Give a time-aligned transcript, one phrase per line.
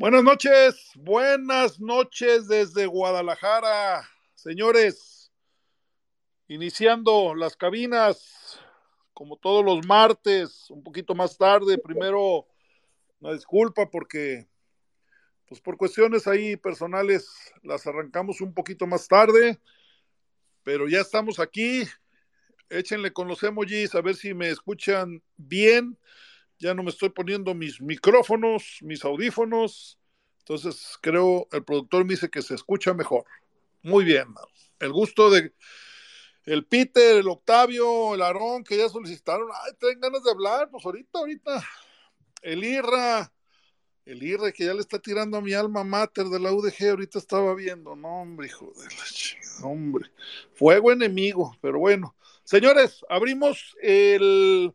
[0.00, 5.30] Buenas noches, buenas noches desde Guadalajara, señores.
[6.48, 8.58] Iniciando las cabinas,
[9.12, 11.76] como todos los martes, un poquito más tarde.
[11.76, 12.46] Primero,
[13.20, 14.48] una disculpa porque,
[15.46, 19.60] pues por cuestiones ahí personales, las arrancamos un poquito más tarde,
[20.62, 21.82] pero ya estamos aquí.
[22.70, 25.98] Échenle con los emojis a ver si me escuchan bien
[26.60, 29.98] ya no me estoy poniendo mis micrófonos, mis audífonos,
[30.40, 33.24] entonces creo el productor me dice que se escucha mejor.
[33.82, 34.26] Muy bien,
[34.78, 35.54] el gusto de
[36.44, 40.84] el Peter, el Octavio, el Aarón, que ya solicitaron, ay, tienen ganas de hablar, pues
[40.84, 41.64] ahorita, ahorita.
[42.42, 43.32] El Irra,
[44.04, 47.18] el Irra que ya le está tirando a mi alma mater de la UDG, ahorita
[47.18, 50.10] estaba viendo, no hombre, hijo de la chingada, hombre,
[50.54, 52.16] fuego enemigo, pero bueno.
[52.44, 54.74] Señores, abrimos el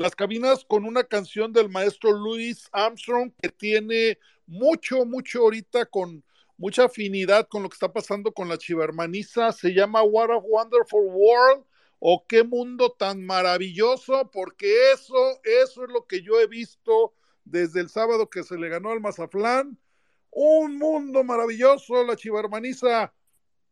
[0.00, 6.24] las cabinas con una canción del maestro Louis Armstrong que tiene mucho, mucho ahorita con
[6.56, 9.52] mucha afinidad con lo que está pasando con la chivermaniza.
[9.52, 11.64] Se llama What a Wonderful World
[11.98, 17.12] o qué mundo tan maravilloso, porque eso, eso es lo que yo he visto
[17.44, 19.78] desde el sábado que se le ganó al Mazaflán.
[20.30, 23.12] Un mundo maravilloso, la chivermaniza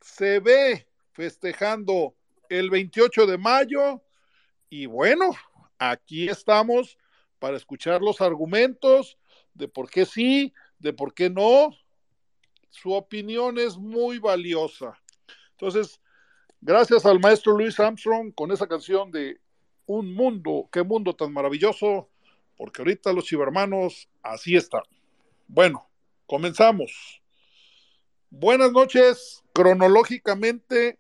[0.03, 2.15] se ve festejando
[2.51, 4.03] el 28 de mayo
[4.69, 5.31] y bueno,
[5.79, 6.99] aquí estamos
[7.39, 9.19] para escuchar los argumentos
[9.55, 11.71] de por qué sí, de por qué no.
[12.71, 14.99] Su opinión es muy valiosa.
[15.53, 16.01] Entonces,
[16.61, 19.41] gracias al maestro Luis Armstrong con esa canción de
[19.87, 22.11] Un mundo, qué mundo tan maravilloso,
[22.57, 24.83] porque ahorita los chivermanos así están.
[25.47, 25.89] Bueno,
[26.27, 27.23] comenzamos.
[28.29, 29.43] Buenas noches.
[29.55, 30.99] Cronológicamente,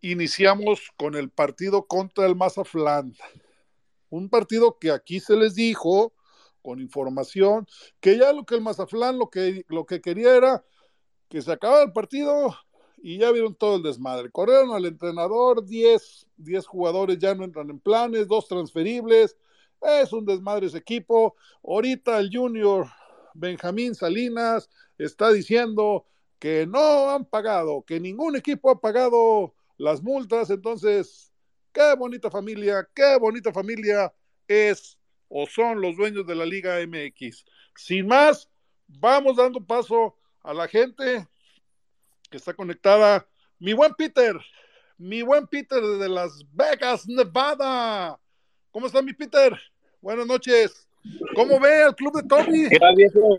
[0.00, 3.14] iniciamos con el partido contra el Mazaflán.
[4.10, 6.12] Un partido que aquí se les dijo
[6.62, 7.66] con información
[8.00, 10.64] que ya lo que el Mazaflán lo que, lo que quería era
[11.28, 12.56] que se acabara el partido
[12.98, 14.30] y ya vieron todo el desmadre.
[14.30, 19.36] Corrieron al entrenador, 10, 10 jugadores ya no entran en planes, dos transferibles.
[19.80, 21.36] Es un desmadre ese equipo.
[21.62, 22.86] Ahorita el junior
[23.34, 26.06] Benjamín Salinas está diciendo
[26.38, 30.50] que no han pagado, que ningún equipo ha pagado las multas.
[30.50, 31.32] Entonces,
[31.72, 34.12] qué bonita familia, qué bonita familia
[34.48, 37.44] es o son los dueños de la Liga MX.
[37.74, 38.48] Sin más,
[38.86, 41.26] vamos dando paso a la gente
[42.30, 43.26] que está conectada.
[43.58, 44.36] Mi buen Peter,
[44.98, 48.18] mi buen Peter de Las Vegas, Nevada.
[48.70, 49.52] ¿Cómo está mi Peter?
[50.00, 50.88] Buenas noches.
[51.34, 52.68] ¿Cómo ve al club de Tony?
[52.68, 53.38] ¿Qué tal, viejo?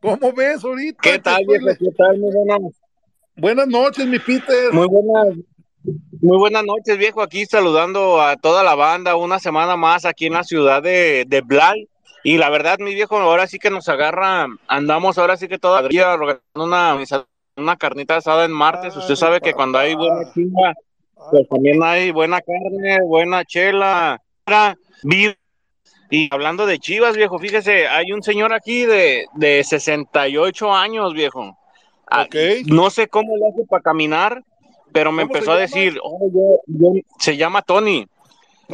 [0.00, 0.98] ¿Cómo ves ahorita?
[1.02, 1.66] ¿Qué tal, viejo?
[1.78, 2.18] ¿Qué tal?
[2.18, 2.72] Muy buenas.
[3.36, 4.72] Buenas noches, mi Peter.
[4.72, 5.36] Muy buenas,
[6.20, 7.22] muy buenas noches, viejo.
[7.22, 11.40] Aquí saludando a toda la banda una semana más aquí en la ciudad de, de
[11.40, 11.88] Blay.
[12.22, 16.16] Y la verdad, mi viejo, ahora sí que nos agarra, andamos ahora sí que todavía
[16.54, 16.98] una,
[17.56, 18.96] una carnita asada en martes.
[18.96, 20.74] Usted sabe que cuando hay buena chinga,
[21.30, 24.20] pues también hay buena carne, buena chela,
[26.10, 31.58] Y hablando de chivas, viejo, fíjese, hay un señor aquí de, de 68 años, viejo.
[32.10, 32.64] Ah, Okay.
[32.64, 34.42] No sé cómo le hace para caminar,
[34.94, 38.06] pero me ¿Cómo se empezó a decir, "Oh, yo- yo- se llama Tony.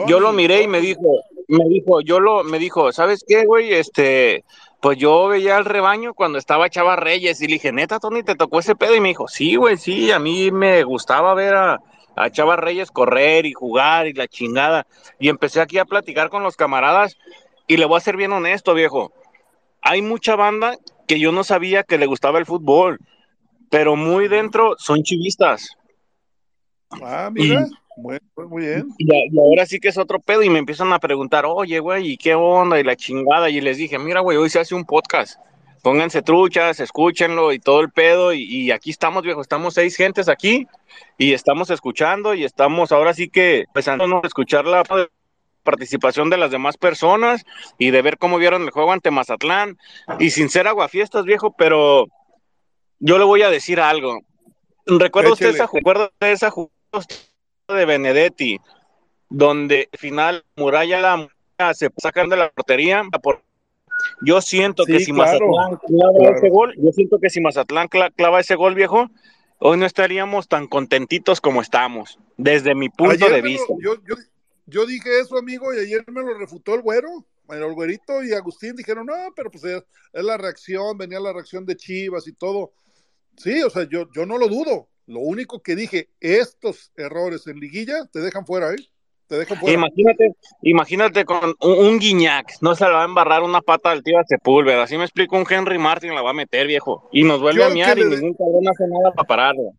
[0.07, 1.01] Yo lo miré y me dijo,
[1.49, 3.73] me dijo, yo lo, me dijo, ¿sabes qué, güey?
[3.73, 4.45] Este,
[4.81, 8.35] pues yo veía al rebaño cuando estaba Chava Reyes y le dije, neta, Tony, ¿te
[8.37, 8.95] tocó ese pedo?
[8.95, 11.81] Y me dijo, sí, güey, sí, a mí me gustaba ver a,
[12.17, 14.87] a Chava Reyes correr y jugar y la chingada.
[15.19, 17.17] Y empecé aquí a platicar con los camaradas
[17.67, 19.11] y le voy a ser bien honesto, viejo.
[19.83, 20.77] Hay mucha banda
[21.09, 23.01] que yo no sabía que le gustaba el fútbol,
[23.71, 25.77] pero muy dentro son chivistas.
[26.91, 27.67] Ah, mira.
[27.97, 28.89] Bueno, muy bien.
[28.99, 32.17] Y, ahora sí que es otro pedo y me empiezan a preguntar, oye, güey, ¿y
[32.17, 32.81] qué onda?
[32.81, 33.51] Y la chingada.
[33.51, 35.39] Y les dije, mira, güey, hoy se hace un podcast.
[35.83, 38.33] Pónganse truchas, escúchenlo y todo el pedo.
[38.33, 40.67] Y, y aquí estamos, viejo, estamos seis gentes aquí
[41.19, 44.83] y estamos escuchando y estamos ahora sí que empezando a escuchar la
[45.63, 47.45] participación de las demás personas
[47.79, 49.79] y de ver cómo vieron el juego ante Mazatlán.
[50.19, 52.07] Y sin ser aguafiestas, viejo, pero
[52.99, 54.21] yo le voy a decir algo.
[54.87, 56.80] ¿Recuerda usted esa, recuerda esa jugada
[57.69, 58.59] de Benedetti,
[59.29, 61.01] donde al final Muralla
[61.59, 63.03] la se sacan de la portería.
[63.23, 63.43] por-
[64.23, 66.37] Yo siento que si claro, Mazatlán clava claro.
[66.37, 69.09] ese gol, yo siento que si Mazatlán cla- clava ese gol, viejo,
[69.59, 73.75] hoy no estaríamos tan contentitos como estamos, desde mi punto Ayer de lo- vista.
[73.79, 74.15] yo, yo,
[74.67, 77.09] yo dije eso, amigo, y ayer me lo refutó el güero.
[77.51, 79.83] El güerito y Agustín dijeron, no, pero pues es,
[80.13, 82.73] es la reacción, venía la reacción de Chivas y todo.
[83.37, 84.89] Sí, o sea, yo, yo no lo dudo.
[85.11, 88.77] Lo único que dije, estos errores en liguilla te dejan fuera, ¿eh?
[89.27, 89.75] Te dejo fuera.
[89.75, 94.21] Imagínate, imagínate con un, guiñac, no se le va a embarrar una pata al tío
[94.21, 94.85] a Sepúlveda.
[94.85, 97.09] Así me explico, un Henry Martin la va a meter, viejo.
[97.11, 99.73] Y nos vuelve a miar y ningún cabrón hace nada para pararlo.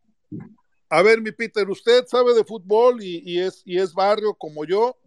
[0.90, 4.98] A ver, mi Peter, usted sabe de fútbol y, es, y es barrio como yo.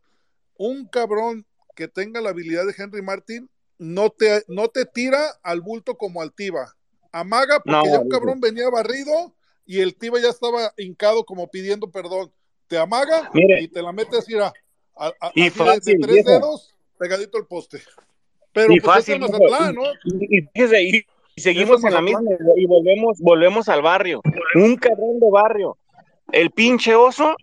[0.56, 1.44] Un cabrón
[1.76, 6.22] que tenga la habilidad de Henry Martin no te, no te tira al bulto como
[6.22, 6.72] al Tiva.
[7.12, 9.34] Amaga porque ya un cabrón venía barrido
[9.66, 12.32] y el Tiva ya estaba hincado como pidiendo perdón.
[12.66, 14.52] Te amaga y te la metes a,
[14.96, 17.82] a, a y fácil, de, tres dedos pegadito al poste.
[18.52, 19.26] Pero y pues fácil, ¿no?
[20.04, 21.04] Y,
[21.36, 22.22] seguimos en la misma
[22.56, 24.22] y volvemos, volvemos al barrio.
[24.54, 25.76] Un cabrón de barrio.
[26.32, 27.36] El pinche oso,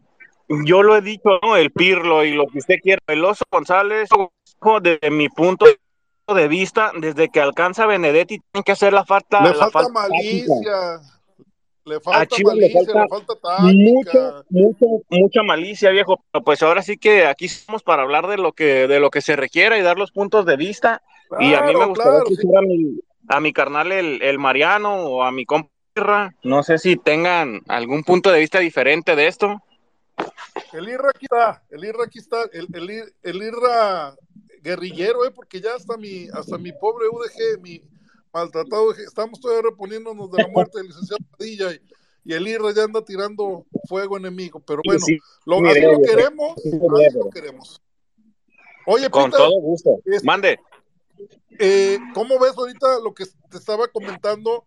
[0.65, 1.57] yo lo he dicho, ¿no?
[1.57, 3.01] El Pirlo y lo que usted quiera.
[3.07, 4.09] El oso González,
[4.81, 5.65] desde mi punto
[6.33, 9.41] de vista, desde que alcanza Benedetti, tiene que hacer la falta.
[9.41, 11.01] Le falta, malicia.
[11.91, 16.23] Le falta malicia, le falta, mucha, mucha, mucha malicia, viejo.
[16.31, 19.19] Pero pues ahora sí que aquí estamos para hablar de lo que, de lo que
[19.19, 21.01] se requiera y dar los puntos de vista.
[21.37, 25.23] y a mí me gustaría escuchar a, mi, a mi carnal el, el Mariano o
[25.23, 26.33] a mi compa.
[26.43, 29.61] No sé si tengan algún punto de vista diferente de esto.
[30.71, 34.15] El IRRA aquí está, el IRRA aquí está, el, el, el IRRA
[34.61, 35.31] guerrillero, ¿eh?
[35.31, 37.81] porque ya hasta mi, hasta mi pobre UDG, mi
[38.33, 41.81] maltratado, estamos todavía reponiéndonos de la muerte del licenciado Padilla y,
[42.25, 45.05] y, el IRA ya anda tirando fuego enemigo, pero bueno,
[45.45, 46.79] lo, así lo queremos, así
[47.13, 47.81] lo queremos.
[48.85, 50.59] Oye, Con todo gusto, este, mande.
[51.59, 54.65] Eh, ¿Cómo ves ahorita lo que te estaba comentando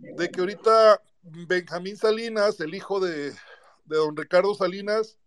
[0.00, 5.18] de que ahorita Benjamín Salinas, el hijo de, de don Ricardo Salinas,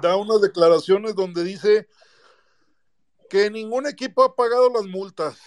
[0.00, 1.88] da unas declaraciones donde dice
[3.28, 5.38] que ningún equipo ha pagado las multas.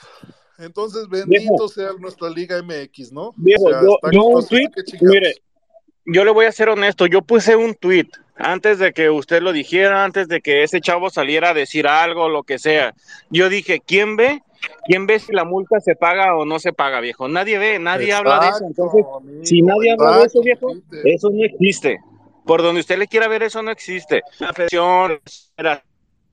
[0.57, 3.33] Entonces, bendito sea nuestra Liga MX, ¿no?
[3.38, 4.69] yo, un tweet,
[5.01, 5.36] mire,
[6.05, 9.51] yo le voy a ser honesto, yo puse un tweet antes de que usted lo
[9.51, 12.93] dijera, antes de que ese chavo saliera a decir algo, lo que sea.
[13.29, 14.41] Yo dije, ¿quién ve?
[14.86, 17.27] ¿Quién ve si la multa se paga o no se paga, viejo?
[17.27, 18.65] Nadie ve, nadie habla de eso.
[18.65, 19.05] Entonces,
[19.43, 22.00] si nadie habla de eso, viejo, eso no existe.
[22.45, 24.22] Por donde usted le quiera ver, eso no existe.
[24.39, 25.19] La afición,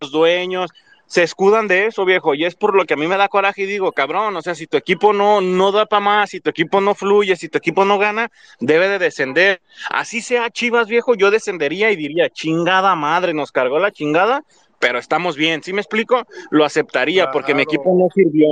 [0.00, 0.70] los dueños,
[1.10, 3.62] se escudan de eso, viejo, y es por lo que a mí me da coraje
[3.62, 6.50] y digo, cabrón, o sea, si tu equipo no, no da para más, si tu
[6.50, 9.60] equipo no fluye, si tu equipo no gana, debe de descender.
[9.90, 14.44] Así sea Chivas, viejo, yo descendería y diría, chingada madre, nos cargó la chingada,
[14.78, 16.28] pero estamos bien, ¿sí me explico?
[16.50, 18.46] Lo aceptaría porque mi equipo no sirvió.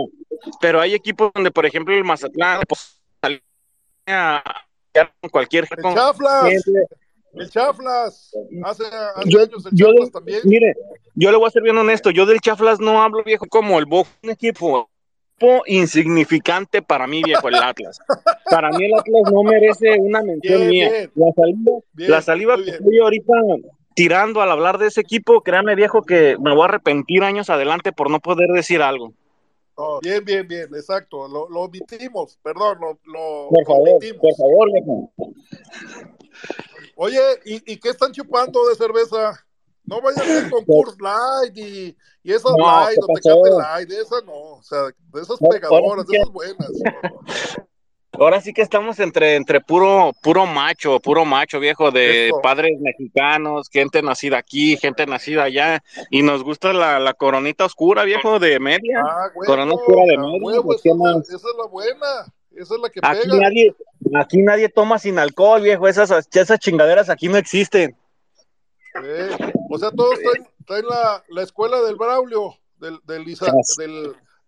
[0.61, 3.01] Pero hay equipos donde, por ejemplo, el Mazatlán, pues,
[4.09, 4.43] a
[5.31, 5.69] cualquier...
[7.35, 8.33] El Chaflas,
[8.65, 8.85] hace,
[9.27, 10.41] yo, años el Chaflas también.
[10.45, 10.75] Mire,
[11.15, 13.87] yo le voy a ser bien honesto, yo del Chaflas no hablo viejo como el
[13.87, 14.89] Bojo, un equipo
[15.67, 17.99] insignificante para mí, viejo, el Atlas.
[18.51, 21.11] Para mí el Atlas no merece una mención mía.
[21.15, 23.33] La saliva, la saliva que estoy ahorita
[23.95, 27.93] tirando al hablar de ese equipo, créame viejo que me voy a arrepentir años adelante
[27.93, 29.13] por no poder decir algo.
[30.03, 31.29] bien, bien, bien, exacto.
[31.29, 34.21] Lo, lo omitimos, perdón, lo, lo por favor, omitimos.
[34.21, 35.13] Por favor, viejo.
[37.01, 39.39] Oye, ¿y, qué están chupando de cerveza?
[39.85, 44.25] No vayan a hacer concurso light y, y esas light, o te light, de esas
[44.25, 46.69] no, o sea, de esas pegadoras, de esas buenas.
[48.15, 53.69] Ahora sí que estamos entre, entre puro, puro macho, puro macho viejo de padres mexicanos,
[53.71, 58.59] gente nacida aquí, gente nacida allá, y nos gusta la, la coronita oscura, viejo, de
[58.59, 59.05] media.
[59.09, 60.61] Ah, corona oscura de media.
[61.23, 62.35] esa, es la buena.
[62.59, 63.73] Esa es la que aquí Nadie,
[64.17, 65.87] aquí nadie toma sin alcohol, viejo.
[65.87, 67.97] Esas, esas chingaderas aquí no existen.
[69.71, 70.19] o sea, todos
[70.67, 73.25] traen, la, la, escuela del Braulio, del, del,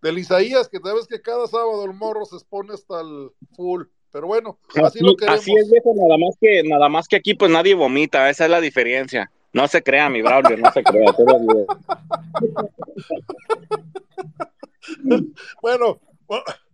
[0.01, 3.83] del, Isaías, que sabes que cada sábado el morro se expone hasta el full.
[4.11, 5.39] Pero bueno, así, lo queremos.
[5.39, 8.51] Así es, viejo, nada más que, nada más que aquí pues nadie vomita, esa es
[8.51, 9.31] la diferencia.
[9.53, 11.11] No se crea, mi Braulio, no se crea,
[15.61, 16.01] bueno,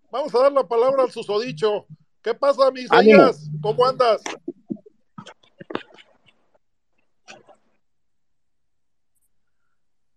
[0.09, 1.85] Vamos a dar la palabra al susodicho.
[2.21, 3.49] ¿Qué pasa, mis Isaías?
[3.61, 4.21] ¿Cómo andas?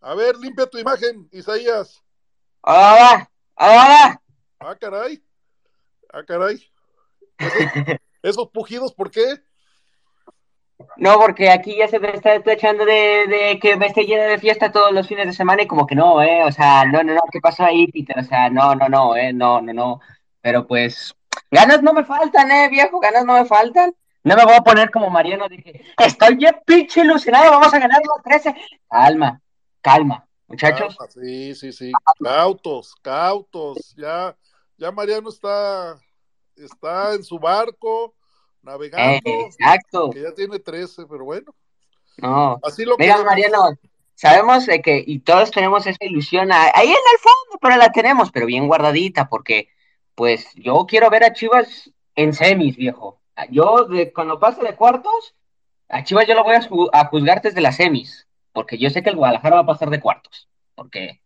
[0.01, 2.03] A ver, limpia tu imagen, Isaías.
[2.63, 4.23] Ahora, ahora.
[4.59, 5.23] Ah, caray.
[6.13, 6.65] Ah, caray.
[8.23, 9.43] Esos, pujidos, ¿por qué?
[10.97, 14.73] No, porque aquí ya se me está echando de, que me esté llena de fiesta
[14.73, 16.45] todos los fines de semana y como que no, ¿eh?
[16.45, 18.19] O sea, no, no, no, ¿qué pasó ahí, Peter?
[18.19, 19.33] O sea, no, no, no, ¿eh?
[19.33, 20.01] No, no, no.
[20.41, 21.15] Pero pues,
[21.51, 23.01] ganas no me faltan, ¿eh, viejo?
[23.01, 23.95] Ganas no me faltan.
[24.23, 28.03] No me voy a poner como Mariano, dije, estoy bien pinche ilusionado, vamos a ganar
[28.05, 28.55] los 13.
[28.87, 29.41] Calma,
[29.81, 30.95] calma, muchachos.
[31.09, 31.93] sí, sí, sí,
[32.23, 33.95] cautos, cautos.
[33.97, 34.37] Ya,
[34.77, 35.99] ya Mariano está,
[36.55, 38.15] está en su barco
[38.63, 39.21] navegando.
[39.25, 40.11] exacto.
[40.11, 41.55] Que ya tiene 13, pero bueno.
[42.19, 42.59] No.
[42.63, 43.71] Así lo Mira, Mariano,
[44.15, 48.31] sabemos de que, y todos tenemos esa ilusión ahí en el fondo, pero la tenemos,
[48.31, 49.69] pero bien guardadita, porque
[50.15, 53.21] pues yo quiero ver a Chivas en semis, viejo.
[53.51, 55.35] Yo, de, cuando pase de cuartos,
[55.89, 56.57] a Chivas yo lo voy
[56.93, 60.01] a, juzgar desde las semis, porque yo sé que el Guadalajara va a pasar de
[60.01, 61.23] cuartos, porque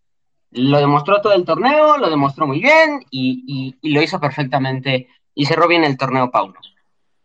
[0.53, 5.67] lo demostró todo el torneo, lo demostró muy bien y, lo hizo perfectamente y cerró
[5.67, 6.61] bien el torneo Paulo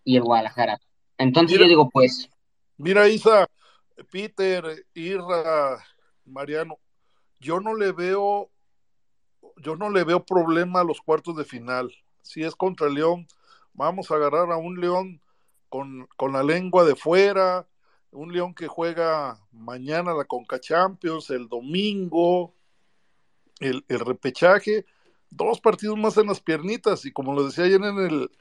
[0.09, 0.81] y el Guadalajara.
[1.19, 2.29] Entonces yo digo, pues.
[2.77, 3.47] Mira, Isa,
[4.09, 5.77] Peter, Irra,
[6.25, 6.79] Mariano,
[7.39, 8.49] yo no le veo,
[9.57, 11.91] yo no le veo problema a los cuartos de final.
[12.23, 13.27] Si es contra el León,
[13.73, 15.21] vamos a agarrar a un León
[15.69, 17.67] con, la lengua de fuera,
[18.09, 22.55] un León que juega mañana la Conca Champions, el domingo,
[23.59, 24.87] el, el, repechaje,
[25.29, 28.31] dos partidos más en las piernitas, y como lo decía ayer en el,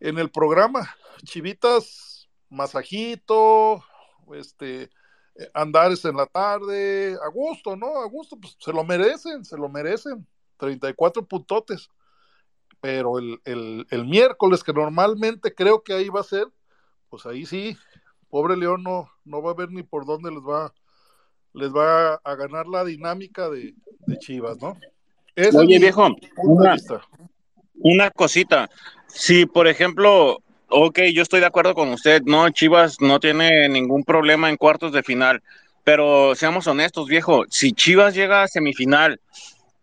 [0.00, 3.82] en el programa, Chivitas, masajito,
[4.34, 4.90] este,
[5.54, 8.00] andares en la tarde, a gusto, ¿no?
[8.00, 10.26] A gusto, pues se lo merecen, se lo merecen,
[10.58, 11.90] 34 puntotes
[12.80, 13.40] pero el,
[13.90, 16.46] el, miércoles, que normalmente creo que ahí va a ser,
[17.08, 17.76] pues ahí sí,
[18.28, 20.72] pobre León no, no va a ver ni por dónde les va,
[21.52, 23.74] les va a, ganar la dinámica de,
[24.20, 24.78] Chivas, ¿no?
[25.54, 26.06] Oye, viejo,
[26.44, 26.76] una,
[27.80, 28.68] una cosita.
[29.06, 34.04] Si, por ejemplo, ok, yo estoy de acuerdo con usted, no, Chivas no tiene ningún
[34.04, 35.42] problema en cuartos de final,
[35.84, 39.20] pero seamos honestos, viejo, si Chivas llega a semifinal,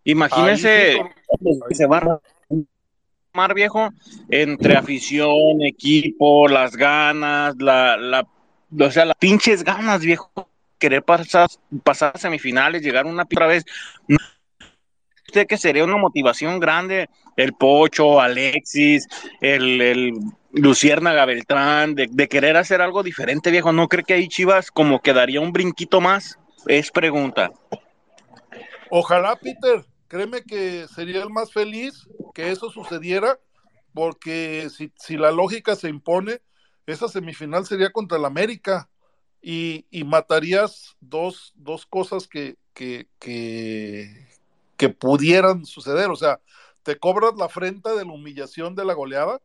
[0.04, 0.98] imagínese
[1.72, 2.22] se va
[3.34, 3.90] mar viejo
[4.30, 8.28] entre afición, equipo, las ganas, la, la,
[8.80, 10.32] o sea, las pinches ganas, viejo,
[10.78, 11.50] querer pasar,
[11.84, 13.66] pasar a semifinales, llegar una otra vez.
[15.28, 19.08] Usted que sería una motivación grande, el Pocho, Alexis,
[19.42, 20.14] el, el
[20.54, 23.74] Lucierna Beltrán, de, querer hacer algo diferente, viejo.
[23.74, 26.38] ¿No cree que ahí Chivas como quedaría un brinquito más?
[26.68, 27.52] Es pregunta.
[28.92, 33.40] Ojalá, Peter, créeme que sería el más feliz que eso sucediera,
[33.96, 36.42] porque si, la lógica se impone,
[36.86, 38.88] esa semifinal sería contra el América
[39.42, 41.54] y, matarías dos,
[41.90, 46.12] cosas que, que, que, pudieran suceder.
[46.12, 46.40] O sea,
[46.84, 49.42] te cobras la frente de la humillación de la goleada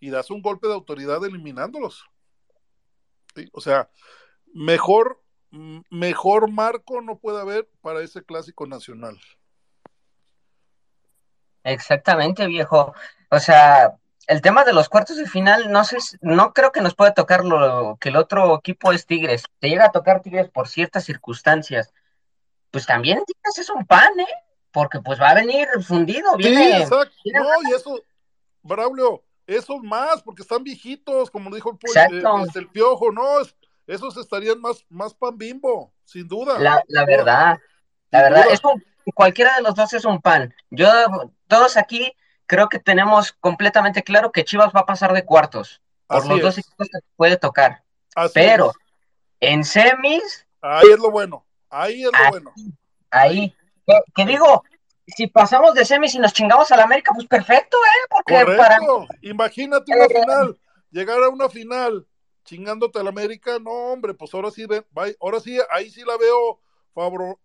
[0.00, 2.04] y das un golpe de autoridad eliminándolos.
[3.52, 3.90] O sea,
[4.54, 9.18] mejor, mejor marco no puede haber para ese clásico nacional.
[11.64, 12.94] Exactamente, viejo.
[13.30, 13.96] O sea,
[14.26, 17.44] el tema de los cuartos de final, no sé, no creo que nos pueda tocar
[17.44, 19.44] lo que el otro equipo es Tigres.
[19.58, 21.92] Te llega a tocar Tigres por ciertas circunstancias.
[22.70, 24.26] Pues también Tigres es un pan, ¿eh?
[24.70, 26.36] Porque pues va a venir fundido.
[26.36, 27.14] Viene, sí, exacto.
[27.24, 28.00] no, y eso,
[28.62, 33.24] Braulio, esos más, porque están viejitos, como dijo el, eh, este, el piojo, no,
[33.86, 36.58] esos estarían más, más pan bimbo, sin duda.
[36.58, 37.58] La, la verdad,
[38.10, 38.82] la verdad, es un
[39.14, 40.54] cualquiera de los dos es un pan.
[40.70, 40.88] Yo,
[41.46, 42.12] todos aquí
[42.46, 46.58] creo que tenemos completamente claro que Chivas va a pasar de cuartos por los dos
[46.58, 47.82] equipos que puede tocar.
[48.34, 48.72] Pero
[49.40, 50.46] en semis.
[50.60, 51.44] Ahí es lo bueno.
[51.70, 52.52] Ahí es lo bueno.
[53.10, 53.54] Ahí.
[54.14, 54.64] Que, digo,
[55.06, 58.06] si pasamos de semis y nos chingamos a la América, pues perfecto, ¿eh?
[58.10, 58.78] Porque para.
[59.22, 60.58] Imagínate una final,
[60.90, 62.06] llegar a una final
[62.44, 64.66] chingándote a la América, no, hombre, pues ahora sí,
[65.20, 66.60] ahora sí, ahí sí la veo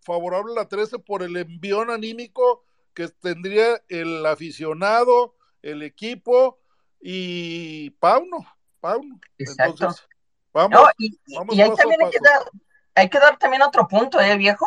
[0.01, 6.59] favorable a la 13 por el envión anímico que tendría el aficionado, el equipo
[7.01, 8.45] y Pauno.
[8.79, 9.19] Pauno.
[9.37, 10.07] Entonces,
[10.53, 11.17] vamos, y,
[11.61, 12.51] ahí también hay que, dar,
[12.95, 14.65] hay que dar también otro punto, ¿eh, viejo?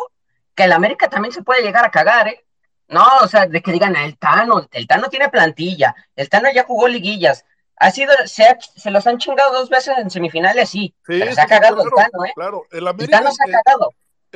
[0.57, 2.45] Que el América también se puede llegar a cagar, ¿eh?
[2.89, 6.65] No, o sea, de que digan, el Tano, el Tano tiene plantilla, el Tano ya
[6.65, 7.45] jugó liguillas,
[7.77, 11.47] ha sido, se, se los han chingado dos veces en semifinales, sí, pero se ha
[11.47, 12.33] cagado el Tano, ¿eh?
[12.35, 13.19] Claro, el América.
[13.19, 13.91] El Tano se ha cagado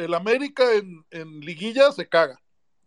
[0.04, 2.40] el América en, en liguilla se caga.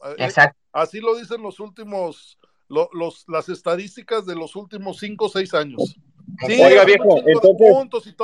[0.04, 0.58] Eh, Exacto.
[0.72, 5.96] Así lo dicen los últimos, los, las estadísticas de los últimos cinco o seis años.
[6.48, 8.16] Sí, Oiga, viejo, entonces,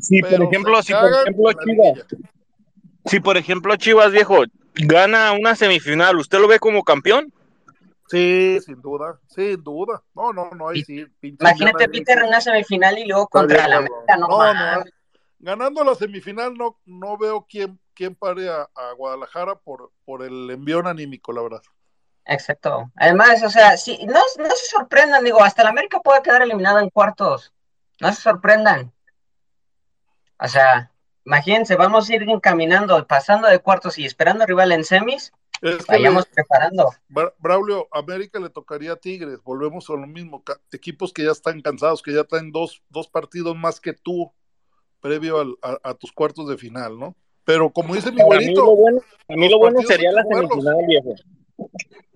[0.00, 2.06] si, por ejemplo, si por ejemplo Chivas,
[3.04, 4.42] si por ejemplo Chivas, viejo,
[4.74, 7.32] gana una semifinal, ¿usted lo ve como campeón?
[8.08, 10.02] Sí, sin duda, sin duda.
[10.14, 11.06] No, no, no hay sí.
[11.22, 14.84] Imagínate Peter en una semifinal y luego contra la América, no, no, no,
[15.42, 20.86] ganando la semifinal no, no veo quién, quién pare a, Guadalajara por, por el envión
[20.86, 21.62] anímico, la verdad.
[22.24, 22.90] Exacto.
[22.96, 26.80] Además, o sea, si, no, no se sorprendan, digo, hasta la América puede quedar eliminada
[26.80, 27.52] en cuartos.
[28.00, 28.92] No se sorprendan.
[30.38, 30.91] O sea,
[31.24, 35.32] imagínense, vamos a ir caminando, pasando de cuartos y esperando rival en semis.
[35.88, 36.90] vayamos preparando.
[37.38, 42.02] Braulio, América le tocaría a Tigres, volvemos a lo mismo, equipos que ya están cansados,
[42.02, 44.32] que ya traen dos, dos partidos más que tú
[45.00, 47.16] previo a, tus cuartos de final, ¿no?
[47.44, 48.72] Pero como dice mi güerito.
[49.28, 51.14] A mí lo bueno, sería la semifinal, viejo.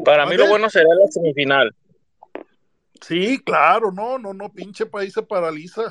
[0.04, 1.74] Para mí lo bueno sería la semifinal.
[3.00, 5.82] Sí, claro, no, no, no, pinche país se paraliza.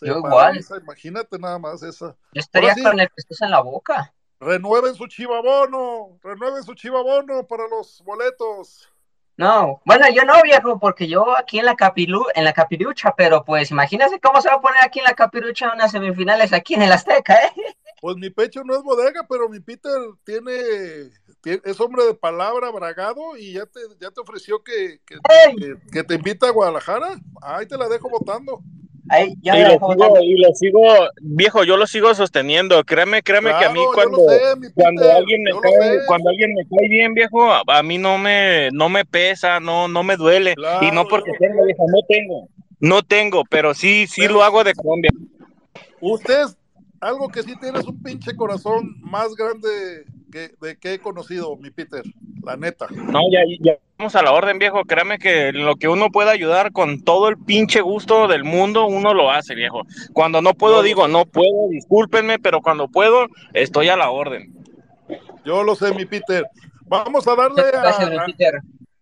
[0.00, 0.60] Yo igual.
[0.82, 2.16] Imagínate nada más esa.
[2.32, 4.14] Yo estaría con el en la boca.
[4.40, 8.88] Renueven su chivabono, renueven su chivabono para los boletos.
[9.36, 13.42] No, bueno, yo no, viejo, porque yo aquí en la capilu, en la capirucha, pero
[13.44, 16.82] pues imagínate cómo se va a poner aquí en la capirucha unas semifinales aquí en
[16.82, 17.52] el Azteca, ¿eh?
[18.02, 19.92] Pues mi pecho no es bodega, pero mi Peter
[20.24, 20.52] tiene,
[21.42, 25.18] es hombre de palabra, bragado, y ya te, ya te ofreció que, que,
[25.92, 27.18] que te invita a Guadalajara.
[27.42, 28.62] Ahí te la dejo votando
[29.18, 30.82] y, lo sigo,
[31.20, 32.84] viejo, yo lo sigo sosteniendo.
[32.84, 34.18] Créeme, créeme que a mí cuando,
[34.74, 38.88] cuando alguien me cae, cuando alguien me cae bien, viejo, a, mí no me, no
[38.88, 40.54] me pesa, no, no me duele.
[40.80, 44.74] y no porque tenga, viejo, no tengo, no tengo, pero sí, sí lo hago de
[44.74, 45.10] Colombia.
[46.00, 46.46] Usted
[47.00, 51.70] algo que sí tienes un pinche corazón más grande que, de que he conocido, mi
[51.70, 52.02] Peter,
[52.42, 52.86] la neta.
[52.90, 54.84] No, ya, ya vamos a la orden, viejo.
[54.84, 59.12] Créame que lo que uno pueda ayudar con todo el pinche gusto del mundo, uno
[59.12, 59.82] lo hace, viejo.
[60.12, 64.54] Cuando no puedo, digo, no puedo, discúlpenme, pero cuando puedo, estoy a la orden.
[65.44, 66.46] Yo lo sé, mi Peter.
[66.86, 68.22] Vamos a darle a,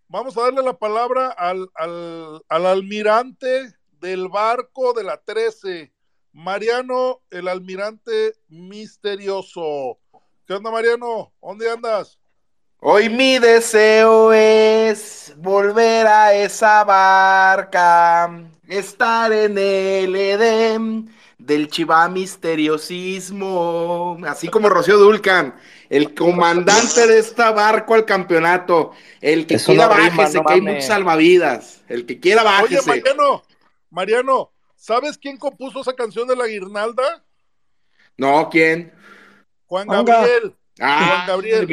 [0.09, 5.93] vamos a darle la palabra al, al, al almirante del barco de la 13
[6.33, 9.99] Mariano, el almirante misterioso.
[10.49, 11.31] ¿Qué onda, Mariano?
[11.43, 12.19] ¿Dónde andas?
[12.81, 24.17] Hoy mi deseo es volver a esa barca, estar en el Edén del chiva misteriosismo,
[24.27, 25.55] así como Rocío Dulcan,
[25.91, 31.83] el comandante de esta barco al campeonato, el que quiera bájese, que hay muchos salvavidas,
[31.89, 32.91] el que quiera bájese.
[32.91, 33.43] Oye, Mariano,
[33.91, 37.23] Mariano, ¿Sabes quién compuso esa canción de la guirnalda?
[38.17, 38.95] No, ¿quién?
[39.69, 40.55] Juan Gabriel.
[40.81, 41.71] Ah, Juan Gabriel.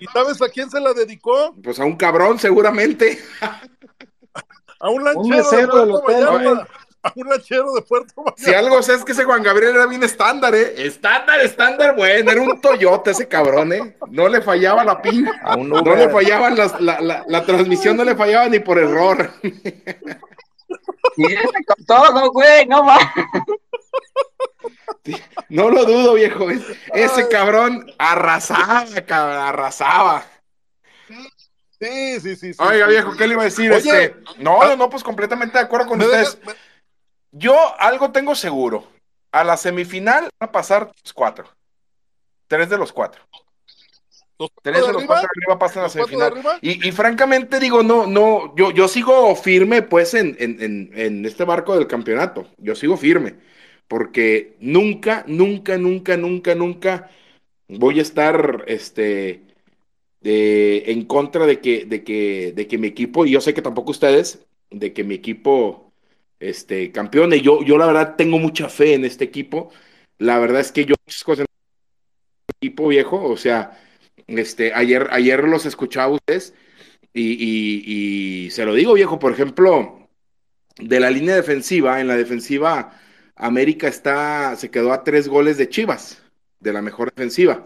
[0.00, 1.54] ¿Y sabes a quién se la dedicó?
[1.62, 3.18] Pues a un cabrón, seguramente.
[4.80, 6.68] a un lanchero de Puerto Vallarta.
[7.02, 8.42] A un lanchero de Puerto Vallarta.
[8.42, 10.74] Si algo sé es que ese Juan Gabriel era bien estándar, ¿eh?
[10.78, 12.30] Estándar, estándar, bueno.
[12.30, 13.96] Era un Toyota ese cabrón, ¿eh?
[14.08, 15.28] No le fallaba la pin.
[15.58, 19.30] No le fallaban las, la, la, la transmisión, no le fallaba ni por error.
[21.66, 23.02] con todo, güey, no más.
[25.48, 26.48] No lo dudo, viejo.
[26.94, 30.24] Ese cabrón arrasaba, cabrón, arrasaba.
[31.80, 32.52] Sí, sí, sí.
[32.58, 33.72] Oiga, viejo, ¿qué le iba a decir?
[33.72, 36.38] este, no, no, no, pues completamente de acuerdo con ustedes.
[37.32, 38.86] Yo algo tengo seguro.
[39.32, 41.48] A la semifinal van a pasar cuatro.
[42.48, 43.22] Tres de los cuatro.
[44.62, 46.34] Tres de los cuatro arriba pasan a la semifinal.
[46.60, 51.44] Y, y, francamente digo, no, no, yo, yo sigo firme pues en, en, en, este
[51.44, 52.46] barco del campeonato.
[52.58, 53.36] Yo sigo firme.
[53.90, 57.10] Porque nunca, nunca, nunca, nunca, nunca
[57.66, 59.42] voy a estar este,
[60.22, 63.90] en contra de que, de, que, de que mi equipo, y yo sé que tampoco
[63.90, 65.92] ustedes, de que mi equipo
[66.38, 67.40] este, campeone.
[67.40, 69.72] Yo, yo la verdad tengo mucha fe en este equipo.
[70.18, 71.54] La verdad es que yo muchas cosas en
[72.48, 73.76] el equipo viejo, o sea,
[74.28, 76.54] este, ayer, ayer los escuchaba ustedes
[77.12, 80.08] y, se lo digo, viejo, por ejemplo,
[80.78, 83.00] de la línea defensiva, en la defensiva,
[83.40, 86.22] América está, se quedó a tres goles de Chivas,
[86.60, 87.64] de la mejor defensiva.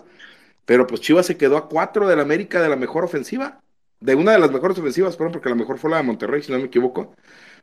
[0.64, 3.60] Pero pues Chivas se quedó a cuatro de la América de la mejor ofensiva.
[4.00, 6.52] De una de las mejores ofensivas, perdón, porque la mejor fue la de Monterrey, si
[6.52, 7.14] no me equivoco.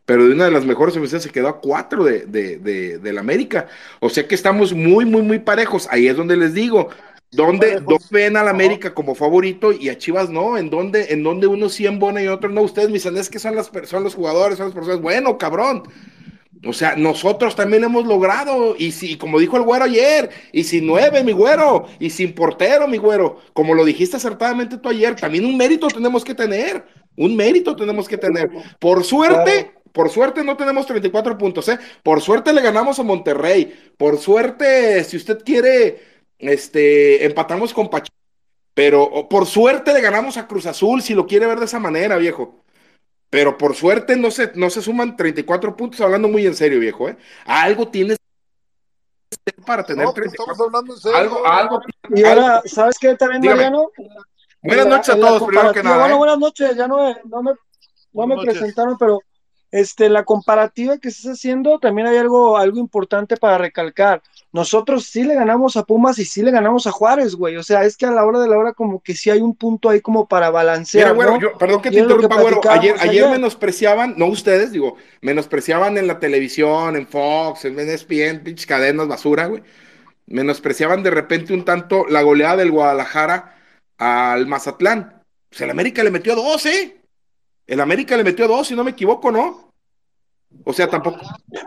[0.05, 2.57] Pero de una de las mejores ofensivas se quedó a cuatro de, de,
[2.99, 3.67] de la América.
[3.99, 5.87] O sea que estamos muy, muy, muy parejos.
[5.91, 6.89] Ahí es donde les digo,
[7.31, 10.57] ¿Dónde, ven al América como favorito y a Chivas no?
[10.57, 12.61] ¿En dónde, en dónde uno sí embona y otro no?
[12.61, 14.99] Ustedes me dicen, es que son, las, son los jugadores, son las personas.
[15.01, 15.83] Bueno, cabrón.
[16.63, 20.85] O sea, nosotros también hemos logrado, y si, como dijo el güero ayer, y sin
[20.85, 25.45] nueve, mi güero, y sin portero, mi güero, como lo dijiste acertadamente tú ayer, también
[25.45, 26.85] un mérito tenemos que tener,
[27.17, 28.51] un mérito tenemos que tener.
[28.79, 31.79] Por suerte, por suerte no tenemos 34 puntos, ¿eh?
[32.03, 35.99] Por suerte le ganamos a Monterrey, por suerte, si usted quiere
[36.37, 38.15] este, empatamos con Pachuca,
[38.75, 42.17] pero por suerte le ganamos a Cruz Azul, si lo quiere ver de esa manera,
[42.17, 42.60] viejo.
[43.31, 47.07] Pero por suerte no se, no se suman 34 puntos, hablando muy en serio, viejo.
[47.07, 47.17] ¿eh?
[47.45, 48.17] Algo tienes
[49.65, 51.17] para tener no, pues, Estamos hablando en serio.
[51.17, 51.81] Algo, algo,
[52.13, 53.89] y ahora, ¿sabes qué también, Mariano?
[54.61, 55.99] Buenas noches a todos, primero que nada.
[55.99, 56.17] Bueno, ¿eh?
[56.17, 57.53] buenas noches, ya no, no me,
[58.11, 59.21] no me presentaron, pero
[59.71, 64.21] este, la comparativa que estás haciendo, también hay algo, algo importante para recalcar.
[64.53, 67.55] Nosotros sí le ganamos a Pumas y sí le ganamos a Juárez, güey.
[67.55, 69.55] O sea, es que a la hora de la hora como que sí hay un
[69.55, 71.15] punto ahí como para balancear.
[71.15, 72.59] Mira, yo, perdón que te interrumpa, güero.
[72.69, 78.65] Ayer, ayer, menospreciaban, no ustedes, digo, menospreciaban en la televisión, en Fox, en ESPN, pinches
[78.65, 79.63] cadenas basura, güey.
[80.27, 83.55] Menospreciaban de repente un tanto la goleada del Guadalajara
[83.97, 85.23] al Mazatlán.
[85.49, 87.01] Pues el América le metió dos, ¿eh?
[87.67, 89.70] El América le metió dos, si no me equivoco, ¿no?
[90.63, 91.19] O sea, tampoco.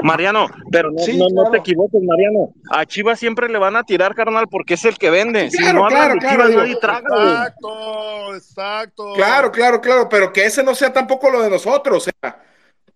[0.03, 2.53] Mariano, pero no, te equivoques, Mariano.
[2.71, 5.51] A Chivas siempre le van a tirar, carnal, porque es el que vende.
[5.51, 9.13] si no claro, claro, Exacto, exacto.
[9.15, 12.07] Claro, claro, claro, pero que ese no sea tampoco lo de nosotros.
[12.07, 12.43] O sea,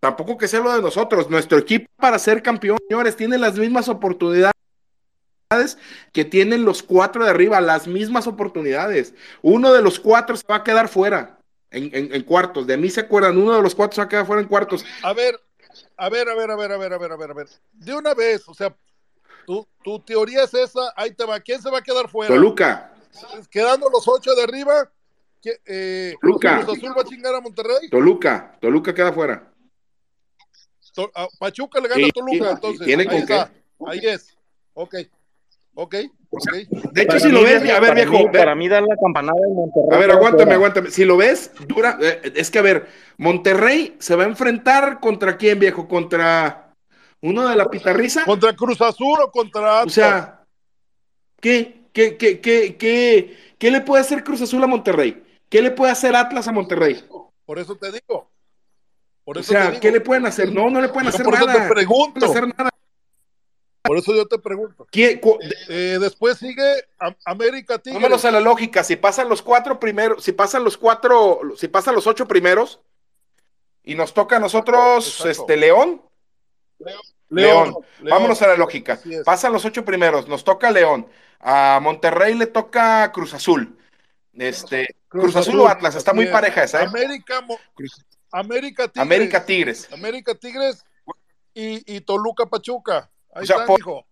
[0.01, 1.29] tampoco que sea lo de nosotros.
[1.29, 4.53] Nuestro equipo para ser campeón, señores, tiene las mismas oportunidades
[6.13, 9.15] que tienen los cuatro de arriba, las mismas oportunidades.
[9.43, 11.39] Uno de los cuatro se va a quedar fuera
[11.71, 12.67] en, cuartos.
[12.67, 14.85] De mí se acuerdan, uno de los cuatro se va a quedar fuera en cuartos.
[15.03, 15.41] A ver,
[15.99, 17.49] a ver, a ver, a ver, a ver, a ver, a ver, a ver.
[17.73, 18.75] De una vez, o sea,
[19.45, 21.41] tu, tu teoría es esa, ahí te va.
[21.41, 22.33] ¿Quién se va a quedar fuera?
[22.33, 22.95] Toluca.
[23.51, 24.91] Quedando los ocho de arriba,
[25.67, 26.59] eh, Toluca.
[26.59, 27.91] Azul va a chingar a Monterrey.
[27.91, 29.53] Toluca, Toluca queda fuera.
[31.39, 32.87] Pachuca le gana a Toluca, entonces.
[32.87, 33.53] ¿Tiene ahí está.
[33.87, 34.37] Ahí es.
[34.75, 34.95] Ok.
[35.75, 35.95] Ok,
[36.31, 38.31] De hecho, si lo ves, a ver, viejo.
[38.31, 39.89] para mí dar la campanada en Monterrey.
[39.93, 40.91] A ver, aguántame, aguántame.
[40.91, 41.99] Si lo ves, dura.
[42.01, 42.87] Eh, es que, a ver,
[43.17, 45.89] Monterrey se va a enfrentar contra quién, viejo?
[45.89, 46.75] Contra
[47.23, 48.25] uno de la pitarriza.
[48.25, 50.45] ¿Contra Cruz Azul o contra O sea,
[51.41, 55.25] ¿qué, qué, qué, qué, qué, qué le puede hacer Cruz Azul a Monterrey?
[55.49, 57.03] ¿Qué le puede hacer Atlas a Monterrey?
[57.47, 58.31] Por eso te digo.
[59.25, 60.53] Por eso o sea, ¿qué le pueden hacer?
[60.53, 61.41] No, no le pueden hacer nada.
[61.41, 62.21] Por eso te pregunto.
[62.21, 62.71] No hacer nada.
[63.83, 64.87] Por eso yo te pregunto.
[64.93, 66.85] Eh, después sigue
[67.25, 68.03] América Tigres.
[68.03, 68.85] Vámonos a la lógica.
[68.85, 72.81] Si pasan los cuatro primeros, si pasan los cuatro, si pasan los ocho primeros
[73.83, 76.03] y nos toca a nosotros este León.
[77.31, 77.77] León.
[78.01, 79.01] Vámonos a la lógica.
[79.25, 81.07] Pasan los ocho primeros, nos toca León.
[81.41, 83.79] A Monterrey le toca Cruz Azul.
[84.35, 86.83] Este, Cruz, Azul, o Atlas, está muy pareja esa.
[86.83, 86.87] ¿eh?
[86.87, 87.45] América,
[88.31, 89.03] América Tigres.
[89.03, 89.93] América Tigres.
[89.93, 90.85] América Tigres
[91.55, 93.11] y, y Toluca Pachuca
[93.41, 93.67] o sea,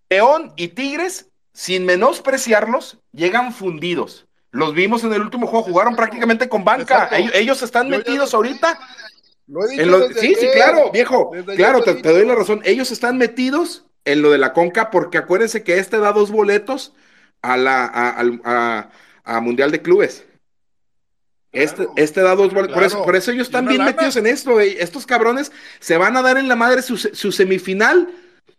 [0.08, 4.26] León y Tigres, sin menospreciarlos, llegan fundidos.
[4.50, 7.10] Los vimos en el último juego, jugaron prácticamente con banca.
[7.34, 8.78] Ellos, están metidos ahorita.
[10.18, 11.32] sí, sí, claro, viejo.
[11.56, 12.62] Claro, te, doy la razón.
[12.64, 16.94] Ellos están metidos en lo de la Conca, porque acuérdense que este da dos boletos
[17.42, 18.90] a la
[19.24, 20.24] a, Mundial de Clubes.
[21.52, 22.74] Este, este da dos boletos.
[22.74, 24.60] por, eso, por eso ellos están bien metidos en esto.
[24.60, 28.08] Estos cabrones se van a dar en la madre su, su semifinal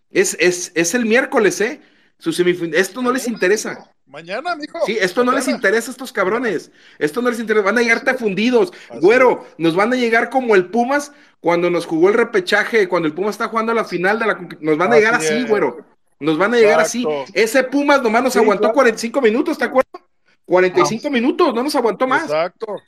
[0.09, 1.81] es, es, es el miércoles, ¿eh?
[2.19, 2.31] Su
[2.73, 3.91] esto no les interesa.
[4.07, 4.79] Mañana, mijo.
[4.85, 6.71] Sí, esto no les interesa a estos cabrones.
[6.97, 7.65] Esto no les interesa.
[7.65, 8.73] Van a llegarte fundidos.
[9.01, 13.13] Güero, nos van a llegar como el Pumas cuando nos jugó el repechaje, cuando el
[13.13, 14.47] Pumas está jugando a la final de la.
[14.61, 15.85] Nos van a llegar así, güero.
[16.19, 17.05] Nos van a llegar así.
[17.33, 20.01] Ese Pumas nomás nos aguantó 45 minutos, ¿te acuerdas?
[20.45, 22.23] 45 minutos, no nos aguantó más.
[22.23, 22.81] Exacto.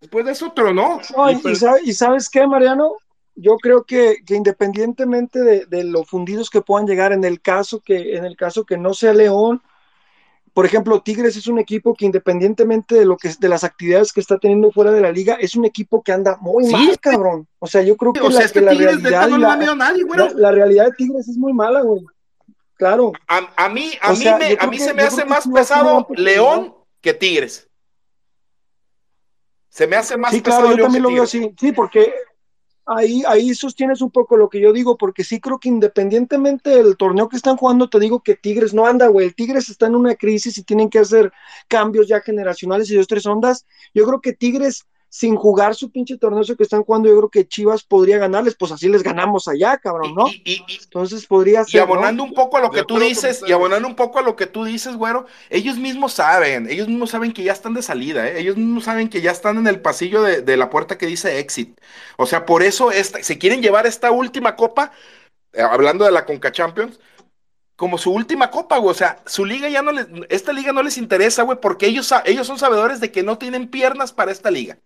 [0.00, 1.00] Después de eso otro, no.
[1.84, 2.96] y, sabes qué, Mariano?
[3.36, 8.24] Yo creo que, independientemente de, lo fundidos que puedan llegar, en el caso que, en
[8.24, 9.62] el caso que no sea León,
[10.54, 14.20] por ejemplo, Tigres es un equipo que independientemente de lo que de las actividades que
[14.20, 17.46] está teniendo fuera de la liga, es un equipo que anda muy mal, cabrón.
[17.58, 19.28] O sea, yo creo que, la, realidad
[20.34, 22.02] la, realidad de Tigres es muy mala, güey.
[22.76, 23.12] Claro.
[23.26, 27.68] A, mí, a mí, me, a mí se me hace más pesado León que Tigres.
[29.68, 31.54] Se me hace más sí, claro, yo también lo veo así.
[31.60, 32.14] Sí, porque
[32.86, 36.96] ahí, ahí sostienes un poco lo que yo digo, porque sí creo que independientemente del
[36.96, 39.26] torneo que están jugando, te digo que Tigres no anda, güey.
[39.26, 41.32] El Tigres está en una crisis y tienen que hacer
[41.68, 43.66] cambios ya generacionales y dos, tres ondas.
[43.94, 47.48] Yo creo que Tigres sin jugar su pinche torneo que están jugando, yo creo que
[47.48, 50.26] Chivas podría ganarles, pues así les ganamos allá, cabrón, ¿no?
[50.44, 51.78] Entonces podría ser.
[51.78, 54.36] Y abonando un poco a lo que tú dices, y abonando un poco a lo
[54.36, 58.28] que tú dices, güero, ellos mismos saben, ellos mismos saben que ya están de salida,
[58.28, 58.38] ¿eh?
[58.40, 61.80] ellos mismos saben que ya están en el pasillo de, la puerta que dice exit.
[62.18, 64.92] O sea, por eso esta, se quieren llevar esta última copa,
[65.54, 67.00] eh, hablando de la Conca Champions,
[67.74, 68.90] como su última copa, güey.
[68.90, 72.12] O sea, su liga ya no les, esta liga no les interesa, güey, porque ellos,
[72.26, 74.78] ellos son sabedores de que no tienen piernas para esta liga.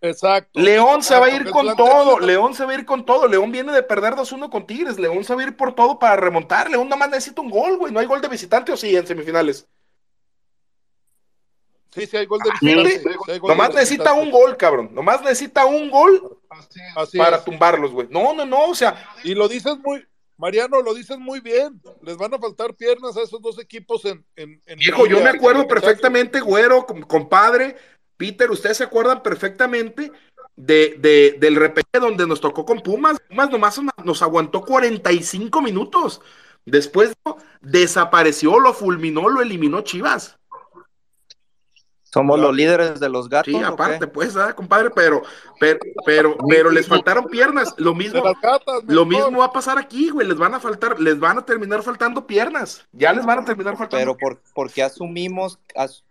[0.00, 0.60] Exacto.
[0.60, 3.26] León se va a ir con todo, León se va a ir con todo.
[3.26, 4.98] León viene de perder 2-1 con Tigres.
[4.98, 6.70] León se va a ir por todo para remontar.
[6.70, 7.92] León nomás necesita un gol, güey.
[7.92, 9.66] No hay gol de visitante o sí en semifinales.
[11.94, 13.38] Sí, sí hay gol de visitante.
[13.42, 14.90] nomás necesita un gol, cabrón.
[14.92, 16.38] Nomás necesita un gol
[17.16, 18.06] para tumbarlos, güey.
[18.10, 19.14] No, no, no, o sea.
[19.24, 20.06] Y lo dices muy,
[20.36, 21.80] Mariano, lo dices muy bien.
[22.02, 24.22] Les van a faltar piernas a esos dos equipos en.
[24.36, 27.76] en, Hijo, yo me acuerdo perfectamente, güero, compadre
[28.16, 30.12] Peter, ustedes se acuerdan perfectamente
[30.56, 33.18] de, del repeche donde nos tocó con Pumas.
[33.28, 36.20] Pumas nomás nos aguantó 45 minutos.
[36.64, 37.14] Después
[37.60, 40.36] desapareció, lo fulminó, lo eliminó Chivas.
[42.02, 43.52] Somos los líderes de los gatos.
[43.52, 45.22] Sí, aparte, pues, ¿ah, compadre, pero,
[45.60, 47.74] pero, pero, pero les faltaron piernas.
[47.76, 48.22] Lo mismo,
[48.86, 50.26] lo mismo va a pasar aquí, güey.
[50.26, 52.86] Les van a faltar, les van a terminar faltando piernas.
[52.92, 54.16] Ya les van a terminar faltando.
[54.16, 55.58] Pero por, porque asumimos,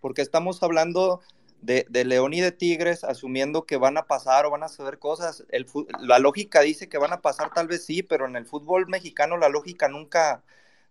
[0.00, 1.22] porque estamos hablando
[1.60, 4.98] de, de, León y de Tigres, asumiendo que van a pasar o van a suceder
[4.98, 5.44] cosas.
[5.50, 5.66] El,
[6.00, 9.36] la lógica dice que van a pasar, tal vez sí, pero en el fútbol mexicano
[9.36, 10.42] la lógica nunca,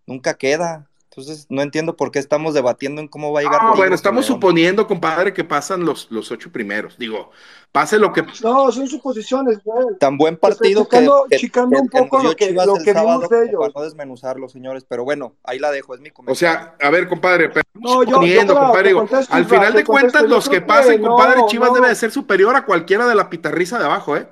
[0.05, 0.89] nunca queda.
[1.17, 3.59] Entonces, no entiendo por qué estamos debatiendo en cómo va a llegar.
[3.61, 6.97] Ah, bueno, estamos suponiendo, compadre, que pasan los, los ocho primeros.
[6.97, 7.31] Digo,
[7.71, 8.25] pase lo que.
[8.43, 9.97] No, son suposiciones, güey.
[9.97, 13.59] Tan buen partido que, chicando un poco lo que, lo que vimos de ellos.
[13.61, 16.33] Para no desmenuzarlo, señores, pero bueno, ahí la dejo, es mi comentario.
[16.33, 20.23] O sea, a ver, compadre, pero no, yo, suponiendo, compadre, digo, al final de cuentas,
[20.23, 23.85] los que pasen, compadre, Chivas debe de ser superior a cualquiera de la pitarriza de
[23.85, 24.27] abajo, ¿eh?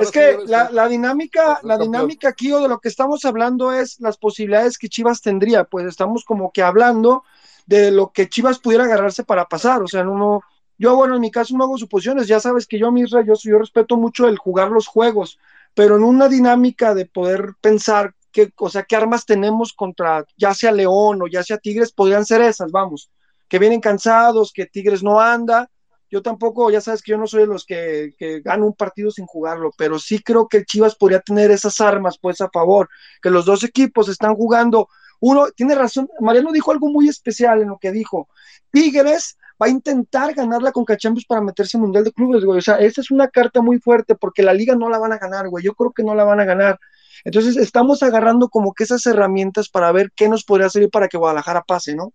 [0.00, 4.18] Es que la, dinámica, la dinámica aquí o de lo que estamos hablando es las
[4.18, 7.22] posibilidades que Chivas tendría, pues estamos como que hablando
[7.66, 10.40] de lo que Chivas pudiera agarrarse para pasar, o sea, no,
[10.76, 13.58] yo bueno, en mi caso no hago suposiciones, ya sabes que yo, Misra, yo, yo
[13.58, 15.38] respeto mucho el jugar los juegos,
[15.72, 20.52] pero en una dinámica de poder pensar qué, o sea, qué armas tenemos contra ya
[20.52, 23.08] sea León o ya sea Tigres, podrían ser esas, vamos,
[23.46, 25.70] que vienen cansados, que Tigres no anda,
[26.10, 29.10] yo tampoco, ya sabes que yo no soy de los que, que ganan un partido
[29.10, 32.88] sin jugarlo, pero sí creo que Chivas podría tener esas armas pues a favor,
[33.22, 34.88] que los dos equipos están jugando.
[35.20, 38.28] Uno, tiene razón, Mariano dijo algo muy especial en lo que dijo.
[38.70, 42.58] Tigres va a intentar ganar la Conca Champions para meterse en Mundial de Clubes, güey.
[42.58, 45.18] O sea, esa es una carta muy fuerte porque la liga no la van a
[45.18, 45.64] ganar, güey.
[45.64, 46.78] Yo creo que no la van a ganar.
[47.24, 51.16] Entonces, estamos agarrando como que esas herramientas para ver qué nos podría servir para que
[51.16, 52.12] Guadalajara pase, ¿no?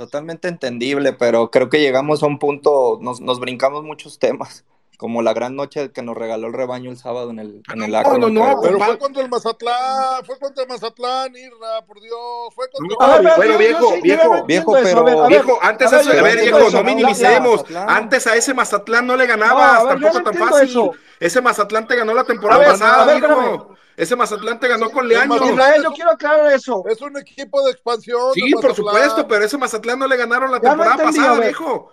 [0.00, 4.64] Totalmente entendible, pero creo que llegamos a un punto, nos, nos brincamos muchos temas
[4.96, 7.90] como la gran noche que nos regaló el rebaño el sábado en el, en el
[7.90, 12.54] No, no, no, pero fue contra el Mazatlán, fue contra el Mazatlán, Irra, por Dios,
[12.54, 17.64] fue contra no, Bueno, viejo, viejo, viejo, pero viejo, antes a, ver, viejo, no minimicemos,
[17.74, 20.90] antes a ese Mazatlán no le ganabas, tampoco tan fácil.
[21.20, 23.76] Ese Mazatlán te ganó la temporada pasada, viejo.
[23.94, 25.36] Ese Mazatlán te ganó con Leaño.
[25.36, 26.82] Israel, yo quiero aclarar eso.
[26.88, 28.32] Es un equipo de expansión.
[28.32, 31.92] Sí, por supuesto, pero ese Mazatlán no le ganaron la temporada pasada, viejo.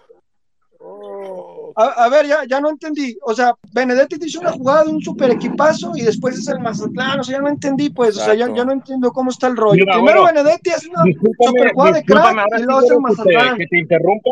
[1.75, 3.17] A, ver, ya, ya no entendí.
[3.23, 6.59] O sea, Benedetti te hizo una jugada de un super equipazo y después es el
[6.59, 7.19] Mazatlán.
[7.19, 8.17] O sea, ya no entendí, pues.
[8.17, 9.85] O sea, ya, ya, no entiendo cómo está el rollo.
[9.85, 13.57] Primero Benedetti hace una super jugada de crack y luego hace el Mazatlán.
[13.57, 14.29] Que te interrumpa.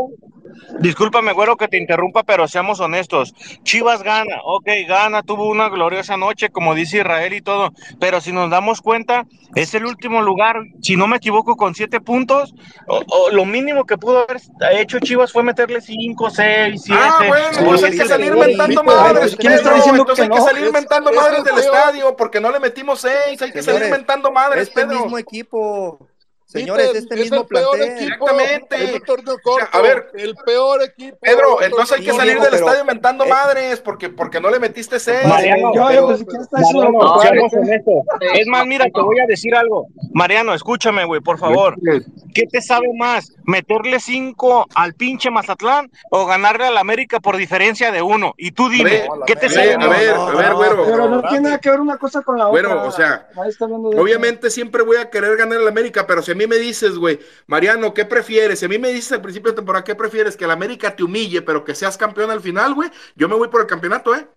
[0.80, 3.34] Discúlpame, güero, que te interrumpa, pero seamos honestos.
[3.64, 8.32] Chivas gana, ok, gana, tuvo una gloriosa noche, como dice Israel y todo, pero si
[8.32, 12.54] nos damos cuenta, es el último lugar, si no me equivoco, con siete puntos.
[12.88, 14.42] O, lo mínimo que pudo haber
[14.74, 17.02] hecho Chivas fue meterle cinco, seis, siete.
[17.04, 19.36] Ah, bueno, pues hay que salir inventando madres.
[19.36, 23.02] ¿Quién está diciendo que hay que salir inventando madres del estadio porque no le metimos
[23.02, 26.00] seis, hay que salir inventando madres, este mismo equipo
[26.46, 27.82] Señores, este mismo plantel.
[27.82, 29.02] Exactamente.
[29.72, 31.18] a ver, el peor equipo.
[31.20, 35.00] Pedro, entonces hay que salir del estadio inventando eh, madres porque, porque no le metiste
[35.00, 35.28] seis.
[35.28, 35.72] Mariano,
[38.36, 39.88] es más, mira, te voy a decir algo.
[40.14, 41.76] Mariano, escúchame, güey, por favor.
[42.34, 43.34] ¿Qué te sabe más?
[43.44, 48.34] ¿Meterle cinco al pinche Mazatlán o ganarle al América por diferencia de uno?
[48.38, 49.88] Y tú dime, ¿qué te sabe más?
[49.88, 50.86] A ver, a ver, güero.
[50.86, 52.70] Pero no tiene nada que ver una cosa con la otra.
[52.70, 53.28] Bueno, o sea,
[53.98, 57.20] obviamente siempre voy a querer ganar al América, pero si a mí me dices, güey,
[57.48, 58.60] Mariano, ¿qué prefieres?
[58.60, 60.36] Si a mí me dices al principio de temporada, ¿qué prefieres?
[60.36, 62.92] Que el América te humille, pero que seas campeón al final, güey.
[63.16, 64.28] Yo me voy por el campeonato, ¿eh?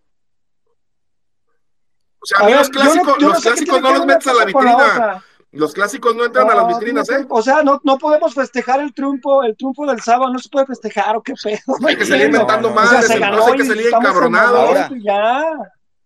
[2.20, 5.24] O sea, a, mí los clásicos, no, los clásicos no los metes a la vitrina.
[5.50, 7.26] Los clásicos no entran a las vitrinas, ¿eh?
[7.28, 10.66] O sea, no, no podemos festejar el triunfo, el triunfo del sábado, no se puede
[10.66, 11.58] festejar, o qué pedo.
[11.86, 14.94] Hay que salir inventando más, o sea, hay que salir encabronado.
[15.02, 15.42] Ya.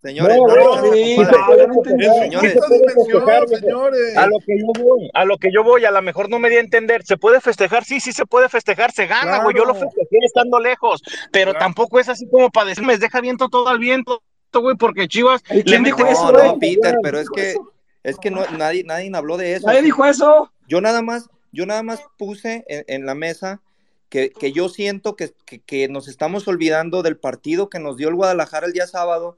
[0.03, 0.37] Señores,
[4.17, 6.51] A lo que yo voy, a lo que yo voy, a lo mejor no me
[6.51, 7.05] di a entender.
[7.05, 7.85] ¿Se puede festejar?
[7.85, 9.57] Sí, sí se puede festejar, se gana, güey.
[9.57, 13.69] Yo lo festejé estando lejos, pero tampoco es así como para decirme, deja viento todo
[13.69, 15.41] al viento, güey, porque Chivas.
[15.43, 17.55] ¿Quién dijo eso, no, Peter, pero es que,
[18.03, 19.69] es que no, nadie, nadie habló de eso.
[19.69, 20.51] Nadie dijo eso.
[20.67, 23.61] Yo nada más, yo nada más puse en, la mesa
[24.09, 28.09] que, que, yo siento que, que, que, nos estamos olvidando del partido que nos dio
[28.09, 29.37] el Guadalajara el día sábado,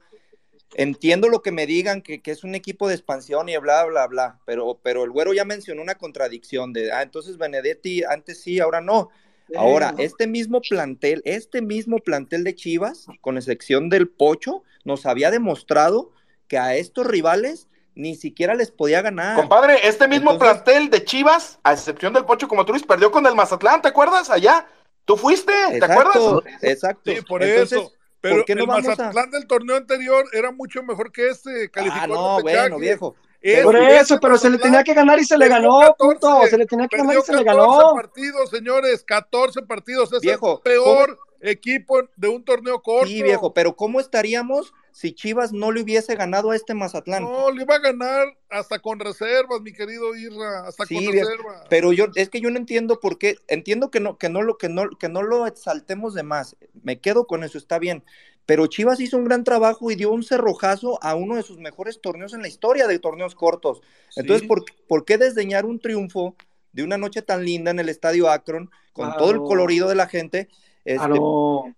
[0.77, 4.39] Entiendo lo que me digan, que, es un equipo de expansión y bla, bla, bla,
[4.43, 8.81] pero, pero el güero ya mencionó una contradicción de, ah, entonces Benedetti antes sí, ahora
[8.81, 9.09] no.
[9.55, 15.31] Ahora, este mismo plantel, este mismo plantel de Chivas, con excepción del Pocho, nos había
[15.31, 16.11] demostrado
[16.49, 19.37] que a estos rivales ni siquiera les podía ganar.
[19.37, 23.25] Compadre, este mismo plantel de Chivas, a excepción del Pocho, como tú dices, perdió con
[23.25, 24.29] el Mazatlán, ¿te acuerdas?
[24.29, 24.67] Allá.
[25.05, 26.43] Tú fuiste, ¿te acuerdas?
[26.61, 27.11] Exacto.
[27.11, 27.93] Sí, por eso.
[28.25, 31.69] Pero ¿por qué no el Mazatlán del torneo anterior era mucho mejor que este.
[31.69, 33.15] Calificó ah, no, bueno, viejo.
[33.63, 36.41] por eso, pero se le tenía que ganar y se le ganó, punto.
[36.49, 37.67] Se le tenía que ganar y se le ganó.
[37.67, 40.11] 14 partidos, señores, 14 partidos.
[40.11, 43.07] Es viejo, el peor equipo de un torneo corto.
[43.07, 47.23] Sí, viejo, pero ¿cómo estaríamos si Chivas no le hubiese ganado a este Mazatlán?
[47.23, 51.63] No, le iba a ganar hasta con reservas, mi querido Irra, hasta con reservas.
[51.69, 54.57] Pero yo es que yo no entiendo por qué, entiendo que no que no lo
[54.57, 56.55] que no que no lo exaltemos de más.
[56.81, 58.05] Me quedo con eso, está bien.
[58.45, 61.99] Pero Chivas hizo un gran trabajo y dio un cerrojazo a uno de sus mejores
[61.99, 63.81] torneos en la historia de torneos cortos.
[64.15, 66.37] Entonces, ¿por, ¿por, qué desdeñar un triunfo
[66.71, 70.07] de una noche tan linda en el Estadio Akron, con todo el colorido de la
[70.07, 70.47] gente,
[70.85, 71.19] este,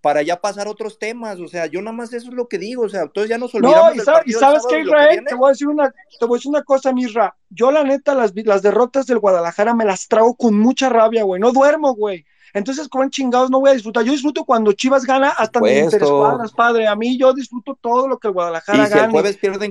[0.02, 2.84] para ya pasar otros temas, o sea, yo nada más eso es lo que digo,
[2.84, 3.96] o sea, entonces ya nos olvidamos.
[3.96, 6.64] No, y, sabes qué, Israel, te voy a decir una, te voy a decir una
[6.64, 10.90] cosa, Misra, yo la neta, las, las derrotas del Guadalajara me las trago con mucha
[10.90, 12.26] rabia, güey, no duermo, güey.
[12.54, 14.04] Entonces, como en chingados no voy a disfrutar?
[14.04, 16.88] Yo disfruto cuando Chivas gana hasta mis interescuadras, padre.
[16.88, 19.14] A mí yo disfruto todo lo que el Guadalajara gana.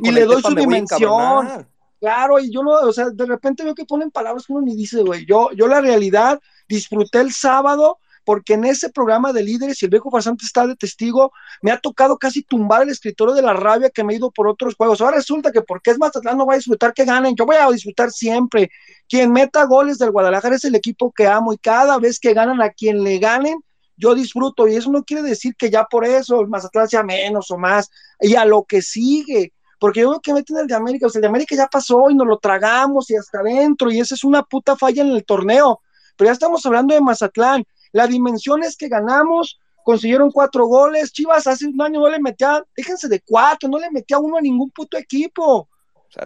[0.03, 1.66] y le doy su dimensión.
[1.99, 4.77] Claro, y yo no, o sea, de repente veo que ponen palabras que uno ni
[4.77, 5.27] dice, güey.
[5.27, 9.91] Yo, yo la realidad disfruté el sábado porque en ese programa de líderes, y el
[9.91, 13.89] viejo farsante está de testigo, me ha tocado casi tumbar el escritorio de la rabia
[13.89, 15.01] que me he ido por otros juegos.
[15.01, 17.71] Ahora resulta que porque es Mazatlán no va a disfrutar que ganen, yo voy a
[17.71, 18.69] disfrutar siempre.
[19.09, 22.61] Quien meta goles del Guadalajara es el equipo que amo y cada vez que ganan
[22.61, 23.61] a quien le ganen,
[23.97, 24.67] yo disfruto.
[24.67, 27.93] Y eso no quiere decir que ya por eso el Mazatlán sea menos o más,
[28.21, 29.53] y a lo que sigue.
[29.79, 32.11] Porque yo veo que meten el de América, o sea, el de América ya pasó
[32.11, 35.25] y nos lo tragamos y hasta adentro, y esa es una puta falla en el
[35.25, 35.81] torneo.
[36.17, 37.65] Pero ya estamos hablando de Mazatlán.
[37.92, 41.12] La dimensión es que ganamos, consiguieron cuatro goles.
[41.12, 44.40] Chivas hace un año no le metía, déjense de cuatro, no le metía uno a
[44.40, 45.68] ningún puto equipo.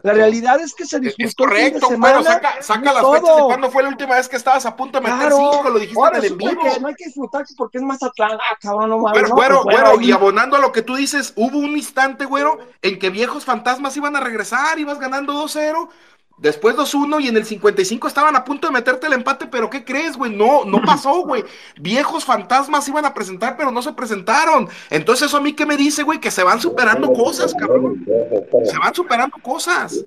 [0.02, 1.28] La realidad es que se disfrutó.
[1.28, 4.64] Es correcto, pero saca, saca las fechas de cuándo fue la última vez que estabas
[4.66, 6.62] a punto de meter cinco, lo dijiste en el en vivo.
[6.80, 10.00] no hay que disfrutar porque es más atlanta, ah, cabrón, no Pero, güero, pues, güero,
[10.00, 13.96] y abonando a lo que tú dices, hubo un instante, güero, en que viejos fantasmas
[13.96, 15.88] iban a regresar, ibas ganando 2-0,
[16.40, 19.84] Después 2-1 y en el 55 estaban a punto de meterte el empate, pero ¿qué
[19.84, 20.34] crees, güey?
[20.34, 21.44] No, no pasó, güey.
[21.78, 24.66] Viejos fantasmas iban a presentar, pero no se presentaron.
[24.88, 28.06] Entonces, eso a mí qué me dice, güey, que se van superando cosas, cabrón.
[28.64, 30.02] Se van superando cosas.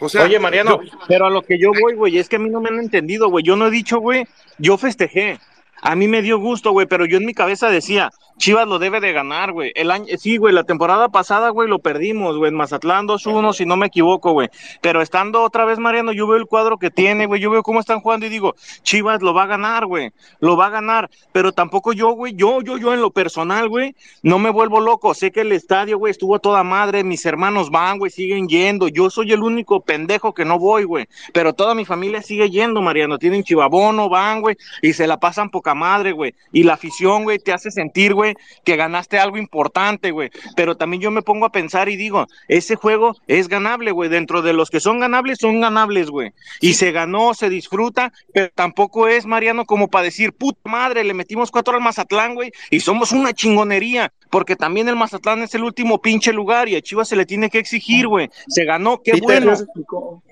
[0.00, 0.78] O sea, Oye, Mariano,
[1.08, 3.28] pero a lo que yo voy, güey, es que a mí no me han entendido,
[3.28, 3.44] güey.
[3.44, 4.24] Yo no he dicho, güey,
[4.58, 5.40] yo festejé.
[5.82, 9.00] A mí me dio gusto, güey, pero yo en mi cabeza decía, Chivas lo debe
[9.00, 9.72] de ganar, güey.
[9.74, 13.66] El año, sí, güey, la temporada pasada, güey, lo perdimos, güey, en Mazatlán 2-1, si
[13.66, 14.48] no me equivoco, güey.
[14.80, 17.80] Pero estando otra vez, Mariano, yo veo el cuadro que tiene, güey, yo veo cómo
[17.80, 21.10] están jugando y digo, Chivas lo va a ganar, güey, lo va a ganar.
[21.32, 25.14] Pero tampoco yo, güey, yo, yo, yo en lo personal, güey, no me vuelvo loco.
[25.14, 28.86] Sé que el estadio, güey, estuvo toda madre, mis hermanos van, güey, siguen yendo.
[28.86, 31.08] Yo soy el único pendejo que no voy, güey.
[31.32, 33.18] Pero toda mi familia sigue yendo, Mariano.
[33.18, 36.36] Tienen chivabono, van, güey, y se la pasan poca madre, güey.
[36.52, 38.27] Y la afición, güey, te hace sentir, güey
[38.64, 40.30] que ganaste algo importante, güey.
[40.56, 44.08] Pero también yo me pongo a pensar y digo, ese juego es ganable, güey.
[44.08, 46.32] Dentro de los que son ganables, son ganables, güey.
[46.60, 51.14] Y se ganó, se disfruta, pero tampoco es, Mariano, como para decir, puta madre, le
[51.14, 55.64] metimos cuatro al Mazatlán, güey, y somos una chingonería, porque también el Mazatlán es el
[55.64, 58.30] último pinche lugar y a Chivas se le tiene que exigir, güey.
[58.48, 59.54] Se ganó, qué bueno.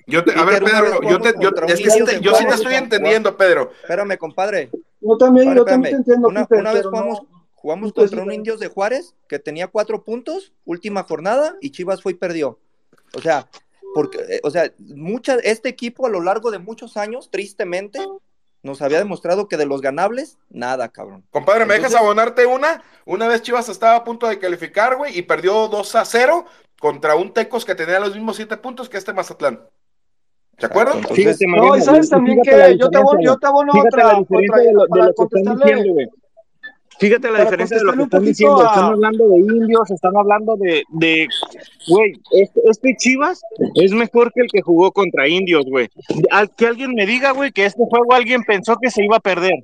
[0.09, 2.75] Yo a ver, Pedro, yo, te, yo, es que sí te, yo sí te estoy
[2.75, 3.73] entendiendo, Pedro.
[3.83, 4.71] Espérame, compadre.
[5.01, 6.29] Yo también, yo también te entiendo.
[6.29, 7.23] Una, una vez jugamos,
[7.67, 12.13] Jugamos contra un Indios de Juárez que tenía cuatro puntos, última jornada, y Chivas fue
[12.13, 12.61] y perdió.
[13.13, 13.49] O sea,
[13.93, 17.99] porque, eh, o sea, mucha, este equipo a lo largo de muchos años, tristemente,
[18.63, 21.25] nos había demostrado que de los ganables, nada, cabrón.
[21.33, 22.85] Compadre, ¿me dejas abonarte una?
[23.05, 26.45] Una vez Chivas estaba a punto de calificar, güey, y perdió 2 a 0
[26.79, 29.61] contra un Tecos que tenía los mismos siete puntos que este Mazatlán.
[30.57, 31.01] ¿De acuerdo?
[31.01, 34.21] no, y sabes también que yo te abono, yo te abono otra,
[34.89, 36.13] para contestarle.
[36.99, 38.65] Fíjate la diferencia de lo que están diciendo.
[38.65, 41.29] Están hablando de indios, están hablando de, de
[41.89, 43.43] güey, este, este, Chivas
[43.75, 45.89] es mejor que el que jugó contra indios, güey.
[46.57, 49.55] Que alguien me diga, güey, que este juego alguien pensó que se iba a perder.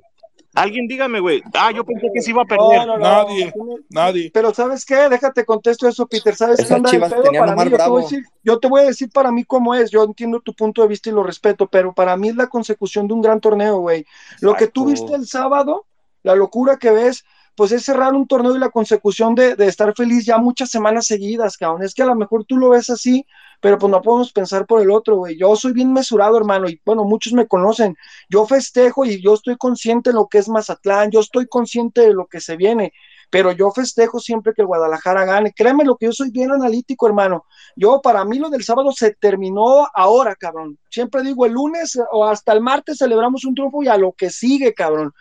[0.55, 1.41] Alguien dígame, güey.
[1.55, 2.87] Ah, yo pensé que se iba a perder.
[2.99, 3.51] nadie,
[3.89, 4.31] nadie.
[4.31, 5.09] Pero ¿sabes qué?
[5.09, 6.35] Déjate contesto eso, Peter.
[6.35, 7.71] ¿Sabes qué anda Chivas pedo para mí?
[7.71, 9.89] Yo te, voy a decir, yo te voy a decir para mí cómo es.
[9.89, 13.07] Yo entiendo tu punto de vista y lo respeto, pero para mí es la consecución
[13.07, 14.05] de un gran torneo, güey.
[14.41, 15.87] Lo que tú viste el sábado
[16.23, 17.23] la locura que ves,
[17.55, 21.57] pues es cerrar un torneo y la consecución de, estar feliz ya muchas semanas seguidas,
[21.57, 21.83] cabrón.
[21.83, 23.27] Es que a lo mejor tú lo ves así,
[23.61, 25.37] pero pues no podemos pensar por el otro, güey.
[25.37, 27.95] Yo soy bien mesurado, hermano, y bueno, muchos me conocen.
[28.29, 32.13] Yo festejo y yo estoy consciente de lo que es Mazatlán, yo estoy consciente de
[32.13, 32.91] lo que se viene,
[33.29, 35.53] pero yo festejo siempre que el Guadalajara gane.
[35.53, 37.45] Créeme lo que yo soy bien analítico, hermano.
[37.75, 40.79] Yo, para mí, lo del sábado se terminó ahora, cabrón.
[40.89, 44.29] Siempre digo, el lunes o hasta el martes celebramos un triunfo y a lo que
[44.29, 45.13] sigue, cabrón.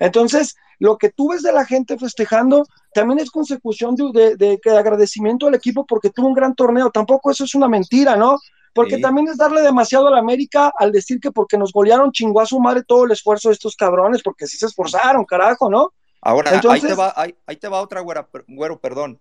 [0.00, 4.78] Entonces, lo que tú ves de la gente festejando también es consecución de, de, de,
[4.78, 6.90] agradecimiento al equipo porque tuvo un gran torneo.
[6.90, 8.38] Tampoco eso es una mentira, ¿no?
[8.72, 12.40] Porque también es darle demasiado a la América al decir que porque nos golearon chingó
[12.40, 15.92] a su madre todo el esfuerzo de estos cabrones, porque sí se esforzaron, carajo, ¿no?
[16.22, 19.18] Ahora, ahí, te va, ahí, te va otra güera, güero, perdón.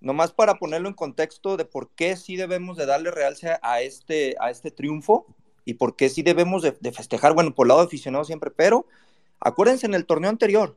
[0.00, 4.36] Nomás para ponerlo en contexto de por qué sí debemos de darle realce a este,
[4.40, 5.26] a este triunfo
[5.64, 8.86] y por qué sí debemos de, de festejar, bueno, por el lado aficionado siempre, pero
[9.42, 10.76] acuérdense en el torneo anterior,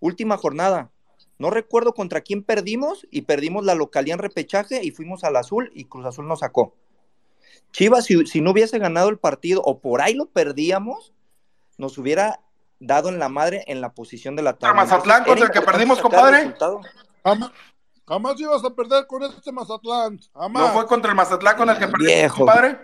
[0.00, 0.90] última jornada,
[1.38, 5.70] no recuerdo contra quién perdimos y perdimos la localía en repechaje y fuimos al azul
[5.74, 6.74] y Cruz Azul nos sacó.
[7.72, 11.12] Chivas, si, no hubiese ganado el partido o por ahí lo perdíamos,
[11.76, 12.40] nos hubiera
[12.78, 14.82] dado en la madre en la posición de la tabla.
[14.82, 16.54] Mazatlán contra el que perdimos, compadre?
[18.06, 20.20] Jamás, ibas a perder con este Mazatlán.
[20.52, 22.78] ¿No fue contra el Mazatlán con el que perdimos, compadre?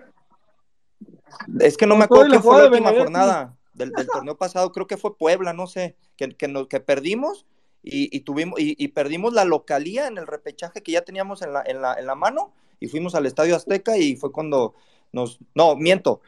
[1.60, 4.70] Es que no me acuerdo quién fue la última jornada del, torneo pasado.
[4.72, 7.46] Creo que fue Puebla, no sé, que, que, que perdimos
[7.82, 11.80] y, tuvimos y, perdimos la localía en el repechaje que ya teníamos en la, en
[11.80, 14.74] la, en la mano y fuimos al Estadio Azteca y fue cuando
[15.12, 15.38] nos...
[15.54, 16.20] No, miento.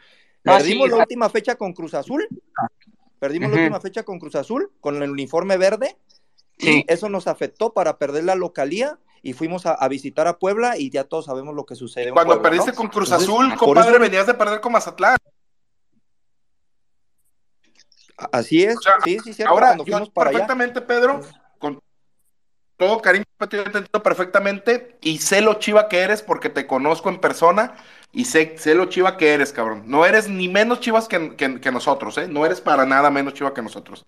[0.45, 2.27] Ah, perdimos la última fecha con Cruz Azul.
[3.19, 5.97] Perdimos la última fecha con Cruz Azul, con el uniforme verde.
[6.59, 10.91] Y eso nos afectó para perder la localía y fuimos a, visitar a Puebla y
[10.91, 12.13] ya todos sabemos lo que sucede.
[12.13, 15.17] Cuando perdiste con Cruz Azul, compadre, venías de perder con Mazatlán.
[18.31, 19.53] Así es, sí, sí, cierto.
[19.53, 19.77] Ahora,
[20.15, 21.21] perfectamente, Pedro,
[21.59, 21.81] con
[22.77, 27.21] todo cariño, te entiendo perfectamente y sé lo chiva que eres porque te conozco en
[27.21, 27.75] persona
[28.13, 29.85] y sé, sé lo chiva que eres, cabrón.
[29.87, 32.29] No eres ni menos chivas que, que, nosotros, ¿eh?
[32.29, 34.05] No eres para nada menos chiva que nosotros.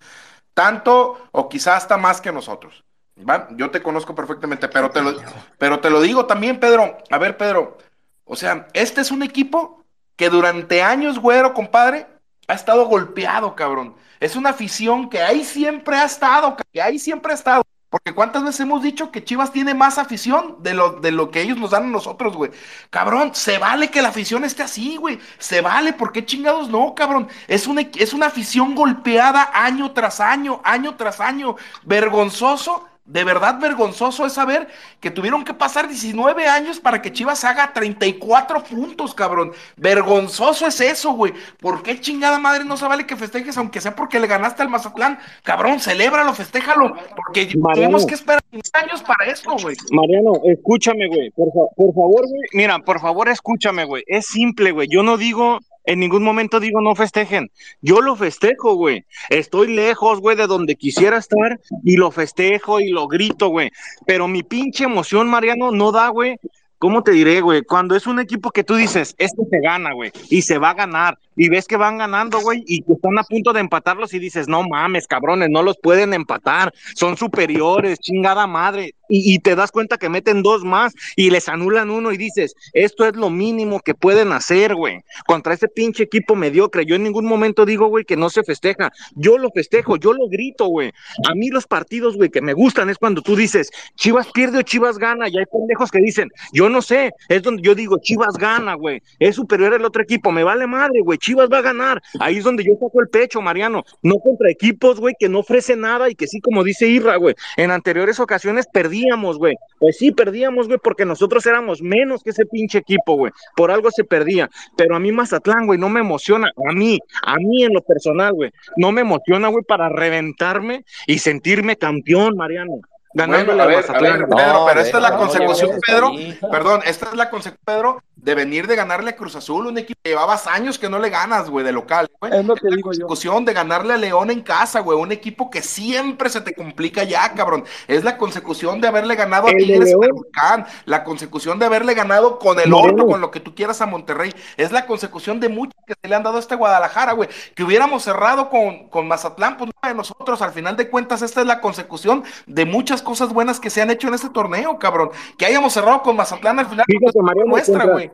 [0.53, 2.85] Tanto o quizás hasta más que nosotros.
[3.19, 3.49] ¿va?
[3.53, 5.15] Yo te conozco perfectamente, pero te, lo,
[5.59, 6.99] pero te lo digo también, Pedro.
[7.11, 7.79] A ver, Pedro.
[8.25, 9.85] O sea, este es un equipo
[10.17, 12.07] que durante años, güero, compadre,
[12.49, 13.95] ha estado golpeado, cabrón.
[14.21, 17.63] Es una afición que ahí siempre ha estado, que ahí siempre ha estado.
[17.95, 21.43] Porque cuántas veces hemos dicho que Chivas tiene más afición de lo, de lo que
[21.43, 22.51] ellos nos dan a nosotros, güey.
[22.91, 25.21] Cabrón, se vale que la afición esté así, güey.
[25.39, 27.29] Se vale, ¿por qué chingados no, cabrón?
[27.47, 31.55] Es una, es una afición golpeada año tras año, año tras año.
[31.85, 34.67] Vergonzoso de verdad vergonzoso es saber
[35.01, 39.53] que tuvieron que pasar 19 años para que Chivas haga 34 puntos, cabrón.
[39.77, 41.35] Vergonzoso es eso, güey.
[41.61, 44.71] ¿Por qué chingada madre no se vale que festejes, aunque sea porque le ganaste al
[44.71, 45.19] Mazatlán?
[45.43, 46.97] Cabrón, celébralo, festéjalo.
[47.15, 48.43] Porque tenemos que esperar
[48.73, 49.77] años para esto, güey.
[49.93, 51.31] Mariano, escúchame, güey.
[51.31, 52.43] Por, por favor, güey.
[52.53, 54.03] Mira, por favor, escúchame, güey.
[54.07, 54.89] Es simple, güey.
[54.89, 57.51] Yo no digo en ningún momento digo no festejen.
[57.81, 59.05] Yo lo festejo, güey.
[59.31, 63.71] Estoy lejos, güey, de donde quisiera estar y lo festejo y lo grito, güey.
[64.07, 66.37] Pero mi pinche emoción, Mariano, no da, güey,
[66.85, 67.63] ¿cómo te diré, güey?
[67.63, 70.75] Cuando es un equipo que tú dices, este se gana, güey, y se va a
[70.75, 74.19] ganar, y ves que van ganando, güey, y que están a punto de empatarlos y
[74.19, 79.71] dices, no mames, cabrones, no los pueden empatar, son superiores, chingada madre, y, te das
[79.71, 83.81] cuenta que meten dos más y les anulan uno y dices, esto es lo mínimo
[83.81, 86.87] que pueden hacer, güey, contra ese pinche equipo mediocre.
[86.87, 90.29] Yo en ningún momento digo, güey, que no se festeja, yo lo festejo, yo lo
[90.29, 90.91] grito, güey.
[91.29, 94.63] A mí los partidos, güey, que me gustan es cuando tú dices, Chivas pierde o
[94.63, 98.37] Chivas gana, y hay pendejos que dicen, yo no sé, es donde yo digo, Chivas
[98.37, 102.03] gana, güey, es superior al otro equipo, me vale madre, güey, Chivas va a ganar.
[102.21, 105.81] Ahí es donde yo saco el pecho, Mariano, no contra equipos, güey, que no ofrecen
[105.81, 109.57] nada y que sí, como dice Irra, güey, en anteriores ocasiones perdíamos, güey.
[109.79, 113.33] Pues sí, perdíamos, güey, porque nosotros éramos menos que ese pinche equipo, güey.
[113.57, 114.51] Por algo se perdía.
[114.77, 116.51] Pero a mí Mazatlán, güey, no me emociona.
[116.69, 121.19] A mí, a mí en lo personal, güey, no me emociona, güey, para reventarme y
[121.19, 122.81] sentirme campeón, Mariano
[123.15, 126.13] ganando a ver, Pedro, pero esta es la consecución, Pedro,
[126.51, 130.01] perdón, esta es la consecución, Pedro, de venir de ganarle a Cruz Azul, un equipo
[130.03, 132.33] que llevabas años que no le ganas, güey, de local, güey.
[132.35, 135.63] Es lo que la consecución de ganarle a León en casa, güey, un equipo que
[135.63, 137.65] siempre se te complica ya, cabrón.
[137.87, 142.39] Es la consecución de haberle ganado a Tigres en el la consecución de haberle ganado
[142.39, 144.35] con el horno, con lo que tú quieras a Monterrey.
[144.57, 147.29] Es la consecución de muchos que se le han dado a este Guadalajara, güey.
[147.55, 150.41] Que hubiéramos cerrado con, con Mazatlán, pues no de nosotros.
[150.43, 153.91] Al final de cuentas, esta es la consecución de muchas cosas buenas que se han
[153.91, 155.11] hecho en este torneo, cabrón.
[155.39, 158.11] Que hayamos cerrado con Mazatlán al final, Fíjate, María, muestra, güey.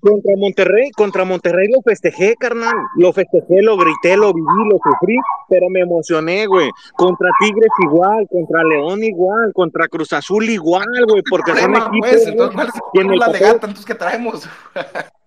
[0.00, 2.74] Contra Monterrey, contra Monterrey lo festejé, carnal.
[2.96, 5.16] Lo festejé, lo grité, lo viví, lo sufrí,
[5.48, 6.68] pero me emocioné, güey.
[6.96, 12.10] Contra Tigres igual, contra León igual, contra Cruz Azul igual, güey, porque son equipos.
[12.10, 14.48] Pues, entonces, ¿cuál es la legata entonces que traemos?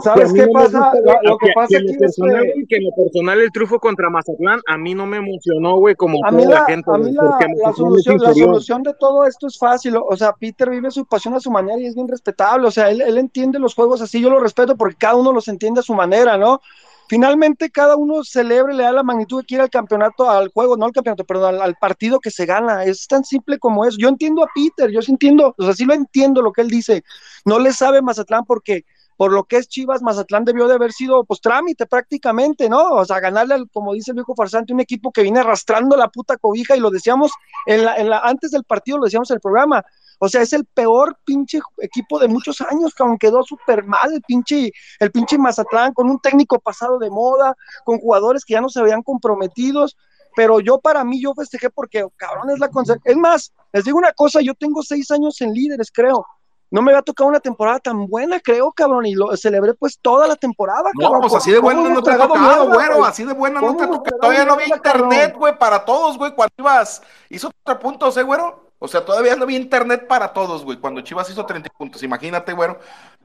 [0.00, 0.92] ¿Sabes qué pasa?
[1.22, 2.76] Lo, que, pasa aquí es que...
[2.76, 6.30] en lo personal el triunfo contra Mazatlán a mí no me emocionó, güey, como a
[6.30, 6.90] toda la, gente.
[6.92, 9.96] A mí la, solución, la, solución, de todo esto es fácil.
[9.96, 12.66] O sea, Peter vive su pasión a su manera y es bien respetable.
[12.66, 15.48] O sea, él, él entiende los juegos así, yo lo respeto porque cada uno los
[15.48, 16.60] entiende a su manera, ¿no?
[17.08, 20.76] finalmente cada uno celebra y le da la magnitud que quiere al campeonato, al juego,
[20.76, 22.84] no al campeonato, perdón, al, partido que se gana.
[22.84, 23.96] Es tan simple como eso.
[23.98, 26.68] Yo entiendo a Peter, yo sí entiendo, o sea, sí lo entiendo lo que él
[26.68, 27.04] dice.
[27.44, 28.84] No le sabe Mazatlán porque
[29.16, 32.94] por lo que es Chivas, Mazatlán debió de haber sido pues trámite prácticamente, ¿no?
[32.94, 36.36] O sea, ganarle, como dice el viejo farsante, un equipo que viene arrastrando la puta
[36.36, 37.32] cobija y lo decíamos
[37.66, 39.84] en la, en la, antes del partido, lo decíamos en el programa,
[40.18, 44.12] o sea, es el peor pinche equipo de muchos años, que aún quedó súper mal
[44.12, 47.54] el pinche, el pinche Mazatlán, con un técnico pasado de moda,
[47.84, 49.96] con jugadores que ya no se habían comprometidos.
[50.34, 52.68] Pero yo, para mí, yo festejé porque, cabrón, es la
[53.04, 56.26] Es más, les digo una cosa, yo tengo seis años en líderes, creo.
[56.70, 60.26] No me había tocado una temporada tan buena, creo, cabrón, y lo celebré pues toda
[60.26, 63.60] la temporada, No, pues así de buena no te ha tocado, güero, así de buena
[63.60, 64.18] no te ha tocado.
[64.18, 68.66] Todavía no había internet, güey, para todos, güey, cuando ibas, hizo otro punto, ¿eh, güero?
[68.78, 70.78] O sea, todavía no había internet para todos, güey.
[70.78, 72.70] Cuando Chivas hizo 30 puntos, imagínate, güey.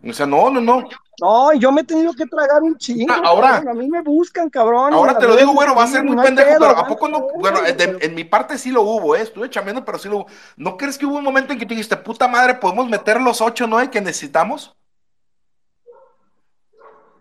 [0.04, 0.84] O sea, no, no, no.
[1.20, 3.14] No, yo me he tenido que tragar un chingo.
[3.14, 3.58] Ah, ahora.
[3.58, 4.94] A mí me buscan, cabrón.
[4.94, 7.28] Ahora te lo digo, güey, va a ser muy pendejo, pero ¿a poco no?
[7.38, 9.22] Bueno, en mi parte sí lo hubo, ¿eh?
[9.22, 10.26] Estuve chambeando, pero sí lo hubo.
[10.58, 13.42] ¿No crees que hubo un momento en que te dijiste, puta madre, podemos meter los
[13.42, 13.78] ocho, ¿no?
[13.92, 14.76] Que necesitamos.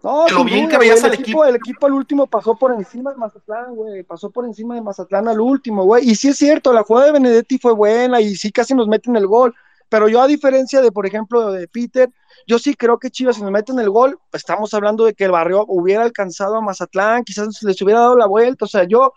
[0.02, 3.18] No, lo bien que veías al equipo, El equipo al último pasó por encima de
[3.18, 4.02] Mazatlán, güey.
[4.02, 6.08] Pasó por encima de Mazatlán al último, güey.
[6.08, 9.14] Y sí es cierto, la jugada de Benedetti fue buena y sí casi nos meten
[9.16, 9.54] el gol.
[9.90, 12.10] Pero yo, a diferencia de, por ejemplo, de Peter,
[12.46, 15.30] yo sí creo que Chivas, si nos meten el gol, estamos hablando de que el
[15.30, 18.64] barrio hubiera alcanzado a Mazatlán, quizás les hubiera dado la vuelta.
[18.64, 19.12] O sea, yo,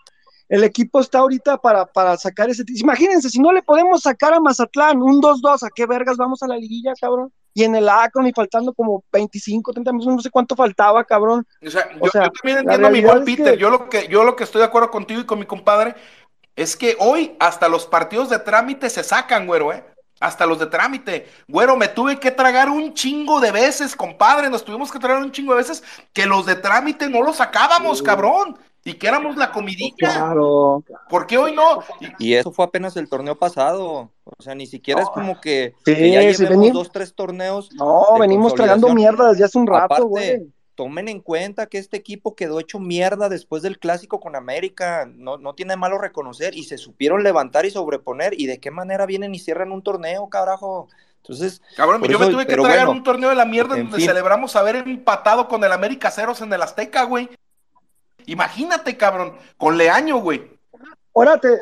[0.48, 2.64] el equipo está ahorita para, para sacar ese.
[2.68, 6.48] Imagínense, si no le podemos sacar a Mazatlán un 2-2, ¿a qué vergas vamos a
[6.48, 7.32] la liguilla, cabrón?
[7.54, 11.46] y en el Akron y faltando como 25, 30 minutos, no sé cuánto faltaba, cabrón.
[11.64, 14.42] O sea, yo, también entiendo a mi buen Peter, yo, lo que, yo lo que
[14.42, 15.94] estoy de acuerdo contigo y con mi compadre
[16.56, 19.84] es que hoy hasta los partidos de trámite se sacan, güero, ¿eh?
[20.20, 21.28] Hasta los de trámite.
[21.48, 25.32] Güero, me tuve que tragar un chingo de veces, compadre, nos tuvimos que tragar un
[25.32, 29.50] chingo de veces que los de trámite no los sacábamos, cabrón y que éramos la
[29.50, 30.12] comidita.
[30.12, 30.84] Claro.
[31.08, 31.80] ¿Por qué hoy no?
[32.18, 34.10] Y eso fue apenas el torneo pasado.
[34.24, 37.70] O sea, ni siquiera es como que, ya llevemos dos, tres torneos.
[37.72, 40.52] No, venimos tragando mierda desde hace un rato, güey.
[40.74, 45.08] Tomen en cuenta que este equipo quedó hecho mierda después del clásico con América.
[45.14, 46.56] No, no tiene malo reconocer.
[46.56, 48.38] Y se supieron levantar y sobreponer.
[48.38, 50.88] ¿Y de qué manera vienen y cierran un torneo, carajo?
[51.18, 54.76] Entonces, cabrón, yo me tuve que traer un torneo de la mierda donde celebramos haber
[54.76, 57.30] empatado con el América Ceros en el Azteca, güey.
[58.26, 60.53] Imagínate, cabrón, con Leaño, güey.
[61.16, 61.60] Ahora te,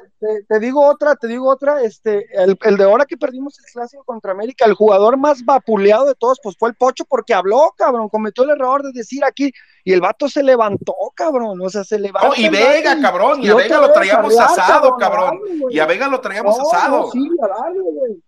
[0.49, 4.33] te, digo otra, te digo otra, este, el, de ahora que perdimos el clásico contra
[4.33, 8.45] América, el jugador más vapuleado de todos, pues fue el Pocho porque habló, cabrón, cometió
[8.45, 9.53] el error de decir aquí,
[9.85, 12.29] y el vato se levantó, cabrón, o sea, se levantó.
[12.29, 15.39] No, y Vega, cabrón, y, a Vega lo traíamos asado, cabrón,
[15.69, 17.11] y a Vega lo traíamos asado.
[17.13, 18.23] sí, güey.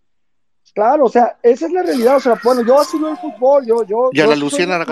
[0.74, 3.84] Claro, o sea, esa es la realidad, o sea, bueno, yo así el fútbol, yo,
[3.84, 4.10] yo.
[4.12, 4.84] Y a la Luciana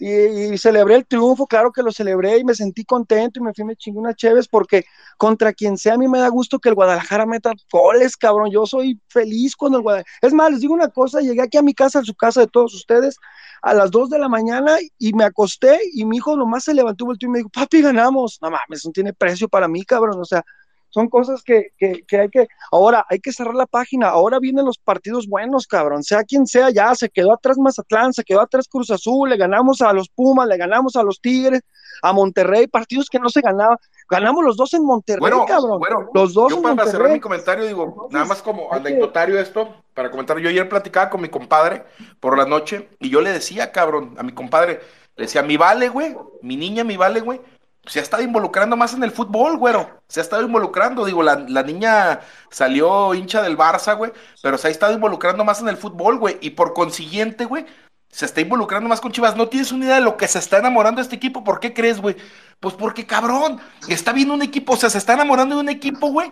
[0.00, 3.64] y, celebré el triunfo, claro que lo celebré y me sentí contento y me fui,
[3.64, 4.84] me chingué unas chéves porque
[5.18, 8.64] contra quien sea a mí me da gusto que el Guadalajara meta goles, cabrón, yo
[8.66, 11.74] soy feliz cuando el Guadalajara, es más, les digo una cosa, llegué aquí a mi
[11.74, 13.16] casa, a su casa de todos ustedes,
[13.60, 17.06] a las 2 de la mañana y me acosté y mi hijo nomás se levantó
[17.20, 20.44] y me dijo, papi, ganamos, no mames, no tiene precio para mí, cabrón, o sea,
[20.90, 24.64] son cosas que, que, que, hay que, ahora hay que cerrar la página, ahora vienen
[24.64, 28.68] los partidos buenos, cabrón, sea quien sea, ya se quedó atrás Mazatlán, se quedó atrás
[28.68, 31.62] Cruz Azul, le ganamos a los Pumas, le ganamos a los Tigres,
[32.02, 33.78] a Monterrey, partidos que no se ganaban,
[34.08, 38.08] ganamos los dos en Monterrey, cabrón, bueno, los dos yo para cerrar mi comentario digo,
[38.10, 41.84] nada más como anecdotario esto, para comentar, yo ayer platicaba con mi compadre
[42.18, 44.80] por la noche y yo le decía, cabrón, a mi compadre,
[45.16, 47.40] le decía, mi vale, güey, mi niña, mi vale, güey,
[47.86, 50.02] se ha estado involucrando más en el fútbol, güero.
[50.08, 51.04] Se ha estado involucrando.
[51.04, 52.20] Digo, la, niña
[52.50, 54.12] salió hincha del Barça, güey,
[54.42, 56.38] pero se ha estado involucrando más en el fútbol, güey.
[56.40, 57.66] Y por consiguiente, güey,
[58.08, 59.36] se está involucrando más con Chivas.
[59.36, 61.42] No tienes una idea de lo que se está enamorando este equipo.
[61.42, 62.16] ¿Por qué crees, güey?
[62.60, 63.58] Pues porque, cabrón,
[63.88, 66.30] está viendo un equipo, o sea, se está enamorando de un equipo, güey,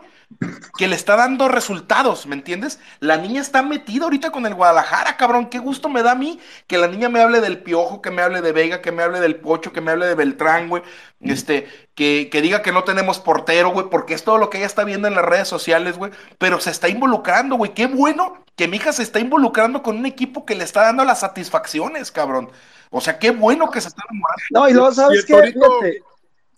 [0.77, 2.81] que le está dando resultados, ¿me entiendes?
[3.01, 5.49] La niña está metida ahorita con el Guadalajara, cabrón.
[5.49, 8.21] Qué gusto me da a mí que la niña me hable del Piojo, que me
[8.21, 10.83] hable de Vega, que me hable del Pocho, que me hable de Beltrán, güey.
[11.23, 14.67] Este, que, que diga que no tenemos portero, güey, porque es todo lo que ella
[14.67, 16.13] está viendo en las redes sociales, güey.
[16.37, 17.73] Pero se está involucrando, güey.
[17.73, 21.07] Qué bueno que mi hija se está involucrando con un equipo que le está dando
[21.07, 22.51] las satisfacciones, cabrón.
[22.91, 24.45] O sea, qué bueno que se está enamorando.
[24.51, 26.03] No, y luego sabes que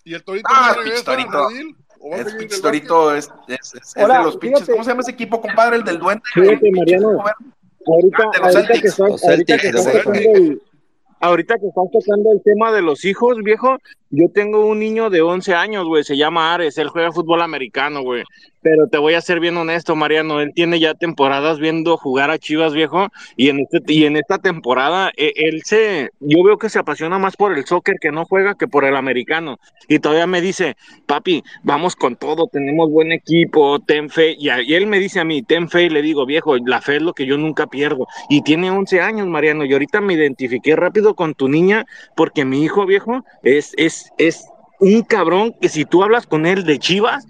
[0.05, 4.69] ¿Y el Torito ah, no regresa El Torito es, es, es, de los pinches.
[4.69, 5.77] ¿Cómo se llama ese equipo, compadre?
[5.77, 6.23] El del Duende.
[6.33, 7.23] Fíjate, Mariano.
[7.87, 10.63] Ahorita, ahorita, que estás, ahorita, que estás tocando el,
[11.21, 13.79] ahorita que estás tocando el tema de los hijos, viejo,
[14.11, 18.03] yo tengo un niño de 11 años, güey, se llama Ares, él juega fútbol americano,
[18.03, 18.25] güey.
[18.63, 22.39] Pero te voy a ser bien honesto, Mariano, él tiene ya temporadas viendo jugar a
[22.39, 26.69] Chivas, viejo, y en, este, y en esta temporada e, él se, yo veo que
[26.69, 29.59] se apasiona más por el soccer que no juega que por el americano.
[29.89, 34.37] Y todavía me dice, papi, vamos con todo, tenemos buen equipo, ten fe.
[34.39, 37.03] Y, él me dice a mí, ten fe, y le digo, viejo, la fe es
[37.03, 38.07] lo que yo nunca pierdo.
[38.29, 42.63] Y tiene 11 años, Mariano, y ahorita me identifiqué rápido con tu niña porque mi
[42.63, 44.47] hijo, viejo, es, es es,
[44.81, 47.27] un cabrón que si tú hablas con él de Chivas,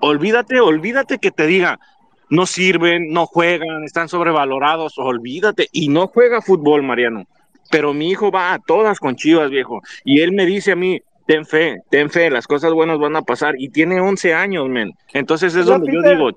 [0.00, 1.80] olvídate, olvídate que te diga,
[2.28, 5.68] no sirven, no juegan, están sobrevalorados, olvídate.
[5.72, 7.26] Y no juega fútbol, Mariano.
[7.70, 9.80] Pero mi hijo va a todas con Chivas, viejo.
[10.04, 13.22] Y él me dice a mí, ten fe, ten fe, las cosas buenas van a
[13.22, 13.54] pasar.
[13.58, 14.92] Y tiene 11 años, men.
[15.12, 16.30] Entonces es donde yo digo,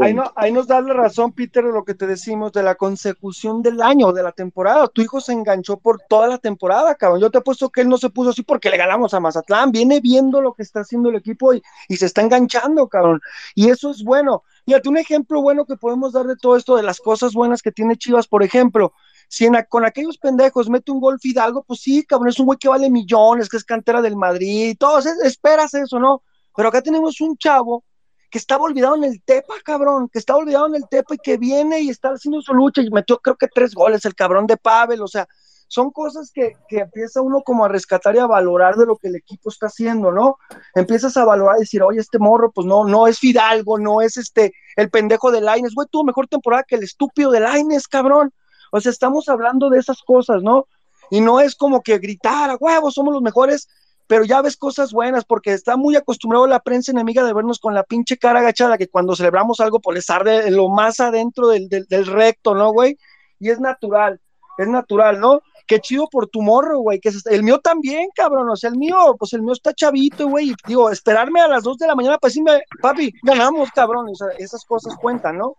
[0.00, 2.74] ahí, no, ahí, nos da la razón, Peter, de lo que te decimos, de la
[2.74, 4.88] consecución del año, de la temporada.
[4.88, 7.20] Tu hijo se enganchó por toda la temporada, cabrón.
[7.20, 9.70] Yo te he puesto que él no se puso así porque le ganamos a Mazatlán.
[9.70, 13.20] Viene viendo lo que está haciendo el equipo y, y se está enganchando, cabrón.
[13.54, 14.42] Y eso es bueno.
[14.66, 17.72] Fíjate, un ejemplo bueno que podemos dar de todo esto, de las cosas buenas que
[17.72, 18.92] tiene Chivas, por ejemplo,
[19.32, 22.68] si con aquellos pendejos mete un gol Fidalgo, pues sí, cabrón, es un güey que
[22.68, 26.24] vale millones, que es cantera del Madrid, todo, esperas eso, ¿no?
[26.56, 27.84] Pero acá tenemos un chavo
[28.28, 31.36] que estaba olvidado en el Tepa, cabrón, que estaba olvidado en el Tepa y que
[31.36, 34.56] viene y está haciendo su lucha y metió creo que tres goles, el cabrón de
[34.56, 35.28] Pavel, o sea,
[35.68, 39.06] son cosas que, que, empieza uno como a rescatar y a valorar de lo que
[39.06, 40.38] el equipo está haciendo, ¿no?
[40.74, 44.16] Empiezas a valorar y decir, oye, este morro, pues no, no es Fidalgo, no es
[44.16, 48.32] este, el pendejo de Laines, güey, tuvo mejor temporada que el estúpido de Laines, cabrón.
[48.70, 50.66] O sea, estamos hablando de esas cosas, ¿no?
[51.10, 53.68] Y no es como que gritar, a huevos, somos los mejores,
[54.06, 57.74] pero ya ves cosas buenas, porque está muy acostumbrado la prensa enemiga de vernos con
[57.74, 61.48] la pinche cara agachada, que cuando celebramos algo, por pues les arde lo más adentro
[61.48, 62.98] del, recto, ¿no, güey?
[63.38, 64.20] Y es natural,
[64.58, 65.42] es natural, ¿no?
[65.66, 69.14] Qué chido por tu morro, güey, que el mío también, cabrón, o sea, el mío,
[69.16, 72.30] pues el mío está chavito, güey, digo, esperarme a las dos de la mañana para
[72.30, 75.54] decirme, papi, ganamos, cabrón, o sea, esas cosas cuentan, ¿no?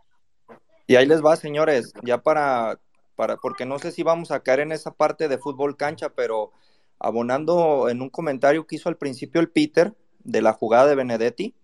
[0.87, 2.77] Y ahí les va, señores, ya para
[3.15, 6.51] porque no sé si vamos a caer en esa parte de fútbol cancha, pero
[6.99, 9.93] abonando en un comentario que hizo al principio el Peter
[10.23, 11.55] de la jugada de Benedetti,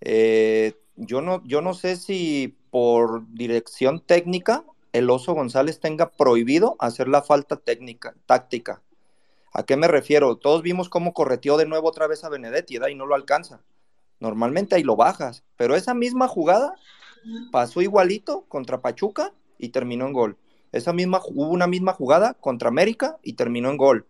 [0.00, 6.76] eh, yo, no, yo no sé si por dirección técnica el Oso González tenga prohibido
[6.78, 8.82] hacer la falta técnica, táctica.
[9.52, 10.36] ¿A qué me refiero?
[10.36, 13.60] Todos vimos cómo correteó de nuevo otra vez a Benedetti y no lo alcanza.
[14.20, 16.74] Normalmente ahí lo bajas, pero esa misma jugada
[17.52, 20.38] pasó igualito contra Pachuca y terminó en gol.
[20.74, 24.06] Esa misma, hubo una misma jugada contra América y terminó en gol.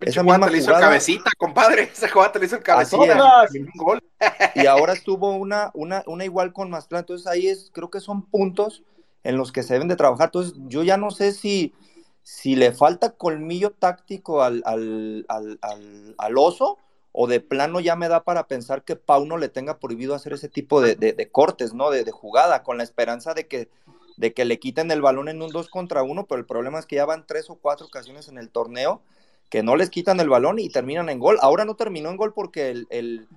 [0.00, 1.84] Esa misma le hizo el cabecita, compadre.
[1.92, 3.46] Esa jugada te le hizo el cabecita.
[3.76, 4.02] gol.
[4.54, 7.00] y ahora estuvo una, una, una igual con Mazatlán.
[7.00, 8.82] Entonces ahí es, creo que son puntos
[9.24, 10.26] en los que se deben de trabajar.
[10.26, 11.72] Entonces yo ya no sé si,
[12.22, 15.58] si le falta colmillo táctico al, al, al,
[16.18, 16.76] al, oso
[17.12, 20.50] o de plano ya me da para pensar que Pauno le tenga prohibido hacer ese
[20.50, 21.90] tipo de, de, cortes, ¿no?
[21.90, 23.70] De, de, jugada, con la esperanza de que
[24.16, 26.86] de que le quiten el balón en un 2 contra 1, pero el problema es
[26.86, 29.02] que ya van tres o cuatro ocasiones en el torneo
[29.50, 31.38] que no les quitan el balón y terminan en gol.
[31.40, 33.28] Ahora no terminó en gol porque el, el,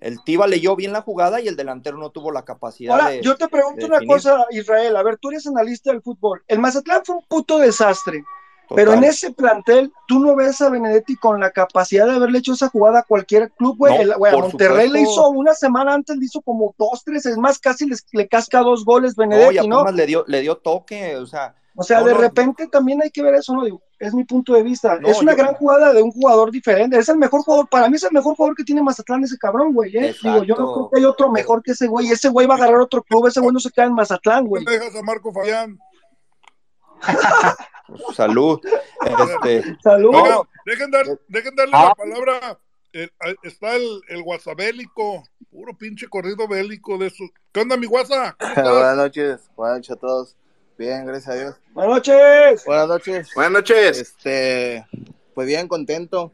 [0.00, 3.36] el Tiva leyó bien la jugada y el delantero no tuvo la capacidad Ahora, yo
[3.36, 6.42] te pregunto una cosa, Israel, a ver, tú eres analista del fútbol.
[6.48, 8.24] El Mazatlán fue un puto desastre.
[8.74, 12.54] Pero en ese plantel, tú no ves a Benedetti con la capacidad de haberle hecho
[12.54, 14.10] esa jugada a cualquier club, güey.
[14.10, 17.86] a Monterrey le hizo una semana antes, le hizo como dos, tres, es más, casi
[18.12, 19.84] le casca dos goles Benedetti, ¿no?
[19.84, 21.54] le dio, le dio toque, o sea.
[21.76, 23.64] O sea, de repente también hay que ver eso, ¿no?
[23.64, 24.98] Digo, es mi punto de vista.
[25.04, 26.96] es una gran jugada de un jugador diferente.
[26.96, 29.74] Es el mejor jugador, para mí es el mejor jugador que tiene Mazatlán ese cabrón,
[29.74, 29.96] güey.
[29.96, 30.14] ¿eh?
[30.22, 32.10] Digo, yo no creo que hay otro mejor que ese güey.
[32.10, 34.64] Ese güey va a agarrar otro club, ese güey no se queda en Mazatlán, güey.
[34.64, 35.76] dejas a Marco Fabián?
[38.14, 38.60] Salud.
[39.04, 40.46] Este, Salud.
[40.64, 41.94] dejen, darle la ah.
[41.94, 42.58] palabra.
[43.42, 47.24] está el, el guasabélico, puro pinche corrido bélico de eso.
[47.52, 48.36] ¿Qué onda, mi guasa?
[48.54, 50.36] Buenas noches, buenas noches a todos.
[50.76, 51.56] Bien, gracias a Dios.
[51.72, 52.64] Buenas noches.
[52.64, 53.30] Buenas noches.
[53.34, 54.00] Buenas noches.
[54.00, 54.84] Este,
[55.34, 56.32] pues bien, contento.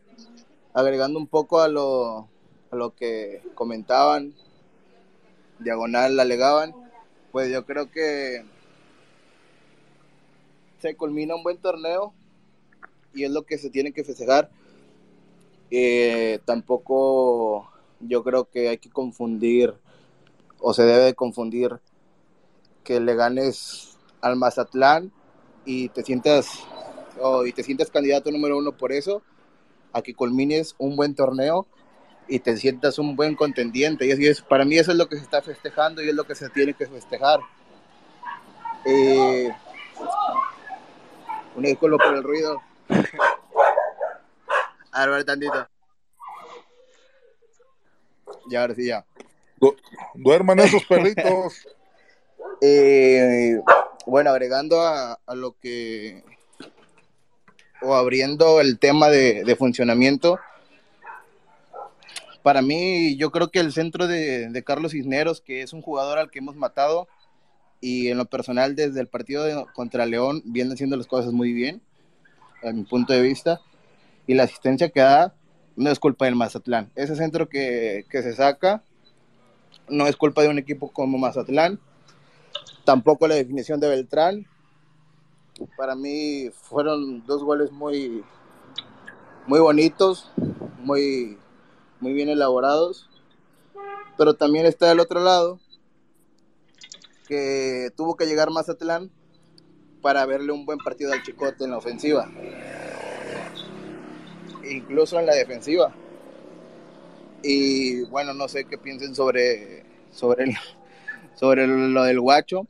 [0.72, 2.28] Agregando un poco a lo,
[2.70, 4.34] a lo que comentaban,
[5.58, 6.74] diagonal alegaban,
[7.32, 8.44] pues yo creo que
[10.80, 12.14] se culmina un buen torneo
[13.14, 14.50] y es lo que se tiene que festejar.
[15.70, 17.70] Eh, tampoco
[18.00, 19.74] yo creo que hay que confundir
[20.58, 21.78] o se debe confundir
[22.82, 25.12] que le ganes al Mazatlán
[25.64, 26.64] y te sientas
[27.46, 29.22] y te sientas candidato número uno por eso
[29.92, 31.66] a que culmines un buen torneo
[32.28, 35.22] y te sientas un buen contendiente y es, para mí eso es lo que se
[35.22, 37.40] está festejando y es lo que se tiene que festejar
[38.86, 39.50] eh,
[41.56, 42.60] un disculpa por el ruido.
[44.92, 45.68] A ver, tantito.
[48.50, 49.04] Ya, ahora sí, ya.
[50.14, 51.66] duerman esos perritos.
[52.62, 53.58] Eh,
[54.04, 56.22] bueno, agregando a, lo que,
[57.80, 60.38] o abriendo el tema de, funcionamiento,
[62.42, 66.18] para mí yo creo que el centro de, de, Carlos Cisneros, que es un jugador
[66.18, 67.08] al que hemos matado,
[67.80, 71.80] y en lo personal desde el partido contra León viene haciendo las cosas muy bien,
[72.62, 73.60] a mi punto de vista,
[74.26, 75.34] y la asistencia que da
[75.76, 76.90] no es culpa del Mazatlán.
[76.94, 78.82] Ese centro que, que se saca
[79.88, 81.80] no es culpa de un equipo como Mazatlán,
[82.84, 84.46] tampoco la definición de Beltrán.
[85.76, 88.22] Para mí fueron dos goles muy,
[89.46, 90.30] muy bonitos,
[90.82, 91.38] muy,
[91.98, 93.08] muy bien elaborados,
[94.16, 95.60] pero también está del otro lado
[97.30, 99.08] que tuvo que llegar Mazatlán
[100.02, 102.28] para verle un buen partido al Chicote en la ofensiva.
[104.68, 105.94] Incluso en la defensiva.
[107.44, 110.56] Y bueno, no sé qué piensen sobre, sobre,
[111.36, 112.66] sobre lo del guacho.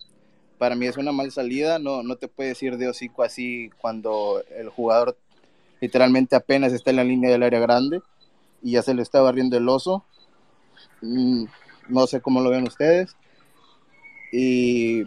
[0.59, 4.45] Para mí es una mal salida, no, no te puedes decir de hocico así cuando
[4.55, 5.17] el jugador
[5.81, 8.03] literalmente apenas está en la línea del área grande
[8.63, 10.05] y ya se le está barriendo el oso.
[11.01, 11.47] Mm,
[11.89, 13.17] no sé cómo lo ven ustedes.
[14.33, 15.05] Y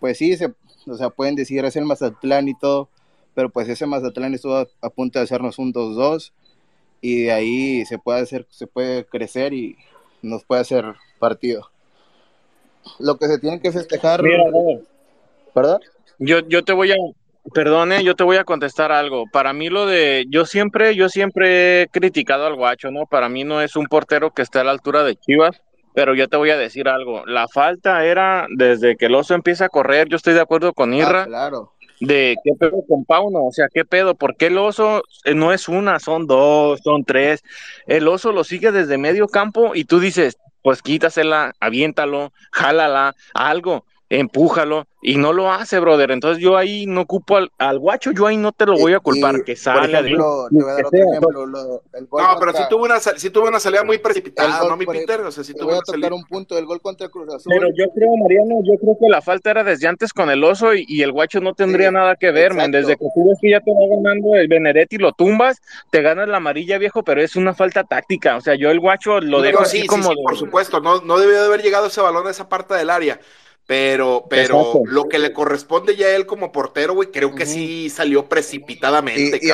[0.00, 0.52] pues sí, se,
[0.86, 2.88] o sea, pueden decir es el Mazatlán y todo,
[3.34, 6.32] pero pues ese Mazatlán estuvo a, punto de hacernos un 2-2
[7.00, 9.76] y de ahí se puede hacer, se puede crecer y
[10.22, 10.84] nos puede hacer
[11.18, 11.70] partido.
[12.98, 14.22] Lo que se tiene que festejar,
[15.54, 15.80] ¿verdad?
[16.18, 16.96] Yo, yo te voy a,
[17.52, 19.24] perdone, yo te voy a contestar algo.
[19.32, 23.06] Para mí lo de, yo siempre, yo siempre he criticado al guacho, ¿no?
[23.06, 25.60] Para mí no es un portero que esté a la altura de Chivas
[25.96, 27.24] pero yo te voy a decir algo.
[27.24, 30.10] La falta era desde que el oso empieza a correr.
[30.10, 31.24] Yo estoy de acuerdo con ah, Irra.
[31.24, 31.72] claro.
[32.00, 35.68] De qué pedo con Pauno, o sea, qué pedo, porque el oso eh, no es
[35.68, 37.42] una, son dos, son tres.
[37.86, 43.86] El oso lo sigue desde medio campo y tú dices, pues quítasela, aviéntalo, jálala, algo
[44.08, 46.10] empújalo y no lo hace, brother.
[46.10, 49.44] Entonces yo ahí no ocupo al, guacho, yo ahí no te lo voy a culpar,
[49.44, 50.48] que salga de No,
[52.40, 55.20] pero si tuvo una si tuvo una salida muy precipitada, ¿no, mi Peter?
[55.20, 57.52] O sea, si tuvo voy a tocar un punto del gol contra Cruz Azul.
[57.54, 60.74] Pero yo creo, Mariano, yo creo que la falta era desde antes con el oso
[60.74, 62.70] y, el guacho no tendría nada que ver, man.
[62.70, 66.28] Desde que tú ves que ya te va ganando el Benedetti, lo tumbas, te ganas
[66.28, 68.36] la amarilla, viejo, pero es una falta táctica.
[68.36, 70.12] O sea, yo el guacho lo dejo así como.
[70.24, 73.20] por supuesto, no, no debió de haber llegado ese balón a esa parte del área
[73.66, 77.90] pero, pero lo que le corresponde ya a él como portero, güey, creo que sí
[77.90, 79.40] salió precipitadamente.
[79.42, 79.50] Y,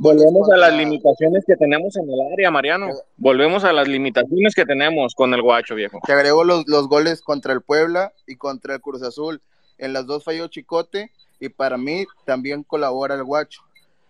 [0.00, 2.88] volvemos, a las limitaciones que tenemos en el área, Mariano.
[3.16, 6.00] Volvemos a las limitaciones que tenemos con el guacho, viejo.
[6.04, 9.40] Te agrego los, los goles contra el Puebla y contra el Cruz Azul.
[9.78, 13.62] En las dos falló Chicote y para mí también colabora el guacho.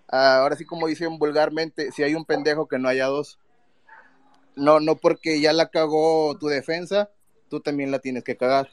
[0.08, 3.38] Ah, ahora sí, como dicen vulgarmente, si hay un pendejo que no haya dos.
[4.56, 7.10] No, no porque ya la cagó tu defensa,
[7.54, 8.68] tú también la tienes que cagar.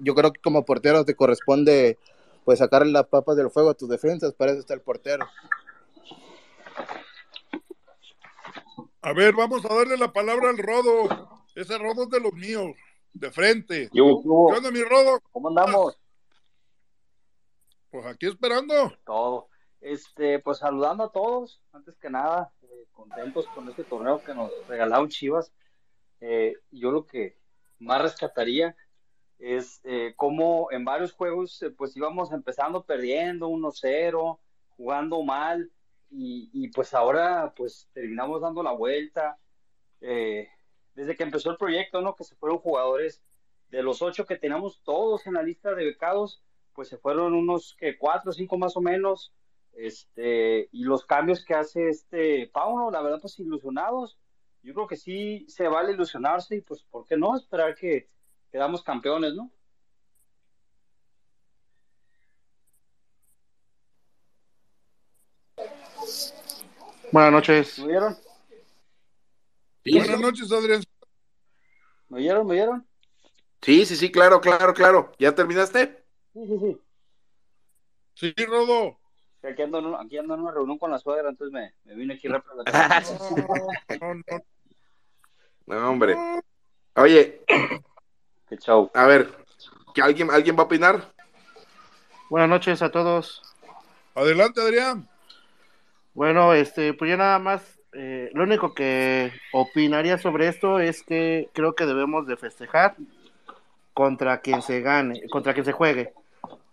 [0.00, 1.96] Yo creo que como portero te corresponde
[2.44, 5.26] pues sacarle las papas del fuego a tus defensas, para eso está el portero.
[9.00, 11.28] A ver, vamos a darle la palabra al Rodo.
[11.54, 12.74] Ese Rodo es de los míos,
[13.12, 13.88] de frente.
[13.92, 15.20] ¿Qué onda, mi Rodo?
[15.30, 15.96] ¿Cómo andamos?
[17.90, 18.92] Pues aquí esperando.
[19.06, 19.48] Todo.
[19.80, 24.50] Este, pues saludando a todos, antes que nada, eh, contentos con este torneo que nos
[24.66, 25.52] regalaron Chivas.
[26.20, 27.36] Eh, yo lo que
[27.78, 28.76] más rescataría
[29.38, 34.38] es eh, cómo en varios juegos eh, pues íbamos empezando perdiendo 1-0,
[34.76, 35.70] jugando mal
[36.16, 39.36] y, pues ahora pues terminamos dando la vuelta.
[40.00, 40.48] Eh,
[40.94, 42.14] desde que empezó el proyecto, ¿no?
[42.14, 43.20] Que se fueron jugadores
[43.68, 46.40] de los ocho que teníamos todos en la lista de becados,
[46.72, 49.32] pues se fueron unos que cuatro o cinco más o menos.
[49.72, 54.16] Este, y los cambios que hace este Pauno, la verdad, pues ilusionados
[54.64, 58.08] yo creo que sí se vale ilusionarse y pues, ¿por qué no esperar que
[58.50, 59.52] quedamos campeones, no?
[67.12, 67.78] Buenas noches.
[67.78, 68.16] ¿Me oyeron?
[69.84, 70.82] Buenas noches, Adrián.
[72.08, 72.46] ¿Me oyeron?
[72.46, 72.88] ¿Me oyeron?
[73.60, 75.12] Sí, sí, sí, claro, claro, claro.
[75.18, 76.04] ¿Ya terminaste?
[76.32, 76.80] Sí, sí, sí.
[78.14, 78.98] Sí, Rodo.
[79.42, 82.28] Aquí ando, aquí ando en una reunión con la suegra, entonces me, me vine aquí
[82.28, 82.64] rápido.
[82.64, 84.44] no, no, no,
[85.66, 86.16] hombre.
[86.96, 87.40] Oye.
[88.48, 88.90] Qué chau.
[88.94, 89.30] A ver,
[90.02, 91.12] ¿alguien, ¿alguien va a opinar?
[92.30, 93.42] Buenas noches a todos.
[94.14, 95.08] Adelante, Adrián.
[96.14, 101.48] Bueno, este, pues yo nada más, eh, lo único que opinaría sobre esto es que
[101.52, 102.94] creo que debemos de festejar
[103.92, 106.12] contra quien se gane, contra quien se juegue.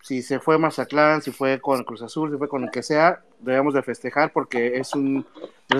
[0.01, 3.21] Si se fue Mazatlán, si fue con Cruz Azul, si fue con el que sea,
[3.39, 5.25] debemos de festejar porque es un,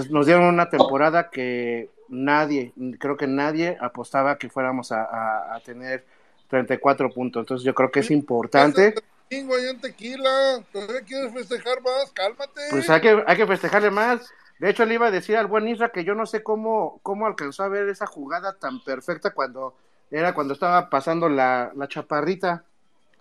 [0.10, 6.06] nos dieron una temporada que nadie, creo que nadie apostaba que fuéramos a, a, tener
[6.50, 7.42] 34 puntos.
[7.42, 8.94] Entonces yo creo que es importante.
[9.30, 10.64] tequila,
[11.08, 12.12] quieres festejar más?
[12.14, 12.62] Cálmate.
[12.70, 14.30] Pues hay que, hay que festejarle más.
[14.60, 17.26] De hecho, le iba a decir al buen Isra que yo no sé cómo, cómo
[17.26, 19.76] alcanzó a ver esa jugada tan perfecta cuando
[20.12, 22.66] era cuando estaba pasando la, la chaparrita.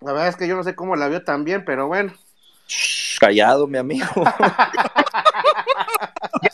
[0.01, 2.13] La verdad es que yo no sé cómo la vio tan bien, pero bueno.
[3.19, 4.05] callado, mi amigo.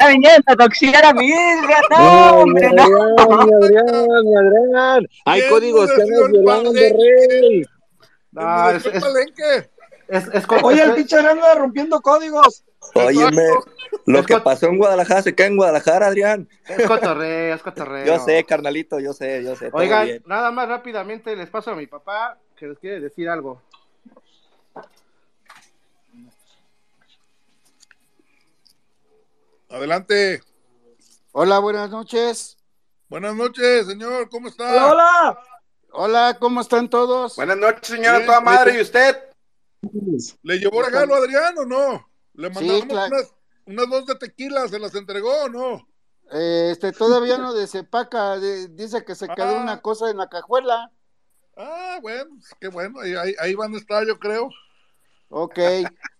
[0.07, 2.83] vinieron a mi hija, no, hombre, no.
[2.83, 3.87] Adrián,
[4.37, 7.63] Adrián, Hay códigos que nos violando, rey.
[8.31, 9.03] No, es, es,
[10.09, 12.63] es, es, Oye, el pinche anda rompiendo códigos.
[12.93, 13.43] Óyeme,
[14.05, 16.47] lo que pasó en Guadalajara se queda en Guadalajara, Adrián.
[16.67, 18.05] Es cotorreo, es cotorreo.
[18.05, 19.69] Yo sé, carnalito, yo sé, yo sé.
[19.73, 23.61] Oigan, nada más rápidamente les paso a mi papá que les quiere decir algo.
[29.69, 30.41] Adelante.
[31.33, 32.57] Hola, buenas noches.
[33.09, 34.69] Buenas noches, señor, ¿cómo está?
[34.69, 35.39] Hola, hola.
[35.91, 37.35] Hola, ¿cómo están todos?
[37.35, 39.17] Buenas noches, señora, toda madre, ¿y usted?
[40.43, 42.09] ¿Le llevó regalo a Adrián o no?
[42.33, 43.33] ¿Le mandamos unas,
[43.65, 44.67] unas, dos de tequila?
[44.67, 45.87] ¿Se las entregó o no?
[46.31, 49.61] este, todavía no de Cepaca, dice que se quedó ah.
[49.61, 50.91] una cosa en la cajuela.
[51.57, 54.49] Ah, bueno, pues, qué bueno, ahí, ahí van a estar, yo creo.
[55.29, 55.59] Ok,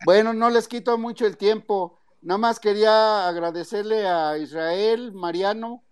[0.05, 1.96] bueno, no les quito mucho el tiempo.
[2.21, 5.83] Nada más quería agradecerle a Israel, Mariano,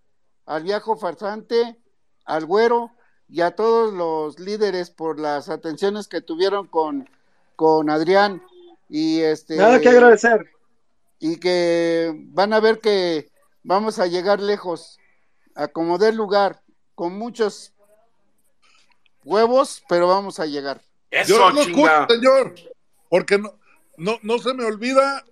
[0.45, 1.77] al viejo farsante,
[2.25, 2.91] al güero
[3.27, 7.09] y a todos los líderes por las atenciones que tuvieron con,
[7.55, 8.43] con Adrián.
[8.89, 10.51] Y este, Nada que agradecer.
[11.19, 13.29] Y que van a ver que
[13.63, 14.99] vamos a llegar lejos,
[15.55, 16.61] a como dé lugar,
[16.93, 17.73] con muchos
[19.23, 20.81] huevos, pero vamos a llegar.
[21.09, 22.55] Eso, Yo no escucho, señor,
[23.09, 23.53] porque no,
[23.97, 25.23] no, no se me olvida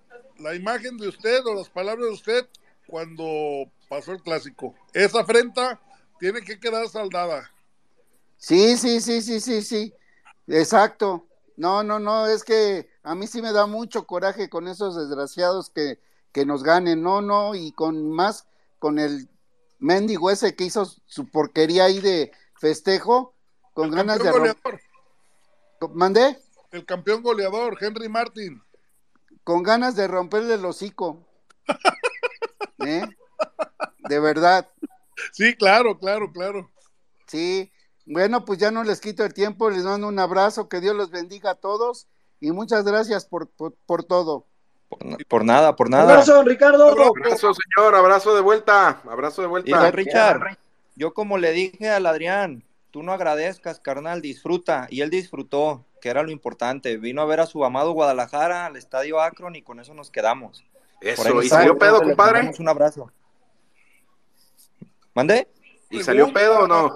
[0.44, 2.48] la imagen de usted o las palabras de usted
[2.86, 3.24] cuando
[3.88, 4.74] pasó el clásico.
[4.92, 5.80] Esa afrenta
[6.20, 7.50] tiene que quedar saldada.
[8.36, 9.94] Sí, sí, sí, sí, sí, sí.
[10.46, 11.26] Exacto.
[11.56, 15.70] No, no, no, es que a mí sí me da mucho coraje con esos desgraciados
[15.70, 15.98] que,
[16.30, 17.02] que nos ganen.
[17.02, 18.46] No, no, y con más,
[18.78, 19.30] con el
[19.78, 23.34] mendigo ese que hizo su porquería ahí de festejo,
[23.72, 24.30] con ganas de...
[24.30, 24.80] Goleador.
[25.94, 26.38] ¿Mandé?
[26.70, 28.62] El campeón goleador, Henry Martin
[29.44, 31.20] con ganas de romperle el hocico.
[32.84, 33.02] ¿Eh?
[34.08, 34.68] De verdad.
[35.32, 36.70] Sí, claro, claro, claro.
[37.26, 37.70] Sí,
[38.06, 41.10] bueno, pues ya no les quito el tiempo, les mando un abrazo, que Dios los
[41.10, 42.06] bendiga a todos
[42.40, 44.46] y muchas gracias por, por, todo.
[45.28, 46.12] Por, nada, por nada.
[46.12, 46.88] Abrazo, Ricardo.
[46.90, 49.90] Abrazo, señor, abrazo de vuelta, abrazo de vuelta.
[49.90, 50.58] Richard,
[50.96, 56.10] yo como le dije al Adrián, tú no agradezcas, carnal, disfruta, y él disfrutó que
[56.10, 56.98] era lo importante.
[56.98, 60.62] Vino a ver a su amado Guadalajara, al estadio Akron, y con eso nos quedamos.
[61.00, 62.50] Eso, ¿y salió pedo, compadre?
[62.58, 63.10] Un abrazo.
[65.14, 65.48] ¿Mande?
[65.88, 66.94] ¿Y salió pedo o no?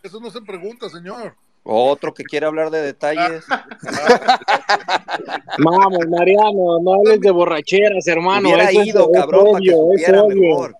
[0.00, 1.34] Eso no se pregunta, señor.
[1.64, 3.44] Otro que quiere hablar de detalles.
[5.58, 8.50] Vamos, Mariano, no hables de borracheras, hermano.
[8.50, 10.76] Hubiera ido, cabrón, para que supiera mejor.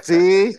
[0.00, 0.56] Sí.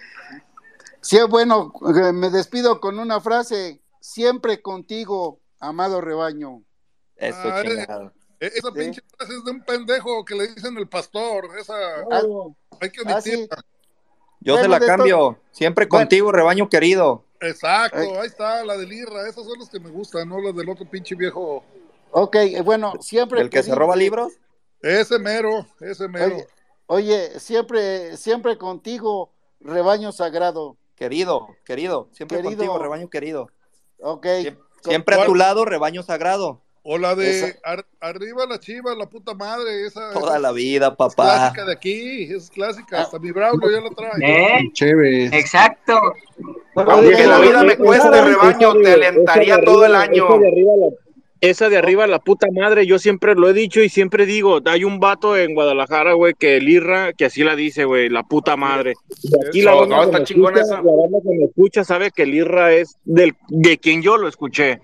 [1.00, 3.80] Sí, bueno, eh, me despido con una frase.
[4.02, 6.64] Siempre contigo, amado rebaño.
[7.16, 8.14] Eso, ah, chingado.
[8.40, 11.50] Eh, esa pinche frase es de un pendejo que le dicen el pastor.
[11.60, 11.74] Esa
[12.80, 13.66] hay que ah, omitirla.
[14.40, 15.40] Yo se la cambio.
[15.52, 17.24] Siempre contigo, rebaño querido.
[17.40, 19.28] Exacto, ahí está, la del Irra.
[19.28, 21.64] Esas son las que me gustan, no las del otro pinche viejo.
[22.12, 23.42] Ok, eh, bueno, siempre.
[23.42, 24.34] ¿El que se roba libros?
[24.82, 26.38] Ese mero, ese mero.
[26.86, 30.78] Oye, siempre, siempre contigo, rebaño sagrado.
[30.96, 33.50] Querido, querido, siempre contigo, rebaño querido.
[34.00, 34.26] Ok.
[34.42, 36.62] Siempre a tu lado, rebaño sagrado.
[36.90, 37.60] O la de
[38.00, 40.14] arriba la chiva, la puta madre, esa.
[40.14, 41.34] Toda la vida, papá.
[41.34, 44.12] Es clásica de aquí, es clásica, hasta mi Braulio ya la trae.
[44.22, 44.70] ¿Eh?
[44.72, 45.26] Chévere.
[45.38, 46.00] Exacto.
[46.76, 50.28] Aunque la vida me cueste, rebaño, te alentaría todo el año.
[51.40, 54.84] Esa de arriba, la puta madre, yo siempre lo he dicho y siempre digo, hay
[54.84, 58.58] un vato en Guadalajara, güey, que el Irra, que así la dice, güey, la puta
[58.58, 58.94] madre.
[59.48, 60.76] aquí la no, está chingón esa.
[60.76, 64.28] La banda que me escucha sabe que el Irra es del, de quien yo lo
[64.28, 64.82] escuché.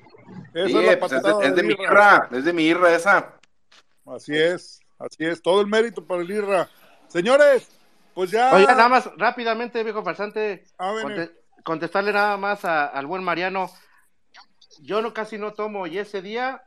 [0.53, 3.39] Sí, es, pues es, de, mi Irra, es de mi Irra esa.
[4.05, 6.69] Así es, así es, todo el mérito para el Irra.
[7.07, 7.67] Señores,
[8.13, 8.53] pues ya.
[8.53, 10.65] Oye, nada más, rápidamente, viejo farsante,
[11.63, 13.71] contestarle nada más al buen Mariano
[14.81, 16.63] yo no casi no tomo y ese día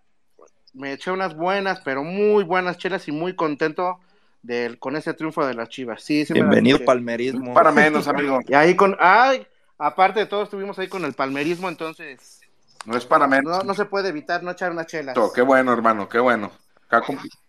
[0.76, 3.98] me eché unas buenas, pero muy buenas chelas y muy contento
[4.42, 6.02] del, con ese triunfo de las Chivas.
[6.02, 7.54] Sí, Bienvenido palmerismo.
[7.54, 8.40] Para menos, amigo.
[8.46, 9.46] Y ahí con, ay,
[9.78, 12.40] aparte de todo estuvimos ahí con el palmerismo, entonces.
[12.84, 13.64] No es para menos.
[13.64, 15.14] No, se puede evitar no echar una chela.
[15.34, 16.52] Qué bueno, hermano, qué bueno.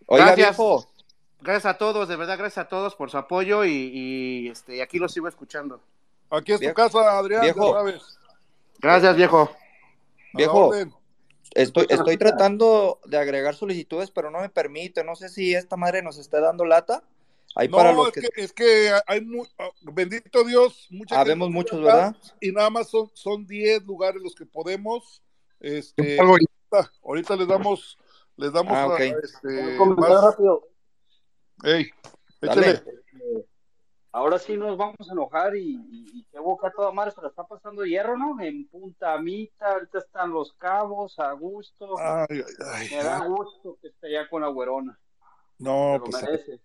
[0.06, 0.90] Oiga, viejo,
[1.40, 5.08] gracias a todos, de verdad, gracias a todos por su apoyo y, este, aquí lo
[5.08, 5.80] sigo escuchando.
[6.30, 7.76] Aquí es tu casa, Adrián, viejo.
[8.80, 9.50] Gracias, viejo.
[10.34, 10.72] Viejo,
[11.54, 15.04] estoy, estoy tratando de agregar solicitudes, pero no me permite.
[15.04, 17.02] No sé si esta madre nos está dando lata.
[17.54, 18.20] Ahí no, para los es, que...
[18.20, 18.42] que...
[18.42, 19.44] es que hay, mu
[19.82, 22.14] bendito Dios, mucha Habemos gente muchos, ¿verdad?
[22.40, 25.22] Y nada más son, son 10 lugares los que podemos.
[25.60, 27.98] Este, ahorita, ahorita les damos,
[28.36, 30.68] les damos Ah, a- este, más- rápido.
[31.64, 31.90] Ey,
[32.42, 32.82] échale.
[34.12, 37.28] Ahora sí nos vamos a enojar y, y, y qué boca toda madre se la
[37.28, 38.40] está pasando hierro, ¿no?
[38.40, 41.98] En Punta Amita, ahorita están los cabos, a gusto.
[41.98, 42.88] Ay, ay, ay.
[42.90, 44.98] Me da gusto que esté allá con la güerona.
[45.58, 46.60] No, Se lo pues merece.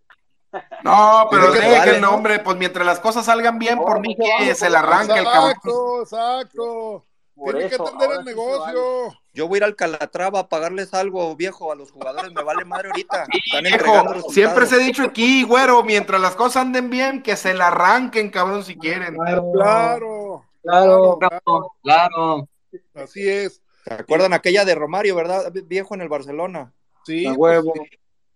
[0.83, 2.15] No, pero Tiene que dejen, darle, ¿no?
[2.15, 5.51] hombre, pues mientras las cosas salgan bien, por mí que se la arranque el cabrón.
[5.51, 7.05] exacto, exacto.
[7.35, 9.17] Por Tiene que atender el negocio.
[9.33, 12.31] Yo voy a ir al Calatrava a pagarles algo, viejo, a los jugadores.
[12.31, 13.25] Me vale madre ahorita.
[13.45, 17.53] Están Viejo, siempre se ha dicho aquí, güero, mientras las cosas anden bien, que se
[17.53, 19.15] la arranquen, cabrón, si quieren.
[19.15, 21.19] Claro, Claro, claro.
[21.19, 22.47] Claro, claro.
[22.93, 23.61] así es.
[23.83, 25.51] ¿Se acuerdan aquella de Romario, verdad?
[25.65, 26.71] Viejo en el Barcelona.
[27.05, 27.73] Sí, A pues, huevo.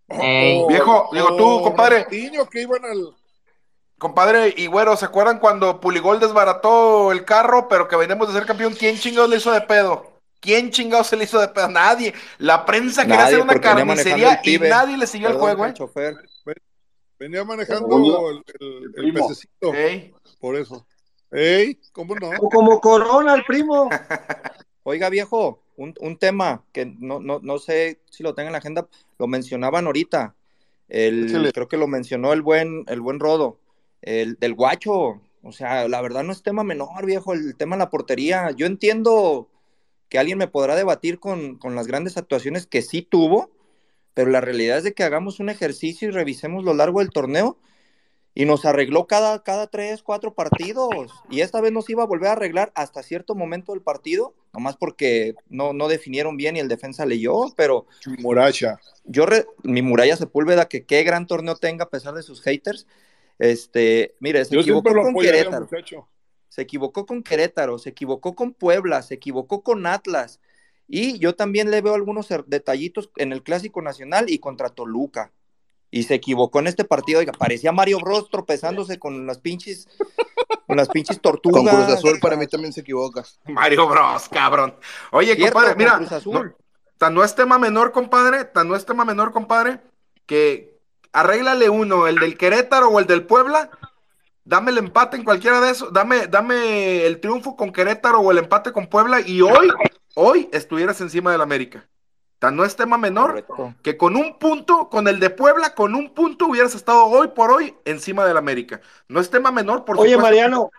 [0.09, 0.65] sí.
[0.67, 2.03] Viejo, digo, tú, compadre.
[2.03, 3.15] Ronaldinho, que iban al.
[3.97, 8.45] Compadre y güero, ¿se acuerdan cuando Puligol desbarató el carro, pero que venimos de ser
[8.45, 8.75] campeón?
[8.77, 10.11] ¿Quién chingados le hizo de pedo?
[10.39, 11.67] ¿Quién chingados se le hizo de pedo?
[11.67, 12.13] Nadie.
[12.37, 16.15] La prensa quería Nadie, hacer una carnicería y nadie le siguió el juego, el ¿eh?
[17.19, 18.43] Venía manejando el,
[18.95, 19.73] el, pececito.
[19.73, 20.13] Ey.
[20.39, 20.85] Por eso.
[21.31, 22.29] Ey, ¿cómo no?
[22.39, 23.89] O como Corona, el primo.
[24.83, 28.59] Oiga, viejo, un, un tema que no, no, no sé si lo tengo en la
[28.59, 28.87] agenda,
[29.17, 30.35] lo mencionaban ahorita.
[30.87, 33.59] El, creo que lo mencionó el buen, el buen Rodo,
[34.07, 35.21] el del guacho.
[35.43, 38.51] O sea, la verdad no es tema menor, viejo, el tema de la portería.
[38.51, 39.49] Yo entiendo
[40.09, 43.51] que alguien me podrá debatir con, con las grandes actuaciones que sí tuvo,
[44.13, 47.57] pero la realidad es de que hagamos un ejercicio y revisemos lo largo del torneo
[48.33, 51.11] y nos arregló cada, cada tres, cuatro partidos.
[51.29, 54.77] Y esta vez nos iba a volver a arreglar hasta cierto momento del partido, nomás
[54.77, 57.87] porque no, no definieron bien y el defensa leyó, pero
[58.19, 58.79] Moracha.
[59.05, 62.85] yo, re- mi muralla Sepúlveda, que qué gran torneo tenga a pesar de sus haters,
[63.39, 65.67] este, mire, se Yo equivocó con Querétaro,
[66.49, 70.39] se equivocó con Querétaro, se equivocó con Puebla, se equivocó con Atlas.
[70.87, 75.31] Y yo también le veo algunos er- detallitos en el Clásico Nacional y contra Toluca.
[75.91, 77.19] Y se equivocó en este partido.
[77.19, 79.87] Oiga, parecía Mario Bros tropezándose con las pinches,
[80.65, 81.63] con las pinches tortugas.
[81.63, 83.23] Con Cruz Azul para mí también se equivoca.
[83.45, 84.75] Mario Bros, cabrón.
[85.11, 86.33] Oye, Cierto, compadre, mira, Cruz Azul.
[86.33, 86.55] no,
[86.97, 89.81] tan no es tema menor, compadre, tan no es tema menor, compadre,
[90.25, 90.76] que
[91.13, 93.69] arréglale uno, el del Querétaro o el del Puebla,
[94.43, 98.37] dame el empate en cualquiera de esos, dame, dame el triunfo con Querétaro o el
[98.37, 99.69] empate con Puebla y hoy,
[100.15, 101.87] hoy estuvieras encima del América.
[102.39, 103.73] Tan no es tema menor Correcto.
[103.81, 107.51] que con un punto, con el de Puebla, con un punto hubieras estado hoy por
[107.51, 108.79] hoy encima del América.
[109.07, 110.21] No es tema menor, por Oye, supuesto.
[110.21, 110.71] Mariano,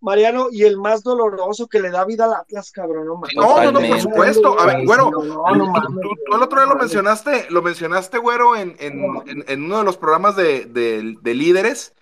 [0.00, 3.34] Mariano, y el más doloroso que le da vida al Atlas, cabrón, no mames.
[3.36, 4.58] No, no, no, por supuesto.
[4.60, 6.00] A ver, güero, No, no, no mames.
[6.00, 9.78] tú, tú el otro día lo mencionaste, lo mencionaste, güero, en, en, en- en uno
[9.78, 11.94] de los programas de, de- de líderes,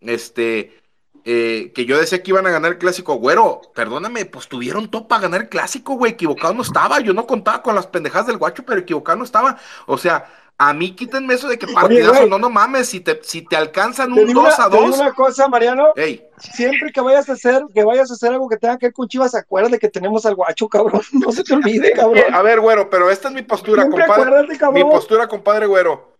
[0.00, 0.80] este,
[1.24, 5.08] eh, que yo decía que iban a ganar el clásico, güero, perdóname, pues tuvieron todo
[5.08, 8.36] para ganar el clásico, güey, equivocado no estaba, yo no contaba con las pendejadas del
[8.38, 9.56] guacho, pero equivocado no estaba,
[9.86, 10.26] o sea,
[10.56, 12.30] a mí quítenme eso de que partidazo, güey.
[12.30, 14.88] no, no mames, si te, si te alcanzan un digo, 2 una, a te digo
[14.90, 18.48] 2, una cosa, Mariano, ey, siempre que vayas a hacer, que vayas a hacer algo
[18.48, 21.02] que tenga que ver con Chivas, acuérdate que tenemos al guacho, cabrón.
[21.12, 22.32] No se te olvide, cabrón.
[22.32, 24.30] a ver, güero, pero esta es mi postura, Siempre compadre.
[24.38, 26.12] acuérdate, Mi postura, compadre Güero.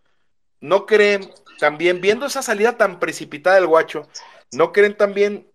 [0.61, 4.09] ¿No creen, también viendo esa salida tan precipitada del guacho,
[4.53, 5.47] no creen también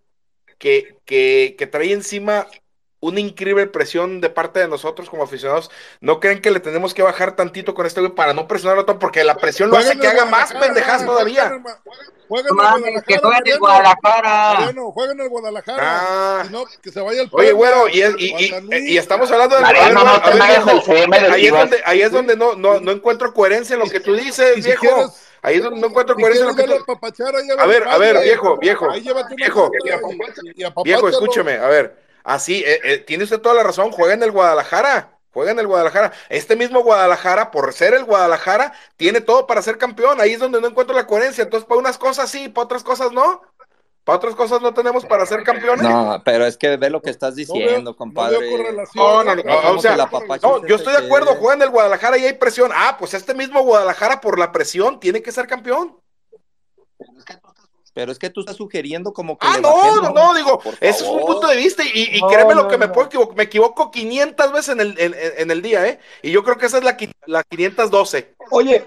[0.58, 2.46] que, que, que trae encima
[3.00, 5.70] una increíble presión de parte de nosotros como aficionados?
[6.00, 8.98] ¿No creen que le tenemos que bajar tantito con este güey para no presionarlo tanto?
[9.00, 11.50] Porque la presión lo hace que haga más juegan todavía.
[12.28, 12.54] jueguen
[13.46, 13.58] en.
[13.58, 14.54] Guadalajara.
[14.54, 15.78] Mariano, juegan en el Guadalajara.
[15.82, 16.42] Ah.
[16.46, 18.66] Si no, que se vaya el Oye, güero, y, es- o y, a y- San
[18.66, 18.88] Luis.
[18.88, 19.62] y estamos hablando de...
[19.62, 22.80] Mariano, a ver, no a ver, viejo, ahí es donde, ahí es donde no, no,
[22.80, 24.80] no encuentro coherencia en lo que tú dices, si viejo.
[24.82, 26.62] quieres- Ahí es donde no encuentro Si coherencia en lo que
[27.38, 29.70] ahí A ver, a ver, viejo, viejo, viejo.
[30.84, 34.30] Viejo, escúcheme, a ver, así, eh, eh, tiene usted toda la razón, juega en el
[34.32, 36.12] Guadalajara, juega en el Guadalajara.
[36.28, 40.60] Este mismo Guadalajara, por ser el Guadalajara, tiene todo para ser campeón, ahí es donde
[40.60, 41.42] no encuentro la coherencia.
[41.44, 43.42] Entonces, para unas cosas sí, para otras cosas no.
[44.02, 45.82] Para otras cosas no tenemos para ser campeones.
[45.82, 48.38] No, pero es que ve lo que estás No veo- diciendo, no compadre.
[48.94, 49.94] No, no, no, No, o sea,
[50.42, 52.70] no, yo estoy de acuerdo, juega en el Guadalajara y hay presión.
[52.74, 55.96] Ah, pues este mismo Guadalajara por la presión tiene que ser campeón.
[57.92, 61.02] Pero es que tú estás sugiriendo como que Ah, le no, no, no, digo, ese
[61.04, 62.92] es un punto de vista y, y No, créeme lo no, que me no.
[62.92, 65.98] puedo equivocar, me equivoco 500 veces en el, en, el día, ¿eh?
[66.22, 68.34] Y yo creo que esa es la, la 512.
[68.50, 68.86] Oye,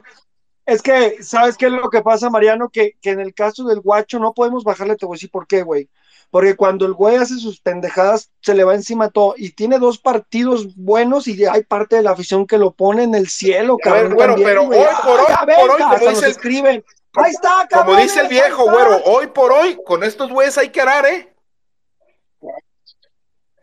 [0.66, 2.70] Es que, ¿sabes qué es lo que pasa, Mariano?
[2.70, 5.45] Que, que en el caso del guacho no podemos bajarle, te voy a decir por
[5.47, 5.89] qué, güey.
[6.32, 9.36] Porque cuando el güey hace sus pendejadas, se le va encima todo.
[9.38, 13.14] Y tiene dos partidos buenos y hay parte de la afición que lo pone en
[13.14, 14.16] el cielo, cabrón.
[14.16, 14.70] bueno, pero hoy
[15.04, 16.84] por hoy, por hoy, como dice el, escriben.
[17.16, 17.95] Ahí está, cabrón.
[17.95, 21.34] Como dice el viejo, güero, hoy por hoy, con estos güeyes hay que arar, ¿eh?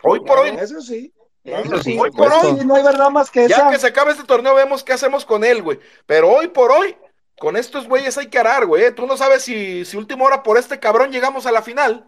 [0.02, 0.50] Hoy por hoy.
[0.50, 1.12] Eso sí.
[1.42, 2.64] Eso sí, hoy por hoy.
[2.64, 5.42] No hay verdad más que Ya que se acabe este torneo, vemos qué hacemos con
[5.42, 5.80] él, güey.
[6.06, 6.96] Pero hoy por hoy,
[7.38, 8.94] con estos güeyes hay que arar, güey.
[8.94, 12.06] Tú no sabes si, si última hora por este cabrón llegamos a la final.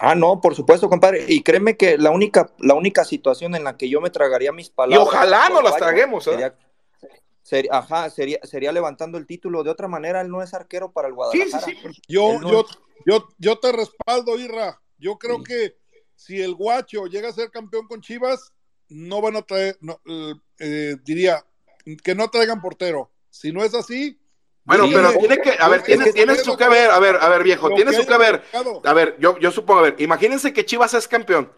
[0.00, 1.26] Ah, no, por supuesto, compadre.
[1.28, 4.70] Y créeme que la única, la única situación en la que yo me tragaría mis
[4.70, 4.98] palabras.
[4.98, 6.30] Y ojalá no las traguemos, ¿eh?
[6.30, 6.54] Sería,
[7.70, 9.62] ajá, sería, sería levantando el título.
[9.62, 11.64] De otra manera, él no es arquero para el Guadalajara.
[11.64, 12.02] Sí, sí, sí.
[12.08, 12.66] Yo, yo,
[13.06, 14.80] yo, yo te respaldo, Irra.
[14.98, 15.76] Yo creo que
[16.14, 18.52] si el Guacho llega a ser campeón con Chivas,
[18.88, 21.44] no van a traer, eh, eh, diría,
[22.04, 23.10] que no traigan portero.
[23.30, 24.18] Si no es así,
[24.64, 27.42] bueno, pero tiene que, a ver, tiene, tiene su que ver, a ver, a ver,
[27.42, 28.42] viejo, tiene su que ver.
[28.84, 31.52] A ver, yo, yo supongo, a ver, imagínense que Chivas es campeón,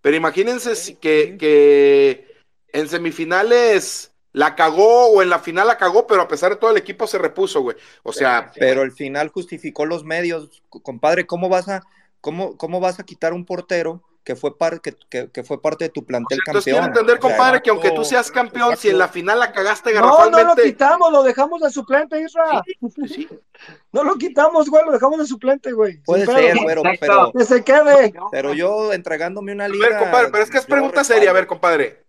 [0.00, 6.22] pero imagínense que, que en semifinales la cagó o en la final la cagó, pero
[6.22, 7.76] a pesar de todo el equipo se repuso, güey.
[8.02, 8.52] O sea.
[8.54, 11.82] Pero el final justificó los medios, compadre, ¿cómo vas a,
[12.20, 14.52] cómo, cómo vas a quitar un portero que fue,
[14.82, 16.56] que, que, fue parte de tu plantel campeón.
[16.58, 19.90] Entonces quiero entender, compadre, que aunque tú seas campeón, si en la final la cagaste
[19.90, 20.42] garrafalmente...
[20.42, 22.62] No, no lo quitamos, lo dejamos de suplente, Isra.
[23.06, 23.26] Sí,
[23.92, 26.02] No lo quitamos, güey, lo dejamos de suplente, güey.
[26.02, 27.32] Puede ser, pero, pero...
[27.32, 28.12] Que se quede.
[28.30, 29.86] Pero yo entregándome una liga...
[29.86, 32.04] A ver, compadre, pero es que es pregunta seria, a ver, compadre.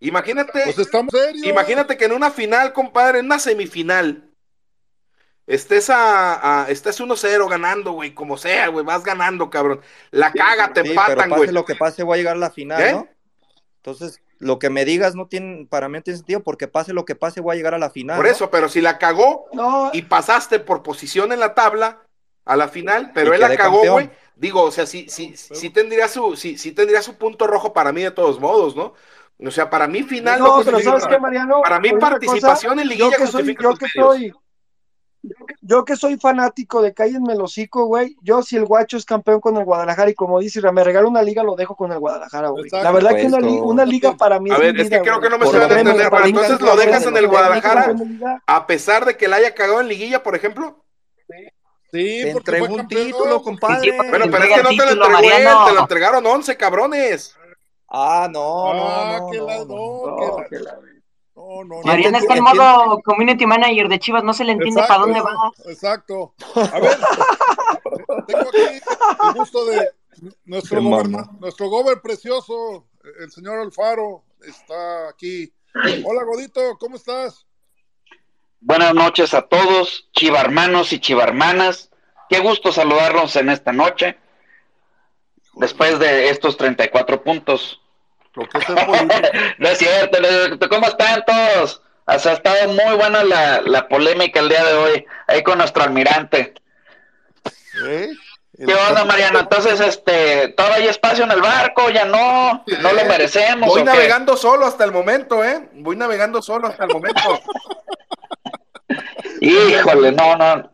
[0.00, 0.62] Imagínate...
[0.64, 1.46] Pues estamos serios.
[1.46, 4.28] Imagínate que en una final, compadre, en una semifinal
[5.48, 9.80] estés a, a estés 1-0 ganando, güey, como sea, güey, vas ganando, cabrón.
[10.10, 11.50] La caga, te empatan, güey.
[11.50, 13.08] lo que pase, voy a llegar a la final, ¿no?
[13.76, 17.04] Entonces, lo que me digas no tiene, para mí no tiene sentido, porque pase lo
[17.04, 18.16] que pase, voy a llegar a la final.
[18.16, 19.46] Por eso, pero si la cagó
[19.92, 22.02] y pasaste por posición en la tabla
[22.44, 24.10] a la final, pero él la cagó, güey.
[24.36, 27.92] Digo, o sea, sí, sí, sí tendría su, sí, sí tendría su punto rojo para
[27.92, 28.94] mí de todos modos, ¿no?
[29.44, 31.60] O sea, para mí final no, pero ¿sabes qué, Mariano?
[31.62, 34.32] Para mí participación en liguilla yo que soy, yo que soy
[35.60, 39.40] yo que soy fanático de Cállenme el hocico, güey, yo si el guacho es campeón
[39.40, 42.48] con el Guadalajara y como dice, me regala una liga, lo dejo con el Guadalajara,
[42.48, 42.70] güey.
[42.70, 45.28] La verdad que una, liga, una liga para mí a ver, es que creo que
[45.28, 47.94] no me se van a entender, pero entonces lo dejas en el Guadalajara
[48.46, 50.84] a pesar de que la haya cagado en liguilla, por ejemplo.
[51.90, 53.96] Sí, te entregó un título, compadre.
[53.96, 57.34] bueno, pero es que no te lo entregó él, te lo entregaron 11 cabrones.
[57.88, 60.78] Ah, no, ah, no, que la, no, que la...
[61.34, 65.00] No, no, Mariana está en modo community manager de Chivas, no se le entiende para
[65.00, 65.32] dónde va.
[65.66, 66.34] Exacto.
[66.54, 66.98] A ver,
[68.26, 68.80] tengo aquí
[69.28, 69.90] el gusto de
[70.44, 71.06] nuestro gober,
[71.38, 72.86] nuestro gober precioso,
[73.20, 75.52] el señor Alfaro, está aquí.
[76.04, 77.46] Hola, Godito, ¿cómo estás?
[78.60, 81.90] Buenas noches a todos, chivarmanos y chivarmanas.
[82.28, 84.18] Qué gusto saludarlos en esta noche.
[85.58, 87.80] Después de estos 34 puntos
[89.58, 91.82] no es cierto, ¿cómo están todos?
[92.06, 96.54] ha estado muy buena la, polémica el día de hoy, ahí con nuestro almirante.
[97.84, 99.40] ¿Qué onda, Mariano?
[99.40, 101.90] Entonces, este, ¿todo hay espacio en el barco?
[101.90, 102.64] ¿Ya no?
[102.80, 103.68] ¿No lo merecemos?
[103.68, 105.68] Voy navegando solo hasta el momento, ¿eh?
[105.74, 107.40] Voy navegando solo hasta el momento.
[109.40, 110.70] Híjole, no, no,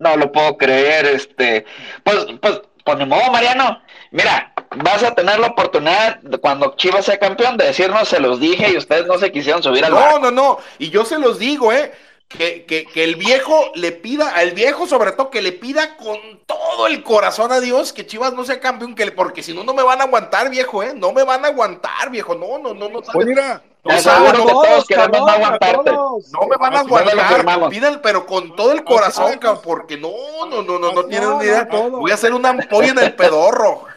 [0.00, 1.64] no lo puedo creer, este,
[2.02, 3.80] pues, pues, pues ni modo, Mariano.
[4.12, 8.70] Mira, vas a tener la oportunidad cuando Chivas sea campeón de decirnos se los dije
[8.70, 11.72] y ustedes no se quisieron subir al No, no, no, y yo se los digo,
[11.72, 11.92] ¿eh?
[12.28, 16.16] Que, que, que, el viejo le pida, al viejo sobre todo, que le pida con
[16.46, 19.74] todo el corazón a Dios que Chivas no sea campeón, que porque si no, no
[19.74, 20.94] me van a aguantar, viejo, ¿eh?
[20.94, 23.02] No me van a aguantar, viejo, no, no, no, no.
[23.02, 25.90] Pues mira, no, todos no aguantarte.
[25.90, 30.10] No me van a aguantar, piden, pero con todo el corazón, porque no,
[30.48, 31.68] no, no, no, no tienen ni idea.
[31.70, 33.91] Voy a hacer una ampolla en el pedorro.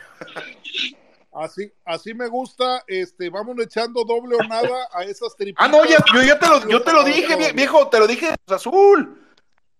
[1.35, 5.65] Así, así me gusta, este, vamos echando doble o nada a esas tripitas.
[5.65, 8.29] Ah, no, ya, yo ya te lo, yo te lo dije, viejo, te lo dije
[8.45, 9.21] desde azul.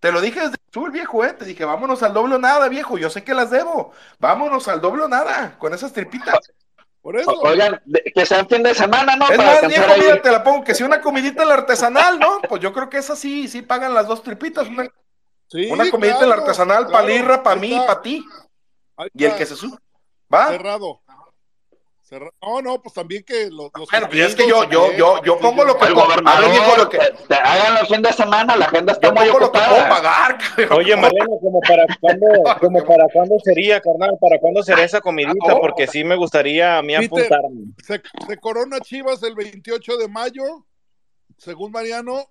[0.02, 1.32] Te lo dije desde azul, viejo, eh.
[1.32, 2.98] Te dije, vámonos al doble o nada, viejo.
[2.98, 3.94] Yo sé que las debo.
[4.20, 6.40] Vámonos al doble o nada, con esas tripitas.
[7.02, 7.32] Por eso.
[7.32, 7.82] Oigan,
[8.14, 9.30] que sea fin de semana, ¿no?
[9.30, 12.42] Es más, viejo, mira, te la pongo, que sea una comidita en la artesanal, ¿no?
[12.50, 14.68] Pues yo creo que esa sí, sí pagan las dos tripitas.
[14.68, 14.90] Una,
[15.70, 18.26] una comidita en la artesanal, para Lirra, para mí, para ti.
[19.14, 19.78] Y el que se sube.
[20.36, 20.50] ¿Va?
[20.50, 21.02] Cerrado.
[22.42, 23.72] No, no, pues también que los.
[23.76, 25.86] los bueno, pues es que yo, yo, yo, yo pongo lo que.
[25.86, 27.00] El gobernador dijo lo que.
[27.28, 29.90] Te, hagan los fines de semana, la agenda está muy ocupada.
[29.90, 30.38] pagar,
[30.72, 32.28] Oye, Mariano, como para cuándo,
[32.60, 36.84] como para cuándo sería, carnal, para cuándo sería esa comidita, porque sí me gustaría a
[36.84, 37.74] mí apuntarme.
[37.84, 40.44] Se, se corona Chivas el 28 de mayo,
[41.38, 42.30] según Mariano,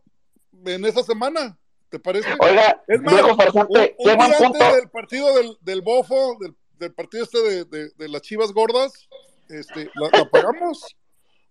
[0.66, 1.58] en esa semana.
[1.88, 2.28] ¿Te parece?
[2.38, 6.54] Oiga, es más, viejo farsante, un, un día antes del partido del, del bofo, del,
[6.84, 9.08] del partido este de, de, de las chivas gordas,
[9.48, 10.94] este, la, la pagamos.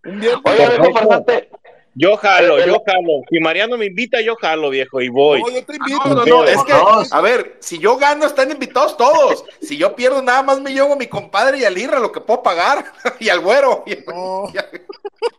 [0.05, 0.41] Un viernes.
[0.45, 1.49] Oiga, viejo farsante,
[1.95, 3.21] Yo jalo, yo jalo.
[3.29, 5.41] Si Mariano me invita, yo jalo, viejo, y voy.
[5.41, 6.01] No, yo te invito.
[6.05, 6.73] No, no, no, es que,
[7.11, 9.45] a ver, si yo gano, están invitados todos.
[9.61, 12.21] Si yo pierdo, nada más me llevo a mi compadre y al Irra lo que
[12.21, 12.83] puedo pagar.
[13.19, 13.83] Y al güero.
[13.85, 14.51] Y- No.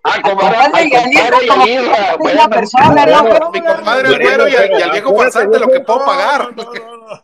[0.02, 1.58] Ah, como Compadre, y al Irra y al
[3.52, 6.54] mi compadre el güero y al, viejo farsante lo que puedo pagar.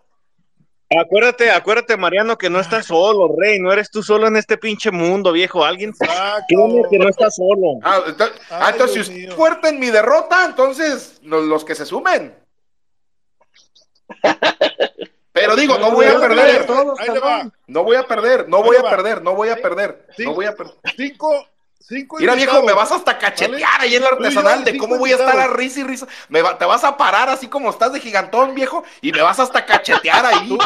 [0.98, 3.60] Acuérdate, acuérdate, Mariano, que no estás solo, rey.
[3.60, 5.64] No eres tú solo en este pinche mundo, viejo.
[5.64, 5.92] Alguien,
[6.48, 7.78] créeme que no estás solo.
[7.82, 11.86] Ah, ah, Ay, entonces, si usted fuerte en mi derrota, entonces los, los que se
[11.86, 12.34] sumen.
[15.32, 16.66] Pero digo, no voy a perder.
[16.98, 17.50] Ahí le va.
[17.68, 20.06] No voy a perder, no voy a perder, no voy a perder.
[20.18, 20.74] No voy a perder.
[20.96, 21.46] Cinco,
[21.81, 22.65] cinco Mira, viejo, invitados.
[22.66, 25.57] me vas hasta cachetear ahí en la artesanal de cómo voy a estar a invitados.
[25.57, 26.07] risa y risa.
[26.28, 29.39] Me va- te vas a parar así como estás de gigantón, viejo, y me vas
[29.40, 30.48] hasta cachetear ahí.
[30.48, 30.59] Tú,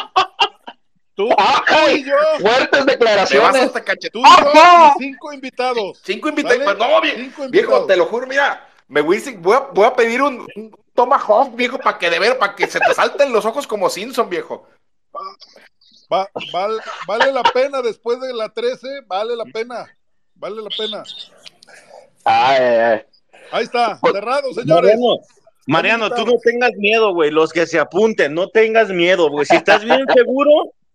[1.14, 1.28] tú
[1.66, 1.96] ¡Ay!
[2.00, 2.16] y yo.
[2.40, 3.62] Fuertes Me vas declaraciones.
[3.62, 4.44] hasta cachetear.
[4.44, 4.50] yo.
[4.98, 6.00] y cinco invitados.
[6.04, 6.64] Cinco invitados.
[6.64, 6.78] ¿Sale?
[6.78, 7.86] No, vie- Cinco viejo, invitados.
[7.86, 8.68] te lo juro, mira.
[8.88, 12.18] Me voy, a- voy, a, voy a pedir un, un tomahawk, viejo, para que de
[12.18, 14.68] ver, para que se te salten los ojos como Simpson, viejo.
[16.12, 19.86] Va- val- vale la pena después de la 13, vale la pena.
[20.44, 21.02] Vale la pena.
[22.22, 23.00] Ay, ay, ay.
[23.50, 24.94] Ahí está, cerrado, señores.
[24.98, 25.16] Mariano,
[25.66, 27.30] Mariano, tú no tengas miedo, güey.
[27.30, 29.46] Los que se apunten, no tengas miedo, güey.
[29.46, 30.50] Si estás bien seguro,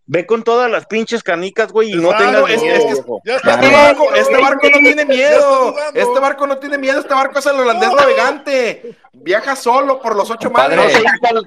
[0.06, 3.22] ve con todas las pinches canicas, güey, y no tengas miedo, es que- viejo.
[3.26, 3.56] Ya está.
[3.56, 5.76] Este barco, este barco no tiene miedo.
[5.96, 7.00] Este barco no tiene miedo.
[7.00, 8.96] Este barco es el holandés navegante.
[9.14, 10.80] Viaja solo por los ocho Compadre.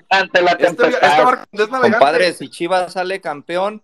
[0.09, 1.25] Ante la Este, este tempestad.
[1.25, 1.99] barco es navegante.
[1.99, 3.81] Compadre, si Chivas sale campeón,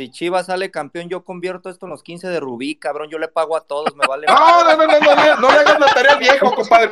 [0.00, 3.10] si Chivas sale campeón, yo convierto esto en los 15 de Rubí, cabrón.
[3.10, 4.26] Yo le pago a todos, me vale.
[4.30, 6.90] No, no, no, no, no, no, no le hagas la tarea al viejo, compadre.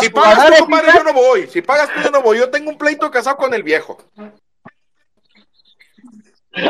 [0.00, 1.46] Si pagas tú, compadre, yo no voy.
[1.46, 2.38] Si pagas tú, yo no voy.
[2.38, 3.98] Yo tengo un pleito casado con el viejo.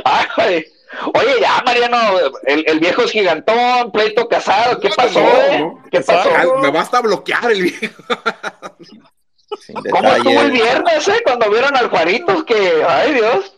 [0.05, 0.67] Ay,
[1.15, 1.97] oye, ya, Mariano,
[2.45, 4.79] el, el viejo es gigantón, pleito casado.
[4.81, 5.73] ¿Qué pasó, eh?
[5.91, 6.59] ¿Qué pasó?
[6.59, 8.03] Me basta bloquear el viejo.
[9.91, 11.23] ¿Cómo estuvo el viernes, eh?
[11.25, 13.55] Cuando vieron al Juanito, que, ay, Dios.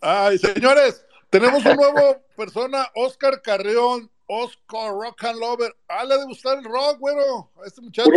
[0.00, 5.74] Ay, señores, tenemos un nuevo persona, Oscar Carrión, Oscar Rock and Lover.
[5.88, 8.10] Ah, le de gustar el rock, güero, a este muchacho.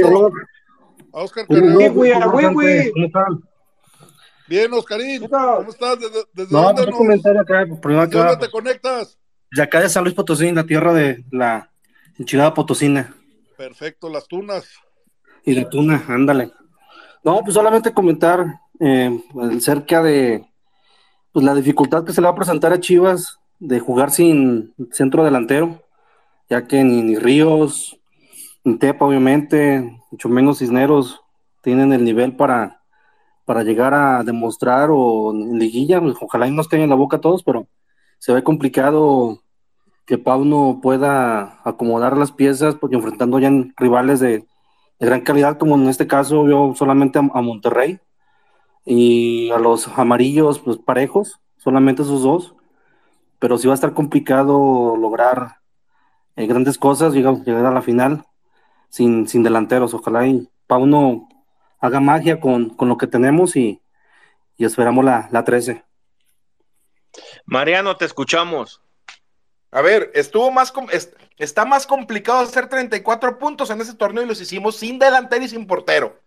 [1.13, 1.93] A Oscar Carrión.
[1.93, 3.43] ¿Cómo están?
[4.47, 5.99] Bien, Oscarín, ¿cómo estás?
[5.99, 9.17] ¿Desde, desde No, dónde, pues nos- acá, primero ¿de que dónde te conectas?
[9.51, 11.71] de acá de San Luis Potosí, la tierra de la
[12.19, 13.15] enchilada potosina
[13.55, 14.65] Perfecto, las tunas.
[15.45, 16.51] y de tuna, ándale.
[17.23, 18.45] No, pues solamente comentar
[18.79, 19.17] eh,
[19.55, 20.45] acerca de
[21.33, 25.23] pues, la dificultad que se le va a presentar a Chivas de jugar sin centro
[25.23, 25.81] delantero,
[26.49, 27.99] ya que ni, ni Ríos,
[28.63, 31.21] ni Tepa, obviamente, mucho menos Cisneros,
[31.61, 32.81] tienen el nivel para,
[33.45, 37.43] para llegar a demostrar o en liguilla, pues, ojalá y nos caigan la boca todos,
[37.43, 37.67] pero
[38.19, 39.41] se ve complicado
[40.05, 44.45] que Pauno pueda acomodar las piezas, porque enfrentando ya en rivales de,
[44.99, 47.99] de gran calidad, como en este caso yo solamente a Monterrey
[48.85, 52.55] y a los amarillos, pues parejos, solamente esos dos,
[53.39, 55.57] pero sí va a estar complicado lograr
[56.35, 58.25] eh, grandes cosas, llegar, llegar a la final
[58.89, 61.27] sin, sin delanteros, ojalá y Pauno
[61.79, 63.81] haga magia con, con lo que tenemos y,
[64.57, 65.83] y esperamos la, la 13.
[67.45, 68.81] Mariano, te escuchamos.
[69.71, 74.23] A ver, estuvo más com- es- está más complicado hacer 34 puntos en ese torneo
[74.23, 76.19] y los hicimos sin delantero y sin portero.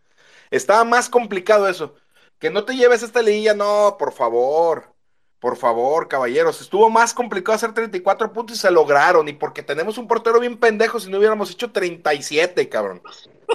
[0.51, 1.95] Estaba más complicado eso.
[2.39, 4.95] Que no te lleves esta liguilla, no, por favor.
[5.39, 6.61] Por favor, caballeros.
[6.61, 9.29] Estuvo más complicado hacer 34 puntos y se lograron.
[9.29, 13.03] Y porque tenemos un portero bien pendejo, si no hubiéramos hecho 37, cabrón.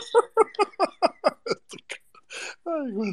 [2.66, 3.12] Ay, güey.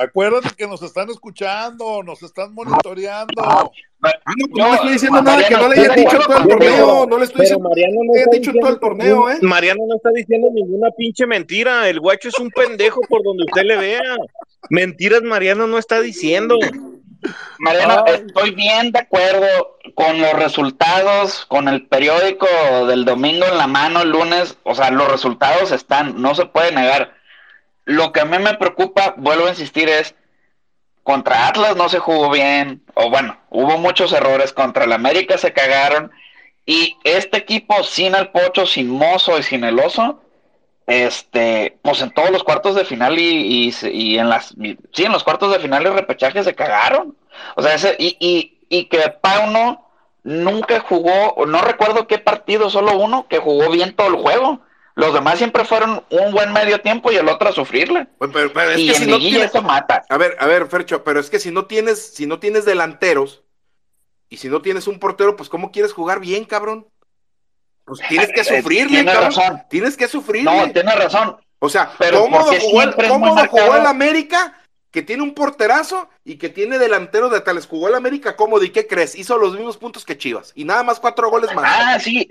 [0.00, 3.42] Acuérdate que nos están escuchando, nos están monitoreando.
[3.42, 3.70] Ah,
[4.00, 6.38] no, pues no le estoy diciendo No, nada que no le haya Mariano, dicho todo
[6.38, 7.06] el torneo.
[7.06, 9.38] No le estoy diciendo Mariano no dicho todo el diciendo torneo, ¿eh?
[9.42, 11.88] Mariano no está diciendo ninguna pinche mentira.
[11.88, 14.16] El guacho es un pendejo por donde usted le vea.
[14.70, 16.58] Mentiras Mariano no está diciendo.
[17.58, 19.46] Mariano, estoy bien de acuerdo
[19.94, 22.46] con los resultados, con el periódico
[22.86, 26.72] del domingo en la mano, el lunes, o sea, los resultados están, no se puede
[26.72, 27.17] negar.
[27.88, 30.14] Lo que a mí me preocupa, vuelvo a insistir, es
[31.02, 35.54] contra Atlas no se jugó bien, o bueno, hubo muchos errores, contra el América se
[35.54, 36.12] cagaron,
[36.66, 40.20] y este equipo sin el Pocho, sin Mozo y sin el Oso,
[40.86, 44.54] este, pues en todos los cuartos de final y, y, y en las,
[44.92, 47.16] sí, en los cuartos de final y repechaje se cagaron.
[47.56, 49.88] O sea, ese, y, y, que Pauno
[50.24, 54.60] nunca jugó, no recuerdo qué partido, solo uno, que jugó bien todo el juego.
[54.98, 58.08] Los demás siempre fueron un buen medio tiempo y el otro a sufrirle.
[58.18, 59.44] Pues, pero, pero es y que en si no tienes...
[59.44, 60.04] eso mata.
[60.08, 63.44] A ver, a ver, Fercho, pero es que si no tienes, si no tienes delanteros
[64.28, 66.88] y si no tienes un portero, pues ¿cómo quieres jugar bien, cabrón?
[67.84, 69.32] Pues tienes que Eh, sufrirle, tiene cabrón.
[69.36, 69.62] razón.
[69.70, 70.50] Tienes que sufrirle.
[70.50, 71.36] No, tiene razón.
[71.60, 74.58] O sea, Pero cómodo jugó, cómodo jugó el América,
[74.90, 77.66] que tiene un porterazo y que tiene delantero de tales.
[77.68, 78.64] Jugó el América cómodo.
[78.64, 79.14] ¿Y qué crees?
[79.14, 80.50] Hizo los mismos puntos que Chivas.
[80.56, 81.64] Y nada más cuatro goles más.
[81.68, 82.28] Ah, sí.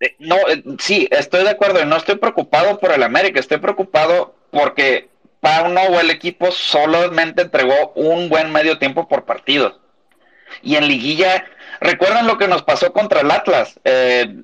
[0.00, 1.84] Eh, No, eh, sí, estoy de acuerdo.
[1.84, 5.08] No estoy preocupado por el América, estoy preocupado porque
[5.40, 9.80] Pauno o el equipo solamente entregó un buen medio tiempo por partido.
[10.62, 11.44] Y en liguilla,
[11.80, 13.78] ¿recuerdan lo que nos pasó contra el Atlas?
[13.84, 14.42] Eh,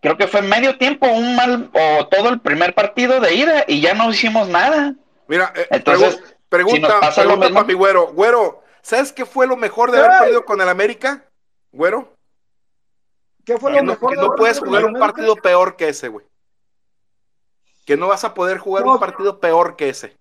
[0.00, 3.80] creo que fue medio tiempo, un mal, o todo el primer partido de ida y
[3.80, 4.94] ya no hicimos nada.
[5.26, 8.06] Mira, eh, Entonces, pregu- pregunta, si nos pasa lo pregunta mismo- para mi güero.
[8.12, 10.18] Güero, ¿sabes qué fue lo mejor de haber ¡Ey!
[10.20, 11.24] perdido con el América?
[11.72, 12.15] Güero,
[13.46, 16.08] ¿Qué fue que lo no, mejor que no puedes jugar un partido peor que ese,
[16.08, 16.26] güey.
[17.86, 18.92] Que no vas a poder jugar No.
[18.94, 20.16] un partido peor que ese.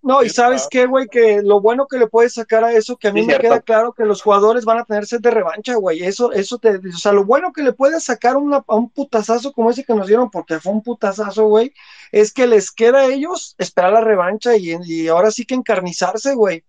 [0.00, 3.08] No, y sabes qué, güey, que lo bueno que le puedes sacar a eso, que
[3.08, 3.48] a mí Sí, me cierto.
[3.48, 6.04] queda claro que los jugadores van a tener sed de revancha, güey.
[6.04, 9.52] Eso, eso te, o sea, lo bueno que le puedes sacar una- a un putazazo
[9.52, 11.74] como ese que nos dieron, porque fue un putazazo, güey,
[12.12, 16.34] es que les queda a ellos esperar la revancha y, y ahora sí que encarnizarse,
[16.34, 16.62] güey.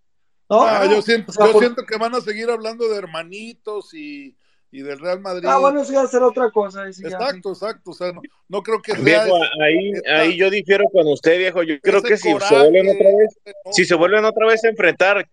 [0.49, 0.63] ¿No?
[0.63, 3.93] Ah, yo siento, O sea, yo por- siento que van a seguir hablando de hermanitos
[3.93, 4.35] y,
[4.71, 5.47] y del Real Madrid.
[5.47, 6.87] Ah, bueno, eso ya será otra cosa.
[6.87, 7.91] exacto, exacto.
[7.91, 9.03] O sea, no, no creo que sea.
[9.03, 11.63] Viejo, ahí, esta- ahí yo difiero con usted, viejo.
[11.63, 13.73] Yo creo que si coraje, se vuelven otra vez, ¿no?
[13.73, 15.27] si se vuelven otra vez a enfrentar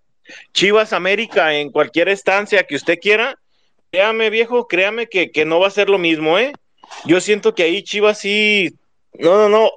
[0.52, 3.38] Chivas América en cualquier estancia que usted quiera,
[3.90, 6.52] créame, viejo, créame que, que no va a ser lo mismo, ¿eh?
[7.04, 8.74] Yo siento que ahí Chivas sí.
[9.18, 9.70] No, no, no.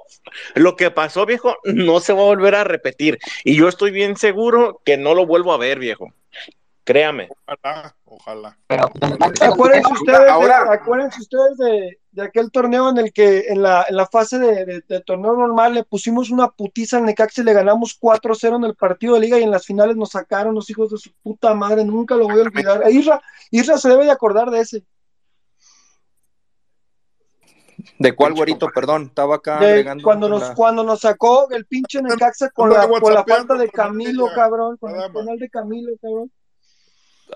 [0.54, 3.18] Lo que pasó, viejo, no se va a volver a repetir.
[3.44, 6.12] Y yo estoy bien seguro que no lo vuelvo a ver, viejo.
[6.84, 7.28] Créame.
[7.46, 8.58] Ojalá, ojalá.
[9.40, 13.84] Acuérdense ustedes, Ahora- de, acuérdense ustedes de, de aquel torneo en el que en la,
[13.88, 17.44] en la fase de, de- de torneo normal le pusimos una putiza al Necaxa y
[17.44, 20.68] le ganamos 4-0 en el partido de liga y en las finales nos sacaron los
[20.70, 22.82] hijos de su puta madre, nunca lo voy a olvidar.
[22.84, 23.20] E Isra,
[23.50, 24.84] Isra se debe de acordar de ese.
[27.98, 28.68] ¿De cuál güerito?
[28.74, 32.68] Perdón, estaba acá De agregando cuando la- nos, cuando nos sacó el pinche Necaxa con
[32.70, 36.30] la, con la falta de Camilo, cabrón, con el penal de Camilo, cabrón.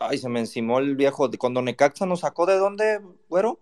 [0.01, 1.31] Ay, se me encimó el viejo.
[1.39, 3.61] Cuando Necaxa nos sacó de dónde, güero?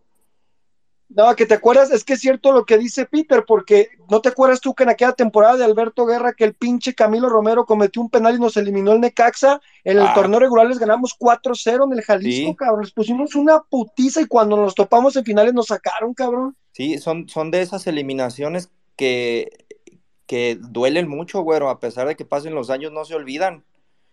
[1.14, 4.30] No, que te acuerdas, es que es cierto lo que dice Peter, porque no te
[4.30, 8.00] acuerdas tú que en aquella temporada de Alberto Guerra que el pinche Camilo Romero cometió
[8.00, 10.14] un penal y nos eliminó el Necaxa, en el Ah.
[10.14, 12.56] torneo regular les ganamos 4-0 en el Jalisco, Sí.
[12.56, 16.56] cabrón, les pusimos una putiza y cuando nos topamos en finales nos sacaron, cabrón.
[16.72, 19.66] Sí, son, son de esas eliminaciones que,
[20.26, 21.68] que duelen mucho, güero.
[21.68, 23.64] A pesar de que pasen los años, no se olvidan.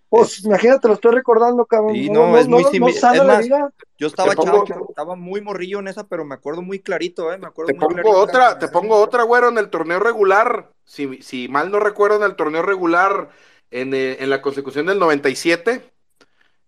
[0.10, 1.94] Pues imagínate, lo estoy recordando, cabrón.
[1.94, 3.69] Sí, no, es muy simi- sana es la más, vida.
[3.98, 7.38] Yo estaba pongo- chavo, estaba muy morrillo en esa, pero me acuerdo muy clarito, ¿eh?
[7.38, 8.19] Me acuerdo Te muy pongo clarito.
[8.19, 10.72] otra, te pongo otra, güero, en el torneo regular.
[10.84, 13.30] Si, si mal no recuerdo, en el torneo regular,
[13.69, 15.91] en, eh, en la consecución del 97,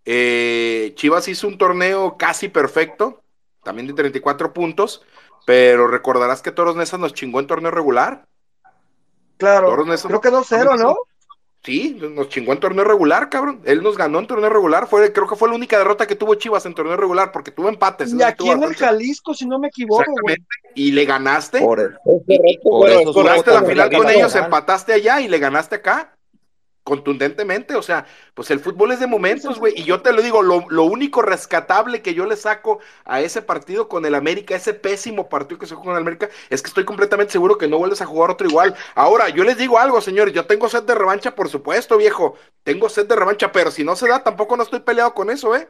[0.05, 3.23] eh, Chivas hizo un torneo casi perfecto,
[3.63, 5.03] también de 34 puntos,
[5.45, 8.27] pero recordarás que Toros Nesa nos chingó en torneo regular.
[9.37, 10.95] Claro, Toros Nesa- creo que 2-0, ¿no?
[11.63, 13.61] Sí, nos chingó en torneo regular, cabrón.
[13.65, 14.87] Él nos ganó en torneo regular.
[14.87, 17.69] Fue, creo que fue la única derrota que tuvo Chivas en torneo regular, porque tuvo
[17.69, 18.11] empates.
[18.13, 18.75] Y aquí en el.
[18.75, 20.37] Jalisco, si no me equivoco, güey.
[20.73, 21.59] Y le ganaste.
[21.59, 21.93] Por, Es
[22.25, 24.45] correcto, por güero, eso Jugaste la final con ellos, normal.
[24.45, 26.15] empataste allá y le ganaste acá.
[26.83, 29.73] Contundentemente, o sea, pues el fútbol es de momentos, güey.
[29.77, 33.43] Y yo te lo digo, lo, lo único rescatable que yo le saco a ese
[33.43, 36.69] partido con el América, ese pésimo partido que se jugó con el América, es que
[36.69, 38.75] estoy completamente seguro que no vuelves a jugar otro igual.
[38.95, 42.35] Ahora, yo les digo algo, señores, yo tengo sed de revancha, por supuesto, viejo.
[42.63, 45.55] Tengo sed de revancha, pero si no se da, tampoco no estoy peleado con eso,
[45.55, 45.69] ¿eh?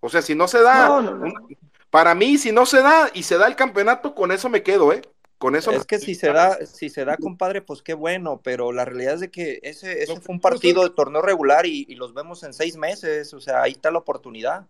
[0.00, 1.24] O sea, si no se da, No, no, no.
[1.26, 1.56] un-
[1.90, 4.92] para mí, si no se da y se da el campeonato, con eso me quedo,
[4.92, 5.02] ¿eh?
[5.38, 8.40] Con eso me Es que si se da, si se da, compadre, pues qué bueno,
[8.42, 11.84] pero la realidad es de que ese, ese fue un partido de torneo regular y,
[11.88, 14.64] y los vemos en seis meses, o sea, ahí está la oportunidad.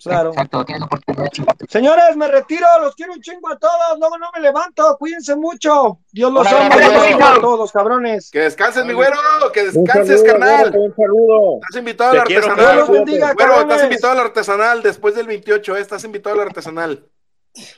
[0.00, 0.28] Claro.
[0.28, 1.64] Exacto, tienes oportunidad, chivato.
[1.70, 6.00] Señores, me retiro, los quiero un chingo a todos, luego no me levanto, cuídense mucho.
[6.12, 8.30] Dios los ama, quiero a todos, cabrones.
[8.30, 9.08] Que descanses, mi Vale.
[9.16, 10.70] güero, que Un descanses, saludo, carnal.
[10.70, 11.54] güero, un saludo.
[11.62, 12.76] Estás invitado Te al quiero, artesanal.
[12.76, 15.80] Dios los bendiga, Güero, estás invitado al artesanal después del 28, ¿eh?
[15.80, 17.08] Estás invitado al artesanal.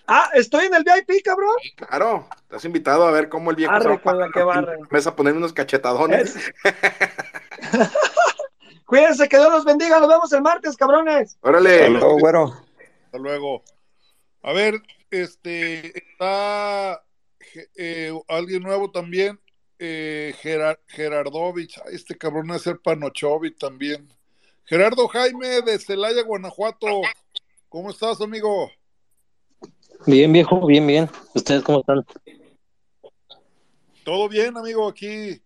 [0.07, 1.55] Ah, estoy en el VIP, cabrón.
[1.77, 4.43] Claro, estás invitado a ver cómo el viejo Arre se va a con la que
[4.43, 4.79] barre.
[4.91, 6.35] mesa a poner unos cachetadones.
[8.87, 11.37] Cuídense, que Dios los bendiga, nos vemos el martes, cabrones.
[11.43, 11.75] Órale.
[11.85, 12.57] Hasta luego, güero.
[13.07, 13.63] Hasta luego.
[14.43, 14.81] A ver,
[15.11, 17.03] este está
[17.77, 19.39] eh, alguien nuevo también,
[19.79, 21.79] eh, Gerar- Gerardovich.
[21.85, 24.11] Ay, Este cabrón es el Panochovich también.
[24.65, 27.03] Gerardo Jaime de Celaya, Guanajuato.
[27.69, 28.71] ¿Cómo estás, amigo?
[30.07, 31.11] Bien, viejo, bien, bien.
[31.35, 32.05] ¿Ustedes cómo están?
[34.05, 35.41] Todo bien, amigo, aquí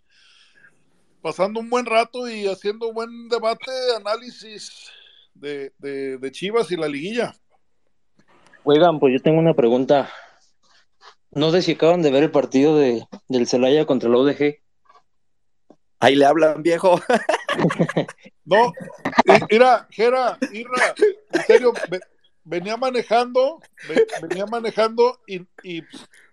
[1.22, 4.90] pasando un buen rato y haciendo buen debate, análisis
[5.34, 7.34] de, de, Chivas y la liguilla.
[8.64, 10.10] Oigan, pues yo tengo una pregunta.
[11.30, 14.58] No sé si acaban de ver el partido de, del Celaya contra el ODG.
[16.00, 17.00] Ahí le hablan, viejo.
[18.44, 18.72] no,
[19.50, 20.94] mira, Jera, Irra,
[21.32, 21.72] en serio,
[22.44, 23.60] venía manejando,
[24.20, 25.82] venía manejando y, y,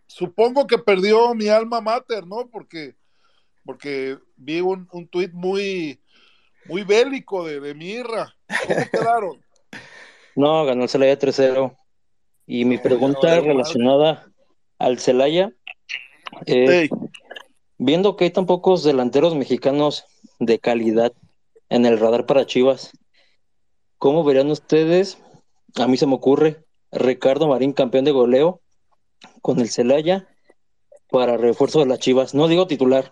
[0.08, 2.50] supongo que perdió mi alma mater, ¿no?
[2.50, 2.96] Porque,
[3.64, 6.02] porque vi un, un tuit muy,
[6.66, 8.36] muy bélico de, de Mirra.
[8.68, 9.42] ¿Cómo quedaron?
[10.36, 11.76] No, ganó el Celaya 3-0.
[12.48, 14.32] Y mi pregunta relacionada
[14.78, 15.52] al Celaya,
[16.46, 16.88] eh,
[17.78, 20.06] viendo que hay tan pocos delanteros mexicanos
[20.40, 21.12] de calidad
[21.68, 22.92] en el radar para Chivas,
[23.98, 25.18] ¿cómo verían ustedes
[25.76, 28.62] a mí se me ocurre Ricardo Marín, campeón de goleo
[29.42, 30.28] con el Celaya
[31.10, 32.34] para refuerzo de las Chivas.
[32.34, 33.12] No digo titular,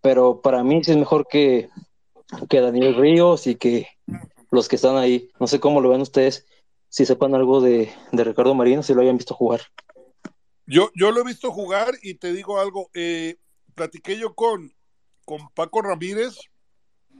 [0.00, 1.68] pero para mí sí es mejor que,
[2.48, 3.88] que Daniel Ríos y que
[4.50, 5.30] los que están ahí.
[5.40, 6.46] No sé cómo lo ven ustedes,
[6.88, 9.62] si sepan algo de, Ricardo Marín, si lo hayan visto jugar.
[10.66, 13.36] Yo, yo lo he visto jugar y te digo algo, eh,
[13.74, 14.74] platiqué yo con,
[15.24, 16.38] con Paco Ramírez,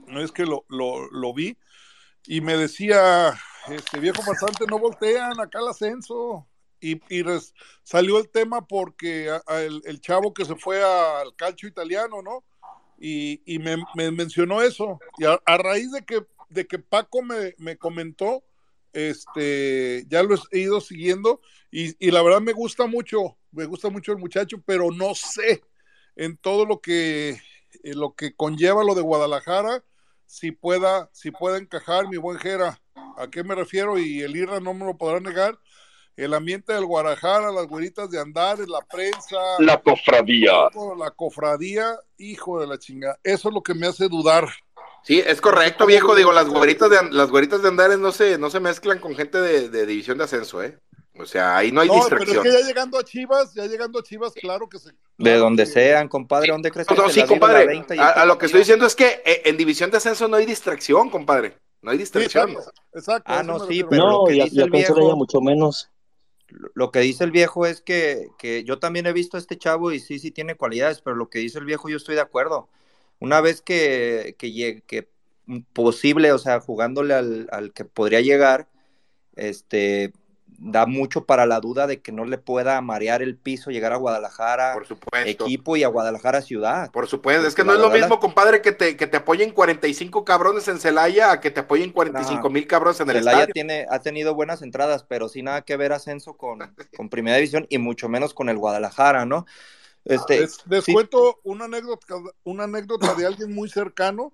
[0.07, 1.57] no es que lo, lo vi,
[2.25, 3.37] y me decía,
[3.69, 6.47] este viejo bastante, no voltean acá el ascenso.
[6.81, 7.01] Y,
[7.83, 9.31] salió el tema porque
[9.85, 12.43] el, chavo que se fue al calcio italiano, ¿no?
[12.97, 14.99] Y, me, mencionó eso.
[15.17, 18.43] Y a, raíz de que, de que Paco me, me, comentó,
[18.93, 23.89] este, ya lo he ido siguiendo y, y, la verdad me gusta mucho, me gusta
[23.89, 25.63] mucho el muchacho, pero no sé
[26.15, 27.41] en todo lo que,
[27.83, 29.83] lo que conlleva lo de Guadalajara
[30.25, 32.79] si pueda, si pueda encajar mi buen Jera.
[33.17, 33.97] ¿A qué me refiero?
[33.97, 35.57] Y el IRA no me lo podrá negar.
[36.15, 39.37] El ambiente del Guadalajara, las güeritas de andar, la prensa.
[39.59, 40.69] La cofradía.
[40.97, 43.19] La cofradía, hijo de la chingada.
[43.23, 44.47] Eso es lo que me hace dudar.
[45.03, 46.15] Sí, es correcto, viejo.
[46.15, 49.39] Digo, las güeritas de, las güeritas de andares no se, no se mezclan con gente
[49.39, 50.79] de, de división de ascenso, ¿eh?
[51.17, 52.27] O sea, ahí no hay distracción.
[52.27, 54.91] Pero es que ya llegando a Chivas, ya llegando a Chivas, claro que se.
[55.17, 57.85] de donde sean, compadre, ¿dónde crees que No, sí, compadre.
[57.99, 61.09] A, lo que estoy diciendo es que eh, en división de ascenso no hay distracción,
[61.09, 61.57] compadre.
[61.81, 62.57] No hay distracción.
[62.93, 65.15] exacto, Ah, no, sí, pero lo que dice el viejo.
[65.15, 65.89] mucho menos.
[66.73, 69.91] Lo que dice el viejo es que, que yo también he visto a este chavo
[69.91, 72.69] y sí, sí tiene cualidades, pero lo que dice el viejo yo estoy de acuerdo.
[73.19, 75.09] Una vez que, que, llegue, que
[75.73, 78.67] posible, o sea, jugándole al, al que podría llegar,
[79.35, 80.13] este,
[80.57, 83.97] da mucho para la duda de que no le pueda marear el piso, llegar a
[83.97, 85.29] Guadalajara, por supuesto.
[85.29, 86.91] equipo y a Guadalajara ciudad.
[86.91, 90.25] Por supuesto, es que no es lo mismo, compadre, que te, que te apoyen 45
[90.25, 93.99] cabrones en Celaya a que te apoyen 45 mil cabrones en el Celaya tiene, ha
[93.99, 96.59] tenido buenas entradas, pero sin nada que ver ascenso con,
[96.97, 99.45] con Primera División y mucho menos con el Guadalajara, ¿no?
[100.05, 104.33] Este, les, cuento una anécdota, una anécdota de alguien muy cercano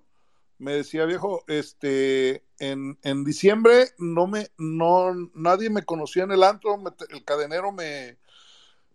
[0.62, 6.44] me decía viejo, este, en, en, diciembre no me, no, nadie me conocía en el
[6.44, 6.80] antro,
[7.10, 8.16] el cadenero me,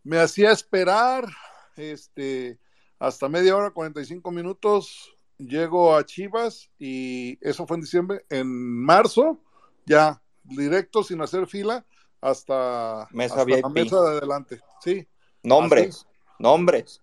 [0.01, 1.27] me hacía esperar,
[1.75, 2.57] este,
[2.99, 8.47] hasta media hora, 45 minutos, llego a Chivas y eso fue en diciembre, en
[8.85, 9.37] marzo,
[9.85, 11.85] ya, directo, sin hacer fila,
[12.21, 15.05] hasta, mesa la mesa de adelante, sí.
[15.43, 16.07] Nombres,
[16.39, 17.01] nombres.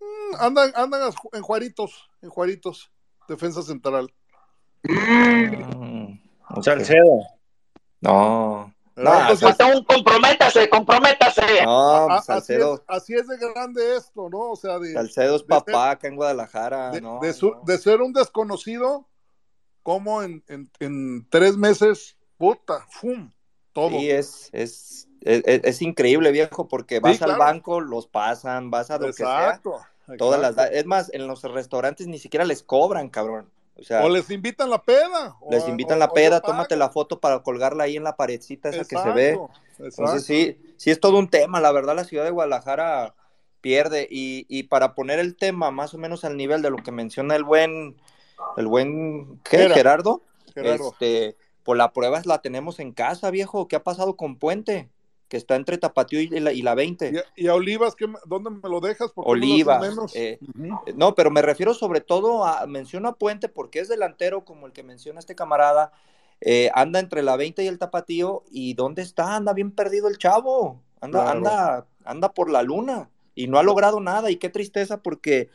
[0.00, 2.90] Mm, andan, andan en Juaritos, en Juaritos
[3.30, 4.12] defensa central.
[4.82, 6.18] Mm,
[6.62, 7.22] Salcedo.
[8.00, 8.74] No.
[8.96, 11.64] No, falta un comprométase, comprométase.
[11.64, 12.84] No, pues, Salcedo.
[12.86, 14.50] Así es, de grande esto, ¿no?
[14.50, 14.92] O sea, de.
[14.92, 16.90] Salcedo es papá acá en Guadalajara.
[16.90, 19.08] De, no, de, ser un desconocido,
[19.82, 23.30] como en, en, tres meses, puta, ¡fum!
[23.72, 23.90] Todo.
[23.90, 29.06] Sí, es, es, es, increíble, viejo, porque vas al banco, los pasan, vas a lo
[29.06, 29.70] Exacto.
[29.70, 33.48] que sea Todas las, es más, en los restaurantes ni siquiera les cobran, cabrón.
[33.76, 35.36] O, sea, o les invitan la peda.
[35.50, 38.96] Les invitan la peda, tómate la foto para colgarla ahí en la paredcita esa que
[38.96, 39.38] se ve.
[39.78, 41.60] Entonces sí, sí es todo un tema.
[41.60, 43.14] La verdad, la ciudad de Guadalajara
[43.60, 44.06] pierde.
[44.10, 47.36] Y, y, para poner el tema más o menos al nivel de lo que menciona
[47.36, 47.96] el buen,
[48.56, 50.22] el buen Gerardo,
[50.54, 50.90] Gerardo.
[50.90, 53.68] Este, pues la prueba la tenemos en casa, viejo.
[53.68, 54.90] ¿Qué ha pasado con Puente?
[55.30, 57.24] Que está entre Tapatío y la, y la 20.
[57.36, 59.12] ¿Y, a Olivas, ¿qué, ¿dónde me lo dejas?
[59.14, 59.80] Olivas.
[60.14, 60.40] Eh,
[60.96, 64.72] no, pero me refiero sobre todo a, menciono a Puente porque es delantero como el
[64.72, 65.92] que menciona este camarada,
[66.40, 69.36] eh, anda entre la 20 y el Tapatío, y ¿dónde está?
[69.36, 74.00] Anda bien perdido el chavo, anda, anda, anda por la luna, y no ha logrado
[74.00, 75.48] nada, y qué tristeza porque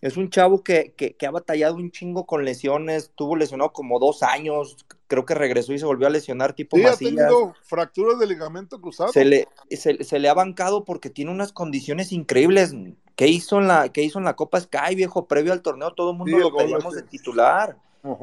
[0.00, 4.00] es un chavo que, que, que ha batallado un chingo con lesiones, tuvo lesionado como
[4.00, 4.76] dos años,
[5.12, 6.96] creo que regresó y se volvió a lesionar tipo sí, Macías.
[7.12, 9.12] ha tenido fracturas de ligamento cruzado.
[9.12, 12.74] Se le, se, se le ha bancado porque tiene unas condiciones increíbles.
[13.14, 15.28] ¿Qué hizo en la, qué hizo en la Copa Sky, viejo?
[15.28, 17.76] Previo al torneo, todo el mundo Sí, lo pedíamos de titular.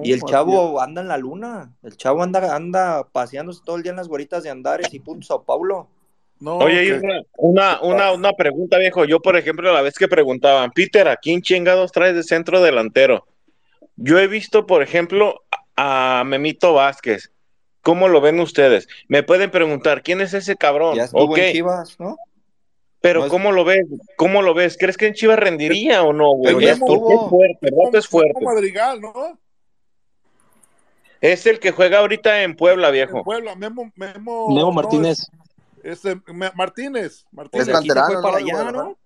[0.04, 1.72] Y el chavo anda en la luna.
[1.84, 5.28] El chavo anda, anda paseándose todo el día en las güeritas de Andares y punto
[5.28, 5.88] Sao Paulo.
[6.40, 9.06] No, Oye, que- Isra, una, una, una pregunta, viejo.
[9.06, 13.28] Yo, por ejemplo, la vez que preguntaban, Peter, ¿a quién chingados traes de centro delantero?
[13.96, 15.42] Yo he visto, por ejemplo,
[15.82, 17.32] a Memito Vázquez.
[17.82, 18.88] ¿Cómo lo ven ustedes?
[19.08, 20.96] Me pueden preguntar, ¿quién es ese cabrón?
[20.98, 22.18] Ya estuvo Ok, en Chivas, ¿no?
[23.02, 23.86] pero No es- ¿cómo lo ves?
[24.18, 24.76] ¿Cómo lo ves?
[24.78, 26.48] ¿Crees que en Chivas rendiría o no, güey?
[26.54, 27.24] Pero ya Es porque estuvo.
[27.24, 28.44] es fuerte, el vato es fuerte.
[28.44, 29.40] Madrigal, ¿no?
[31.22, 33.24] Es el que juega ahorita en Puebla, En viejo.
[33.24, 35.20] Puebla, Memo, Memo, Leo no, Martínez.
[35.20, 35.30] es-
[36.06, 36.18] este,
[36.56, 37.68] Martínez, Martínez.
[37.68, 38.46] Es canterano, fue para ¿no?
[38.46, 38.72] Allá.
[38.72, 38.98] ¿no?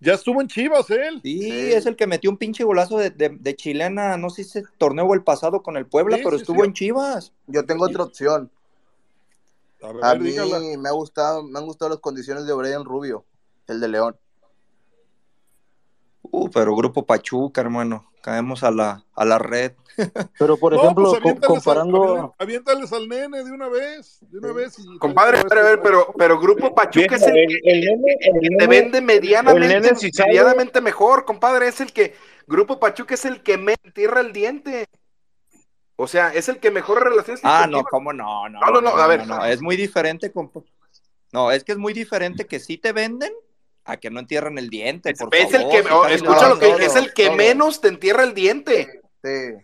[0.00, 1.20] Ya estuvo en Chivas él.
[1.22, 1.72] Sí, Sí.
[1.72, 4.68] es el que metió un pinche golazo de, de- de chilena, no sé si ese
[4.78, 6.68] torneo o el pasado con el Puebla, Sí, pero sí, estuvo sí.
[6.68, 7.32] en Chivas.
[7.48, 8.50] Yo tengo otra opción.
[9.82, 10.60] A ver, A mí dígala.
[10.78, 13.24] me ha gustado, me han gustado las condiciones de Brian Rubio,
[13.66, 14.16] el de León.
[16.22, 19.72] Uh, pero Grupo Pachuca, hermano, caemos a la, a la red.
[20.38, 22.14] Pero, por No, ejemplo, pues aviéntales, comparando...
[22.14, 24.78] al, aviéntales al nene de una vez, de una vez.
[24.78, 27.80] y- Compadre, a ver, a ver, pero, pero Grupo Pachuca es el que el, el
[27.80, 31.68] nene, te vende medianamente, el nene medianamente mejor, compadre.
[31.68, 32.14] Es el que,
[32.46, 34.86] Grupo Pachuca es el que me entierra el diente.
[35.96, 38.48] O sea, es el que mejor relaciones Ah, no, ¿cómo no?
[38.48, 39.26] No, No, no, no, a ver.
[39.26, 40.30] no, es muy diferente.
[40.30, 40.60] compa.
[41.32, 43.32] No, es que es muy diferente que sí te venden
[43.90, 46.66] a que no entierran el diente, por Es el que, oh, escucha no, lo que
[46.66, 47.36] todo, es el que todo.
[47.36, 49.00] menos te entierra el diente.
[49.24, 49.54] Sí.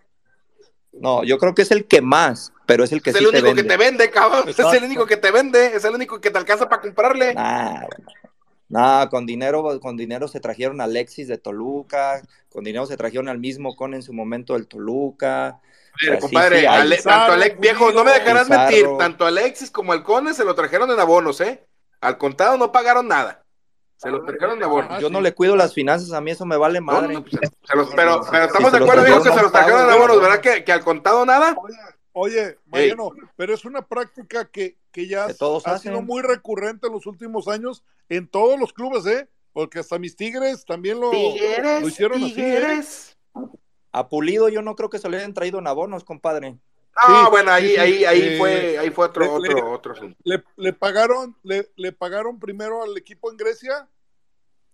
[0.93, 3.31] No, yo creo que es el que más, pero es el que es sí el
[3.31, 3.63] te único vende.
[3.63, 4.49] que te vende, cabrón.
[4.49, 7.35] Es el único que te vende, es el único que te alcanza para comprarle.
[8.69, 13.29] Nah, con dinero, con dinero se trajeron a Alexis de Toluca, con dinero se trajeron
[13.29, 15.61] al mismo con en su momento del Toluca.
[16.01, 18.71] Mira, compadre, sí, hay- Ale- Pizarro, tanto Alex, viejo, no me dejarás Pizarro.
[18.73, 21.65] mentir, tanto Alexis como el Cone se lo trajeron en abonos, ¿eh?
[22.01, 23.44] Al contado no pagaron nada.
[23.97, 25.01] Se lo trajeron en abonos.
[25.01, 27.15] yo no le cuido las finanzas, a mí eso me vale madre.
[27.15, 29.77] no, pues, se los- pero, pero estamos de los acuerdo, trajeron que se los pago,
[29.77, 30.21] abonos, güey.
[30.21, 30.41] ¿verdad?
[30.41, 31.57] Que, que al contado nada.
[32.13, 35.93] Oye, Mariano, pero es una práctica que, que ya Que todos ha hacen.
[35.93, 39.29] sido muy recurrente en los últimos años en todos los clubes, ¿eh?
[39.53, 42.81] Porque hasta mis Tigres también lo, lo hicieron así, ¿eh?
[43.93, 46.57] A Pulido yo no creo que se le hayan traído en abonos, compadre.
[46.97, 49.93] No, Sí, bueno, ahí, sí, ahí, ahí eh, fue, ahí fue otro, le- otro, otro
[49.95, 50.17] asunto.
[50.25, 53.89] Le, le pagaron, le, le pagaron primero al equipo en Grecia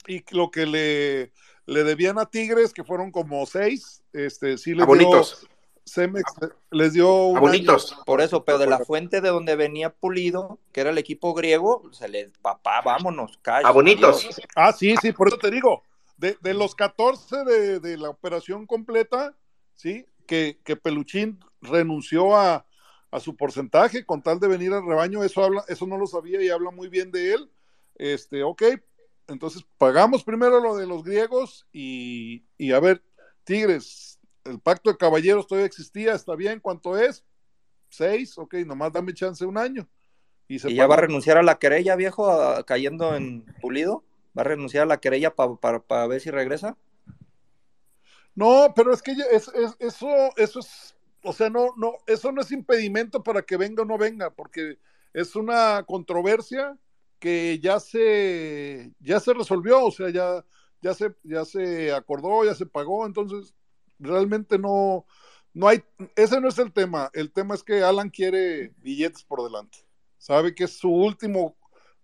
[0.07, 1.33] y lo que le,
[1.67, 5.41] le debían a Tigres, que fueron como seis, este, sí les A bonitos.
[5.41, 5.51] dio,
[5.87, 6.33] Cemex
[6.71, 7.77] les dio un año.
[8.07, 11.83] Por eso, pero de la fuente de donde venía Pulido, que era el equipo griego,
[11.93, 13.65] se le, papá, vámonos, cash.
[13.65, 14.21] A bonitos.
[14.25, 14.41] adiós.
[14.55, 15.83] Ah, sí, sí, por eso te digo,
[16.17, 19.35] de, de los 14 de, de la operación completa,
[19.75, 22.65] sí, que, que Peluchín renunció a,
[23.11, 26.41] a su porcentaje con tal de venir al rebaño, eso habla, eso no lo sabía
[26.41, 27.51] y habla muy bien de él.
[27.97, 28.63] Este, ok,
[29.27, 33.03] entonces pagamos primero lo de los griegos y, y a ver,
[33.43, 37.25] Tigres, el pacto de caballeros todavía existía, está bien, ¿cuánto es?
[37.89, 39.89] Seis, ok, nomás dame chance un año.
[40.47, 44.05] Y, se Y ya va a renunciar a la querella, viejo, a- cayendo en Pulido.
[44.39, 46.77] Va a renunciar a la querella para ver si regresa.
[48.35, 52.41] No, pero es que es, es- eso, eso es, o sea, no, no, eso no
[52.43, 54.79] es impedimento para que venga o no venga, porque
[55.13, 56.79] es una controversia
[57.19, 60.45] que ya se, ya se resolvió, o sea, ya,
[60.81, 63.55] ya se, ya se acordó, ya se pagó, entonces
[63.99, 65.05] realmente no,
[65.53, 65.83] no hay,
[66.17, 69.79] ese no es el tema, el tema es que Alan quiere billetes por delante,
[70.19, 71.57] sabe que es su último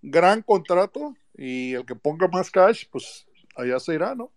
[0.03, 3.27] gran contrato y el que ponga más cash, pues
[3.57, 4.33] allá se irá, ¿no?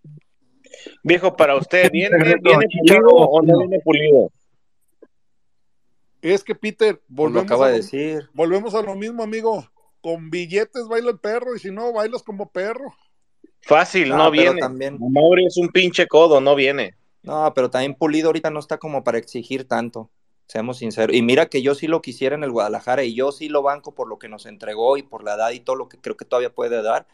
[1.04, 4.32] Viejo, para usted, ¿viene, ¿viene pulido o no viene pulido?
[6.22, 8.30] Es que Peter, volvemos, acaba a de lo, decir.
[8.34, 9.68] volvemos a lo mismo, amigo.
[10.02, 12.94] Con billetes baila el perro y si no, bailas como perro.
[13.62, 14.60] Fácil, Ah, no pero viene.
[14.62, 16.96] también- Mauri es un pinche codo, no viene.
[17.24, 20.10] No, pero también Pulido ahorita no está como para exigir tanto,
[20.48, 21.14] seamos sinceros.
[21.16, 23.94] Y mira que yo sí lo quisiera en el Guadalajara y yo sí lo banco
[23.94, 26.24] por lo que nos entregó y por la edad y todo lo que creo que
[26.26, 27.08] todavía puede dar.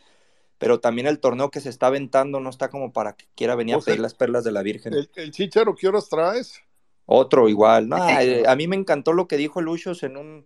[0.57, 3.75] Pero también el torneo que se está aventando no está como para que quiera venir
[3.75, 4.93] O a sea, pedir las perlas de la Virgen.
[4.93, 6.61] El, el chicharo, ¿qué horas traes?
[7.05, 7.87] Otro igual.
[7.89, 7.97] No,
[8.47, 10.45] a mí me encantó lo que dijo Luchos en un,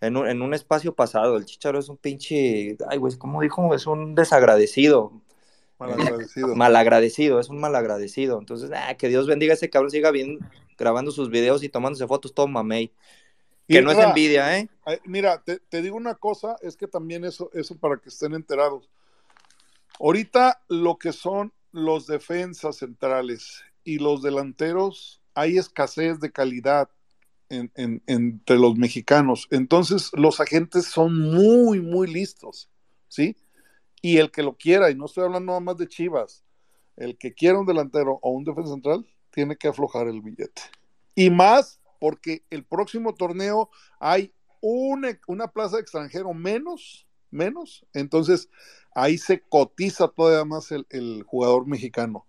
[0.00, 1.36] en un, en un espacio pasado.
[1.36, 3.74] El Chicharo es un pinche, ay, güey, ¿cómo dijo?
[3.74, 5.12] Es un desagradecido.
[5.78, 6.54] Malagradecido.
[6.56, 8.38] Malagradecido, es un malagradecido.
[8.38, 10.38] Entonces, ah, que Dios bendiga a ese cabrón, siga bien
[10.76, 12.92] grabando sus videos y tomándose fotos todo mamey.
[13.66, 14.68] Que no es envidia, ¿eh?
[15.04, 18.90] Mira, te, te digo una cosa, es que también eso, eso para que estén enterados.
[20.00, 26.88] Ahorita lo que son los defensas centrales y los delanteros, hay escasez de calidad.
[27.48, 29.48] entre los mexicanos.
[29.50, 32.70] Entonces, los agentes son muy, muy listos,
[33.08, 33.36] ¿sí?
[34.02, 36.44] Y el que lo quiera, y no estoy hablando nada más de Chivas,
[36.96, 40.62] el que quiera un delantero o un defensa central, tiene que aflojar el billete.
[41.16, 43.68] Y más porque el próximo torneo
[43.98, 48.48] hay una, una plaza de extranjero menos, menos, entonces
[48.94, 52.26] ahí se cotiza todavía más el, jugador mexicano.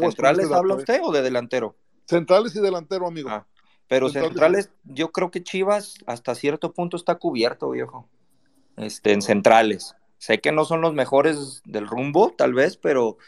[0.00, 1.76] ¿Centrales habla usted o de delantero?
[2.06, 3.30] Centrales y delantero, amigo.
[3.30, 3.46] Ah,
[3.88, 8.08] pero centrales, yo creo que Chivas hasta cierto punto está cubierto, viejo.
[8.76, 9.94] Este, en centrales.
[10.18, 13.18] Sé que no son los mejores del rumbo, tal vez, pero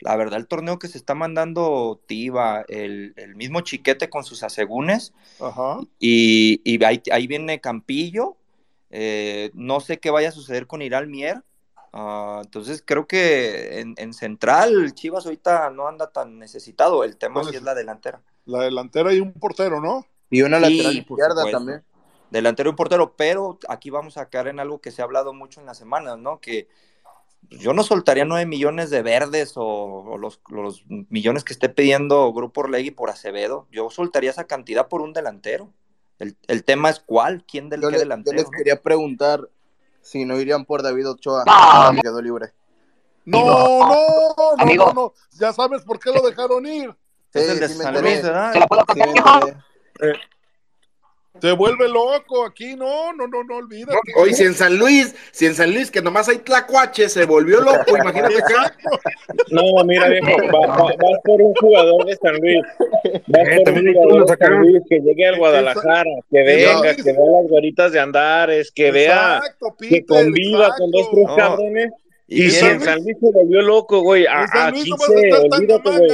[0.00, 5.12] la verdad el torneo que se está mandando Tiva, el, mismo Chiquete con sus asegúnes,
[6.00, 8.36] y, ahí, viene Campillo,
[8.92, 11.42] eh, no sé qué vaya a suceder con Iral Mier,
[11.92, 17.56] ah, entonces creo que en, central Chivas ahorita no anda tan necesitado, el tema sí
[17.56, 18.20] es la delantera.
[18.44, 20.06] La delantera y un portero, ¿no?
[20.30, 21.82] Y una lateral izquierda también.
[22.30, 25.32] Delantero y un portero, pero aquí vamos a caer en algo que se ha hablado
[25.32, 26.40] mucho en las semanas, ¿no?
[26.40, 26.68] Que
[27.50, 30.40] yo no soltaría nueve millones de verdes o, los,
[30.88, 33.66] millones que esté pidiendo Grupo Orlegui por Acevedo.
[33.70, 35.72] Yo soltaría esa cantidad por un delantero.
[36.46, 38.36] El, tema es cuál, quién del qué delantero.
[38.36, 39.48] Yo les quería preguntar
[40.00, 42.00] si no irían por David Ochoa, no.
[42.00, 42.52] quedó libre.
[43.24, 46.94] No, no, no, no, ya sabes por qué lo dejaron ir.
[47.32, 48.52] es el de San Luis, ¿verdad?
[48.52, 48.60] Se
[51.56, 54.12] vuelve loco aquí, no, no, no, no olvídate.
[54.16, 57.60] hoy si en San Luis, si en San Luis, que nomás hay tlacuache, se volvió
[57.60, 58.76] loco, imagínate acá.
[59.50, 62.62] No, mira, viejo, vas por un jugador de San Luis.
[63.26, 67.02] Vas eh, por un jugador de San Luis que llegue al Guadalajara, que venga, que
[67.02, 69.40] vea las goritas de Andares, que vea,
[69.80, 71.90] que conviva con dos, tres cabrones.
[72.28, 76.10] Y, si en San Luis se volvió loco, güey, aquí se, olvídate, güey.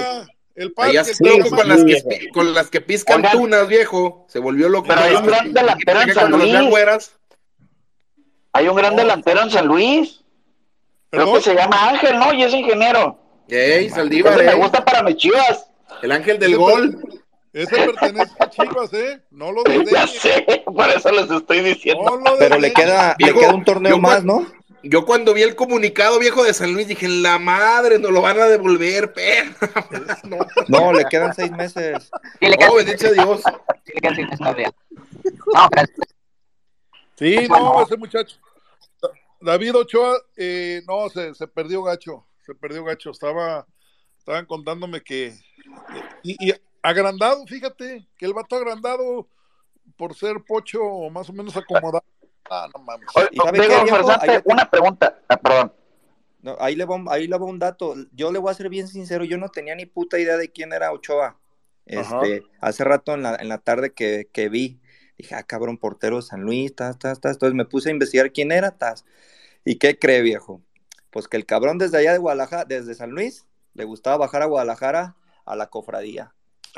[0.59, 1.01] El parque,
[1.49, 4.27] con, las que, con las que piscan tunas, viejo.
[4.29, 4.89] Se volvió loco.
[4.89, 7.13] Pero hay un gran delantero en San Luis.
[8.53, 10.25] Hay un gran delantero en San Luis.
[11.11, 12.35] Creo que se llama Ángel, ¿no?
[12.35, 13.21] Y es ingeniero.
[13.49, 15.71] Ey, Saldívar, Me gusta para mis chivas.
[16.03, 17.03] El ángel del gol.
[17.53, 19.21] Ese pertenece a Chivas, ¿eh?
[19.31, 19.89] No lo desdeñen.
[19.93, 22.21] Ya sé, por eso les estoy diciendo.
[22.39, 24.45] Pero le queda, le queda un torneo más, ¿no?
[24.83, 28.39] Yo cuando vi el comunicado viejo de San Luis dije, la madre, nos lo van
[28.39, 29.87] a devolver, perra.
[30.69, 32.11] no, le quedan seis meses.
[32.69, 33.43] Oh, bendito Dios.
[37.17, 38.37] Sí, no, ese muchacho.
[39.41, 43.11] David Ochoa, eh, no, se, se, perdió gacho, se perdió gacho.
[43.11, 43.67] Estaba,
[44.19, 45.35] estaban contándome que,
[46.23, 49.29] y, y, agrandado, fíjate, que el vato agrandado
[49.97, 50.81] por ser pocho
[51.11, 52.05] más o menos acomodado
[52.51, 53.09] Ah, no mames.
[54.45, 55.73] una pregunta, ah, perdón.
[56.59, 57.95] ahí, le va, ahí le va un dato.
[58.12, 60.73] Yo le voy a ser bien sincero, yo no tenía ni puta idea de quién
[60.73, 61.39] era Ochoa.
[61.87, 64.79] Este, hace rato en la, en la tarde que, que, vi,
[65.16, 67.33] dije, ah, cabrón, portero de San Luis, tas, tas, tas.
[67.33, 69.05] Entonces me puse a investigar quién era, tas.
[69.65, 70.62] ¿Y qué cree, viejo?
[71.11, 74.47] Pues que el cabrón desde allá de Guadalajara, desde San Luis, le gustaba bajar a
[74.47, 75.16] Guadalajara
[75.47, 76.35] a la cofradía.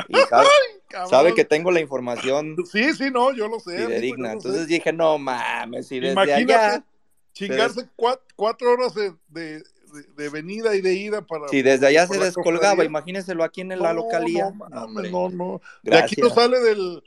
[0.09, 0.14] Y
[1.08, 2.56] sabe, que tengo la información.
[2.70, 4.00] Sí, sí, no, yo lo sé.
[4.00, 4.32] digna.
[4.32, 6.84] Entonces dije, no mames, y desde Imagínate
[7.32, 11.48] chingarse cuatro, horas de, de, venida y de ida para.
[11.48, 14.52] Si desde allá se descolgaba, imagínenselo aquí en la localía.
[14.70, 15.60] No, no, no.
[15.82, 17.02] De aquí no sale del.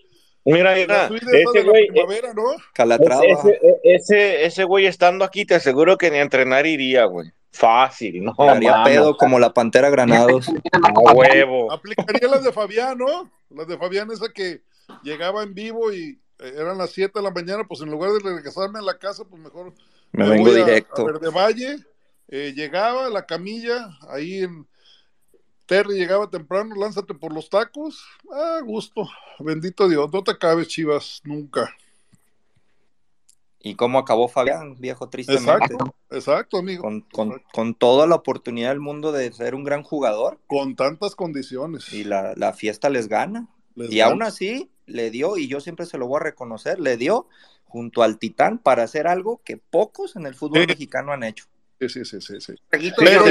[0.46, 1.90] Mira, mira, ese güey,
[2.36, 2.52] ¿no?
[3.24, 7.32] Ese, ese, ese güey estando aquí, te aseguro que ni a entrenar iría, güey.
[7.54, 8.36] Fácil, ¿no?
[8.38, 10.48] Haría pedo como la Pantera Granados.
[10.74, 11.72] A huevo.
[11.72, 13.30] Aplicaría las de Fabián, ¿no?
[13.54, 14.64] Las de Fabián, esa que
[15.04, 18.20] llegaba en vivo y eh, eran las 7 de la mañana, pues en lugar de
[18.20, 19.74] regresarme a la casa, pues mejor
[20.12, 21.08] me, vengo directo.
[21.08, 21.78] A, de Valle,
[22.28, 24.68] eh, llegaba a la camilla, ahí en
[25.66, 28.04] Terry llegaba temprano, lánzate por los tacos.
[28.32, 29.08] Ah, gusto.
[29.40, 31.74] Bendito Dios, no te acabes, Chivas, nunca.
[33.66, 35.52] ¿Y cómo acabó Fabián, viejo tristemente?
[35.52, 36.84] Exacto, exacto amigo.
[37.14, 40.38] Con, toda la oportunidad del mundo de ser un gran jugador.
[40.48, 41.94] Con tantas condiciones.
[41.94, 43.48] Y la, fiesta les gana.
[43.76, 47.28] y aún así le dio, y yo siempre se lo voy a reconocer, le dio
[47.64, 51.46] junto al Titán para hacer algo que pocos en el fútbol mexicano han hecho.
[51.80, 52.54] Sí, sí, sí, sí.
[52.70, 53.24] Pero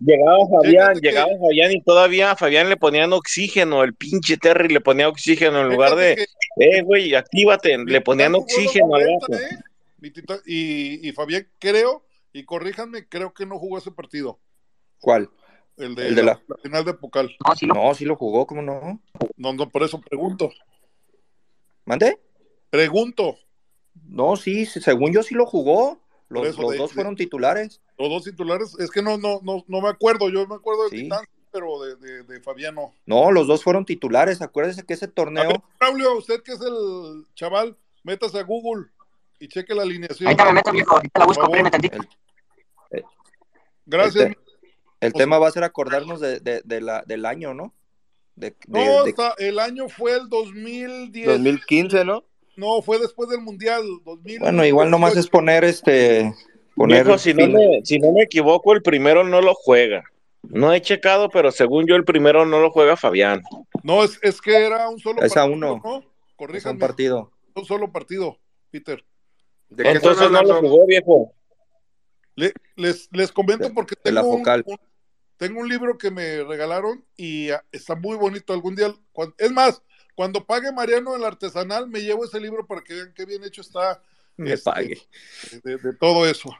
[0.00, 4.80] llegaba, Fabián, llegaba Fabián y todavía a Fabián le ponían oxígeno, el pinche Terry le
[4.80, 9.18] ponía oxígeno en lugar de, eh, güey, actívate, le ponían oxígeno al ¿eh?
[10.46, 14.40] y, y Fabián creo, y corríjanme, creo que no jugó ese partido.
[15.00, 15.30] ¿Cuál?
[15.76, 17.36] El de, la, final de Pucal.
[17.66, 19.02] No, sí lo, jugó, ¿cómo no?
[19.36, 20.50] No, no, por eso pregunto.
[21.84, 22.18] ¿Mande?
[22.70, 23.36] Pregunto.
[24.08, 26.00] No, sí, según yo sí lo jugó.
[26.28, 27.80] Los, dos fueron titulares.
[27.98, 31.02] Los dos titulares, es que no, no, no, no me acuerdo, yo me acuerdo de
[31.02, 32.92] Titán, pero de, de, Fabiano.
[33.06, 34.42] No, los dos fueron titulares.
[34.42, 35.62] Acuérdese que ese torneo.
[35.78, 38.86] Braulio, usted que es el chaval, métase a Google
[39.38, 40.28] y cheque la alineación.
[40.28, 40.96] Ahí me meto, viejo.
[40.96, 41.50] Ahorita la busco,
[43.86, 44.32] Gracias.
[45.00, 47.72] El, tema va a ser acordarnos de, de, la, del año, ¿no?
[48.66, 49.04] no,
[49.38, 51.26] el año fue el 2010.
[51.26, 52.24] 2015, ¿no?
[52.56, 53.82] No, fue después del Mundial.
[54.40, 56.34] bueno, igual nomás es poner este.
[56.74, 60.04] Poner si, no me, si no me equivoco, el primero no lo juega.
[60.42, 63.42] No he checado, pero según yo, el primero no lo juega Fabián.
[63.82, 65.42] No, es, es que era un solo es partido.
[65.42, 65.82] A uno.
[65.82, 66.54] ¿no?
[66.54, 67.32] Es un partido.
[67.54, 68.38] Un solo partido,
[68.70, 69.04] Peter.
[69.70, 71.32] Entonces no lo jugó, viejo.
[72.34, 74.44] les, les comento porque tengo un,
[75.36, 78.52] tengo un libro que me regalaron y ah, está muy bonito.
[78.52, 78.94] Algún día,
[79.38, 79.82] es más,
[80.16, 83.60] cuando pague Mariano el artesanal, me llevo ese libro para que vean qué bien hecho
[83.60, 84.02] está.
[84.36, 85.00] Me este, pague.
[85.62, 86.50] De, todo eso.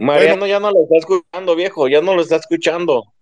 [0.00, 3.12] Mariano ya no lo está escuchando, viejo, ya no lo está escuchando.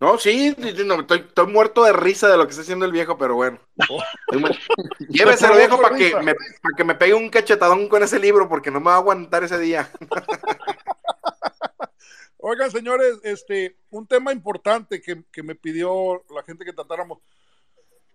[0.00, 3.58] No, sí, estoy, muerto de risa de lo que está haciendo el viejo, pero bueno.
[3.90, 4.02] Oh.
[5.08, 8.70] Lléveselo, viejo, para que, me, para que me pegue un cachetadón con ese libro, porque
[8.70, 9.90] no me va a aguantar ese día.
[12.38, 17.18] Oigan, señores, este, un tema importante que, me pidió la gente que tratáramos.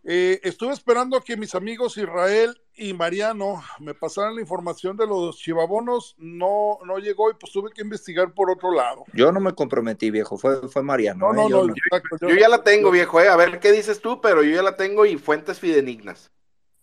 [0.06, 5.08] Eh, estuve esperando a que mis amigos Israel y Mariano me pasaran la información de
[5.08, 6.16] los chivabonos.
[6.18, 9.06] No, no llegó y pues tuve que investigar por otro lado.
[9.14, 10.38] Yo no me comprometí, viejo.
[10.38, 11.32] Fue, fue Mariano.
[11.32, 11.50] No, ¿eh?
[11.50, 11.74] no, no.
[12.22, 13.20] Yo, ya la tengo, viejo.
[13.22, 13.28] Eh.
[13.28, 16.32] A ver qué dices tú, pero yo ya la tengo y fuentes fidenignas.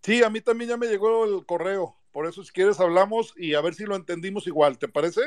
[0.02, 1.97] Sí, a mí también ya me llegó el correo.
[2.12, 4.78] Por eso, si quieres, hablamos y a ver si lo entendimos igual.
[4.78, 5.20] ¿Te parece?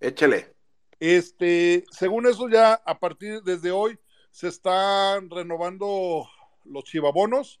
[0.00, 0.54] Échale.
[0.98, 3.98] Este, según eso ya a partir desde hoy
[4.30, 6.28] se están renovando
[6.64, 7.60] los chivabonos,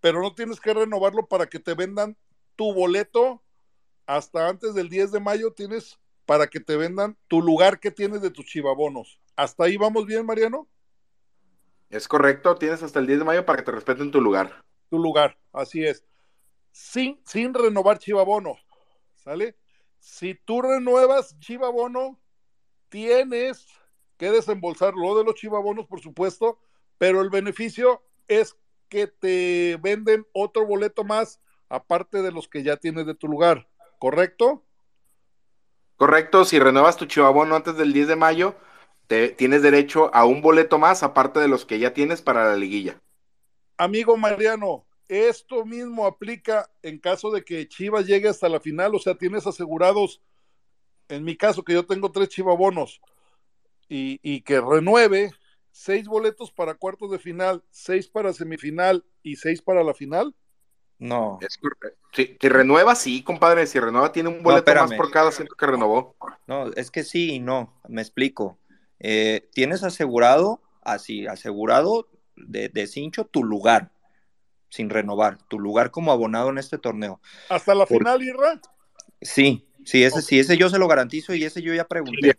[0.00, 2.16] pero no tienes que renovarlo para que te vendan
[2.56, 3.42] tu boleto
[4.06, 8.20] hasta antes del 10 de mayo tienes para que te vendan tu lugar que tienes
[8.20, 9.20] de tus chivabonos.
[9.36, 10.68] ¿Hasta ahí vamos bien, Mariano?
[11.90, 14.64] Es correcto, tienes hasta el 10 de mayo para que te respeten tu lugar.
[14.88, 16.04] Tu lugar, así es.
[16.70, 18.56] Sin, sin renovar chivabono,
[19.14, 19.56] ¿sale?
[20.02, 22.20] Si tú renuevas chivabono,
[22.88, 23.68] tienes
[24.16, 26.58] que desembolsar lo de los chivabonos, por supuesto,
[26.98, 28.56] pero el beneficio es
[28.88, 33.68] que te venden otro boleto más aparte de los que ya tienes de tu lugar,
[34.00, 34.64] ¿correcto?
[35.94, 38.56] Correcto, si renuevas tu chivabono antes del 10 de mayo,
[39.06, 42.56] te, tienes derecho a un boleto más aparte de los que ya tienes para la
[42.56, 43.00] liguilla.
[43.76, 48.98] Amigo Mariano, esto mismo aplica en caso de que Chivas llegue hasta la final, o
[48.98, 50.20] sea, tienes asegurados
[51.08, 53.00] en mi caso, que yo tengo tres chivabonos
[53.88, 55.32] y, y que renueve
[55.70, 60.34] seis boletos para cuartos de final, seis para semifinal y seis para la final.
[60.98, 61.40] No.
[62.12, 63.66] si, renueva, sí, compadre.
[63.66, 66.14] Si renueva, tiene un boleto más por cada centro que renovó.
[66.46, 67.74] No, es que sí y no.
[67.88, 68.58] Me explico.
[69.00, 73.90] Eh, tienes asegurado, así, asegurado de, de cincho tu lugar,
[74.72, 77.20] sin renovar, tu lugar como abonado en este torneo.
[77.48, 78.60] ¿Hasta la final, Irra?
[79.20, 82.38] Sí, Sí, ese sí, ese yo se lo garantizo y ese yo ya pregunté.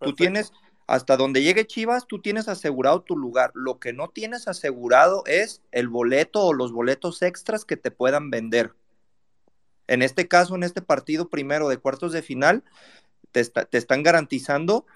[0.00, 0.52] Tú tienes,
[0.86, 3.52] hasta donde llegue Chivas, tú tienes asegurado tu lugar.
[3.54, 8.30] Lo que no tienes asegurado es el boleto o los boletos extras que te puedan
[8.30, 8.74] vender.
[9.86, 12.64] En este caso, en este partido primero de cuartos de final,
[13.30, 14.86] te, te están garantizando,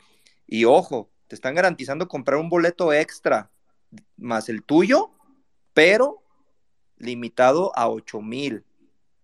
[0.46, 3.50] y ojo, te están garantizando comprar un boleto extra
[4.16, 5.10] más el tuyo,
[5.72, 6.22] pero
[6.98, 8.64] limitado a 8 mil.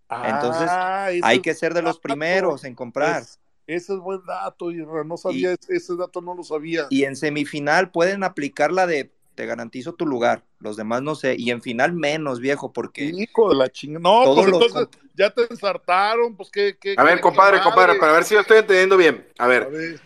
[0.09, 3.23] Entonces, ah, hay que ser de los primeros en comprar.
[3.65, 6.85] ese es buen dato, y no sabía, ese dato no lo sabía.
[6.89, 11.35] Y en semifinal pueden aplicar la de te garantizo tu lugar, los demás no sé,
[11.37, 13.05] y en final menos, viejo, porque...
[13.05, 16.77] Hijo de la chingada, no, pues entonces ya te ensartaron, pues qué...
[16.95, 19.97] a ver, compadre, compadre, para ver si yo estoy entendiendo bien, a ver,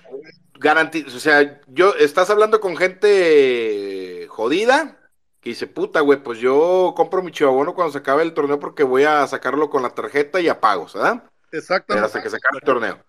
[1.06, 4.98] o sea, yo, estás hablando con gente jodida,
[5.48, 8.84] y dice, puta, güey, pues yo compro mi chivabono cuando se acabe el torneo porque
[8.84, 11.24] voy a sacarlo con la tarjeta y a pagos, ¿verdad?
[11.54, 12.06] Exactamente.
[12.06, 13.00] hasta que se acabe el torneo.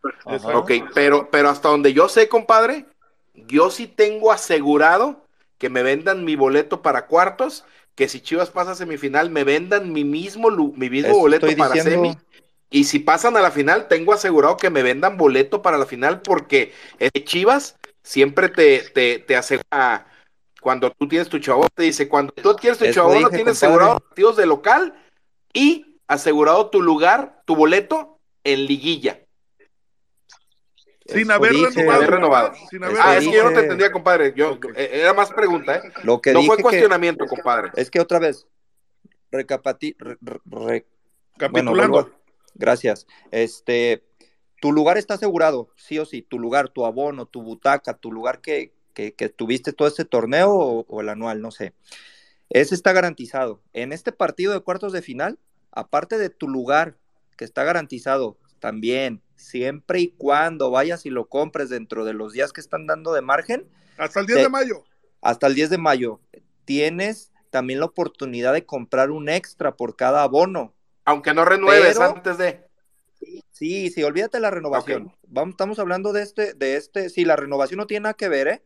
[0.55, 2.87] Ok, pero, pero hasta donde yo sé, compadre,
[3.35, 5.25] yo sí tengo asegurado
[5.59, 7.65] que me vendan mi boleto para cuartos,
[7.97, 12.17] que si Chivas pasa a semifinal, me vendan mi mismo, mi mismo boleto para semi.
[12.71, 16.21] Y si pasan a la final, tengo asegurado que me vendan boleto para la final
[16.21, 16.73] porque
[17.25, 17.75] Chivas
[18.05, 20.07] siempre te, te, te asegura
[20.61, 24.37] cuando tú tienes tu chavo, te dice, cuando tú quieres tu chavo, tienes asegurado partidos
[24.37, 24.95] de local
[25.53, 29.21] y asegurado tu lugar, tu boleto en liguilla.
[31.07, 31.55] Sin haber,
[32.07, 32.53] renovado,
[33.01, 34.35] ah, es que yo no te entendía, compadre.
[34.37, 35.93] Yo, eh, Era más pregunta, ¿eh?
[36.03, 37.71] Lo que no fue cuestionamiento, compadre.
[37.77, 38.47] Es que otra vez,
[39.31, 39.97] recapati,
[41.39, 42.11] recapitulando.
[42.55, 43.07] gracias.
[43.31, 44.05] Este,
[44.61, 48.43] tu lugar está asegurado, sí o sí, tu lugar, tu abono, tu butaca, tu lugar
[48.43, 48.75] que,
[49.17, 51.73] que, tuviste todo este torneo o, el anual, no sé.
[52.51, 53.61] Ese está garantizado.
[53.73, 55.39] En este partido de cuartos de final,
[55.71, 56.97] aparte de tu lugar
[57.37, 62.53] que está garantizado también, siempre y cuando vayas y lo compres dentro de los días
[62.53, 63.69] que están dando de margen.
[63.99, 64.85] Hasta el 10 de mayo.
[65.21, 66.21] Hasta el 10 de mayo.
[66.65, 70.75] Tienes también la oportunidad de comprar un extra por cada abono.
[71.05, 72.67] Aunque no renueves antes de.
[73.53, 75.15] Sí, sí, olvídate la renovación.
[75.27, 78.49] Vamos, estamos hablando de este, de este, sí, la renovación no tiene nada que ver,
[78.49, 78.63] ¿eh?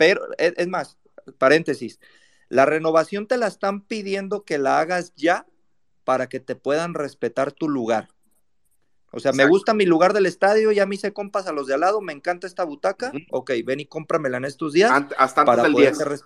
[0.00, 0.96] Pero, es, más,
[1.36, 2.00] paréntesis,
[2.48, 5.46] la renovación te la están pidiendo que la hagas ya
[6.04, 8.08] para que te puedan respetar tu lugar.
[9.12, 11.74] O sea, me gusta mi lugar del estadio, ya me hice compas a los de
[11.74, 15.64] al lado, me encanta esta butaca, ok, ven y cómpramela en estos días hasta para,
[15.64, 16.18] poderte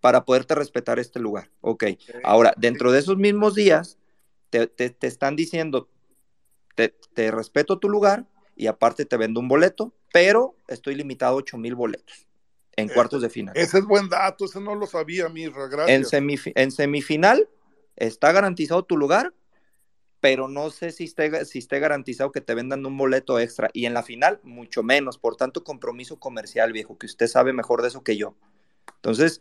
[0.00, 1.50] para poderte respetar este lugar.
[1.60, 1.84] Ok,
[2.24, 3.98] ahora, dentro de esos mismos días,
[4.48, 5.90] te, te, te están diciendo,
[6.74, 8.26] te, respeto tu lugar
[8.56, 12.29] y aparte te vendo un boleto, pero estoy limitado a 8 mil boletos
[12.80, 13.56] en cuartos de final.
[13.56, 16.12] Ese es buen dato, ese no lo sabía, Mirra, gracias.
[16.12, 17.48] En, en semifinal
[17.96, 19.32] está garantizado tu lugar,
[20.20, 23.70] pero no sé si esté, si esté garantizado que te vendan un boleto extra.
[23.72, 27.82] Y en la final, mucho menos, por tanto compromiso comercial, viejo, que usted sabe mejor
[27.82, 28.34] de eso que yo.
[28.96, 29.40] Entonces,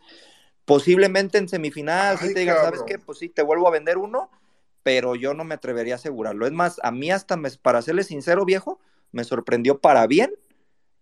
[0.66, 3.00] posiblemente en semifinal, si te digan, ¿sabes qué?
[3.00, 4.30] Pues sí, te vuelvo a vender uno,
[4.84, 6.46] pero yo no me atrevería a asegurarlo.
[6.46, 8.80] Es más, a mí hasta, me, para serle sincero, viejo,
[9.12, 10.34] me sorprendió para bien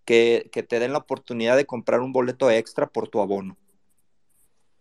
[0.07, 3.57] que, te den la oportunidad de comprar un boleto extra por tu abono.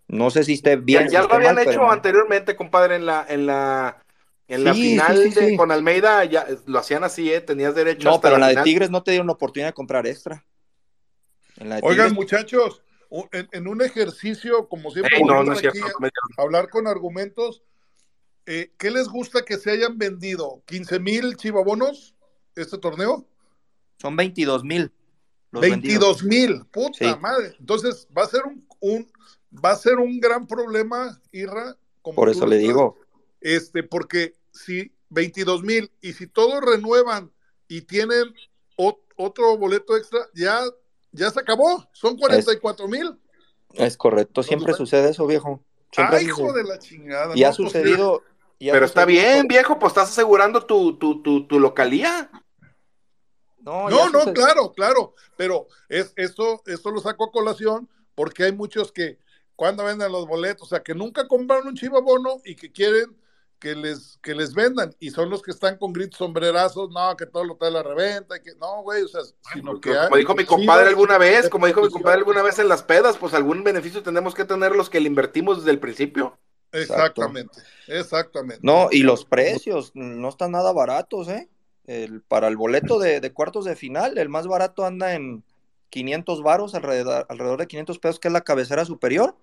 [0.06, 1.08] No sé si esté bien.
[1.08, 4.04] Ya, lo habían hecho anteriormente, compadre, en la, en la,
[4.46, 7.40] en la final con Almeida, ya lo hacían así, ¿eh?
[7.40, 8.08] tenías derecho.
[8.08, 10.44] No, pero en la, de Tigres no te dieron la oportunidad de comprar extra.
[11.82, 12.84] Oigan, muchachos,
[13.32, 15.18] en, un ejercicio, como siempre,
[16.36, 17.64] hablar con argumentos,
[18.44, 20.62] eh, ¿qué les gusta que se hayan vendido?
[20.68, 22.14] ¿15 mil chivabonos
[22.54, 23.26] este torneo?
[23.98, 24.92] Son 22 mil.
[25.52, 27.54] 22 mil, puta madre.
[27.58, 28.42] Entonces va a ser
[28.80, 29.10] un,
[29.52, 31.76] va a ser un gran problema, Irra.
[32.02, 32.96] Por eso le digo.
[33.40, 37.30] Este, porque si 22 mil y si todos renuevan
[37.68, 38.34] y tienen
[39.16, 40.60] otro boleto extra, ya,
[41.12, 41.88] ya se acabó.
[41.92, 43.16] Son 44 mil.
[43.72, 45.62] Es, correcto, siempre sucede eso, viejo.
[45.96, 47.36] Ay, hijo de la chingada.
[47.36, 48.22] Y ha pues, sucedido,
[48.58, 52.30] pero está bien, viejo, pues estás asegurando tu, tu, tu, localía.
[53.66, 58.92] No, no, claro, claro, pero es, esto, esto lo saco a colación porque hay muchos
[58.92, 59.18] que
[59.56, 63.16] cuando venden los boletos, o sea, que nunca compraron un chivabono y que quieren
[63.58, 67.26] que les, que les vendan, y son los que están con gritos sombrerazos, no, que
[67.26, 69.22] todo lo trae la reventa, que no, güey, o sea,
[69.52, 69.94] sino que...
[69.94, 73.16] Como dijo mi compadre alguna vez, como dijo mi compadre alguna vez en las pedas,
[73.16, 76.38] pues algún beneficio tenemos que tener los que le invertimos desde el principio.
[76.70, 78.60] Exactamente, exactamente.
[78.62, 81.48] No, y los precios no están nada baratos, ¿eh?
[81.86, 85.44] El, para el boleto de, cuartos de final, el más barato anda en
[85.90, 89.36] 500 varos, alrededor, alrededor de 500 pesos, que es la cabecera superior.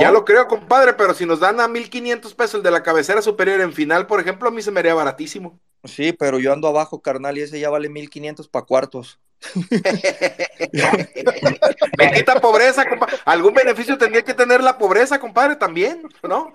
[0.00, 3.20] Ya lo creo, compadre, pero si nos dan a 1500 pesos el de la cabecera
[3.20, 5.58] superior en final, por ejemplo, a mí se me haría baratísimo.
[5.84, 9.20] Sí, pero yo ando abajo, carnal, y ese ya vale 1500 para cuartos.
[11.96, 13.16] Bendita pobreza, compadre.
[13.24, 16.52] Algún beneficio tendría que tener la pobreza, compadre, también, ¿no?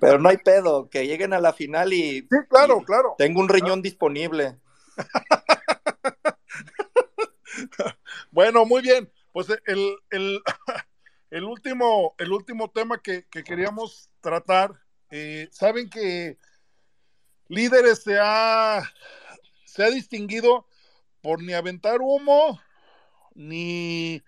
[0.00, 2.20] pero no hay pedo, que lleguen a la final y.
[2.20, 3.14] Sí, claro, claro.
[3.18, 4.58] Tengo un riñón disponible.
[8.30, 9.10] bueno, muy bien.
[9.32, 10.42] Pues el, el,
[11.44, 14.72] último, el último tema que, queríamos tratar,
[15.10, 16.38] eh, saben que
[17.48, 18.82] líderes se ha,
[19.64, 20.66] se ha distinguido
[21.20, 22.60] por ni aventar humo,
[23.34, 24.22] ni,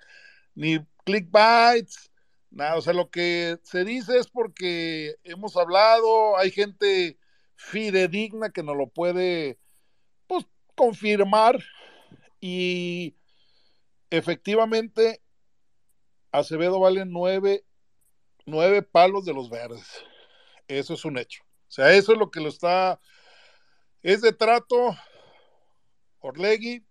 [0.55, 2.11] ni clickbites,
[2.51, 2.77] nada.
[2.77, 7.19] O sea, lo que se dice es porque hemos hablado, hay gente
[7.57, 9.59] fidedigna que nos lo puede
[10.27, 11.62] pues, confirmar
[12.41, 13.17] y
[14.11, 15.21] efectivamente
[16.33, 17.65] Acevedo vale nueve,
[18.47, 19.85] nueve palos de los verdes.
[20.69, 21.43] Eso es un hecho.
[21.43, 23.01] O sea, eso es lo que lo está.
[24.03, 24.97] Es de trato,
[26.20, 26.84] Orlegui,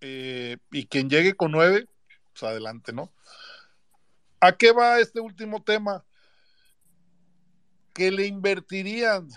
[0.00, 1.86] eh, y quien llegue con nueve,
[2.32, 3.12] pues adelante, ¿no?
[4.40, 6.04] ¿A qué va este último tema?
[7.94, 9.28] Que le invertirían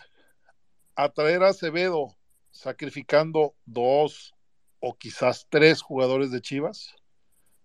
[0.96, 2.18] a traer a Acevedo
[2.52, 4.34] sacrificando dos
[4.82, 6.94] o quizás tres jugadores de Chivas,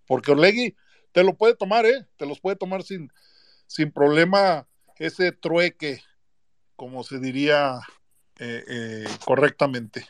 [0.06, 0.76] porque Orlegui
[1.12, 2.06] te lo puede tomar, ¿eh?
[2.16, 3.10] Te los puede tomar sin,
[3.66, 6.02] sin problema ese trueque,
[6.76, 7.80] como se diría
[8.38, 10.06] eh, eh, correctamente.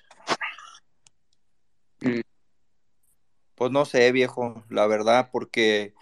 [3.55, 5.95] Pues no sé, viejo, la verdad, porque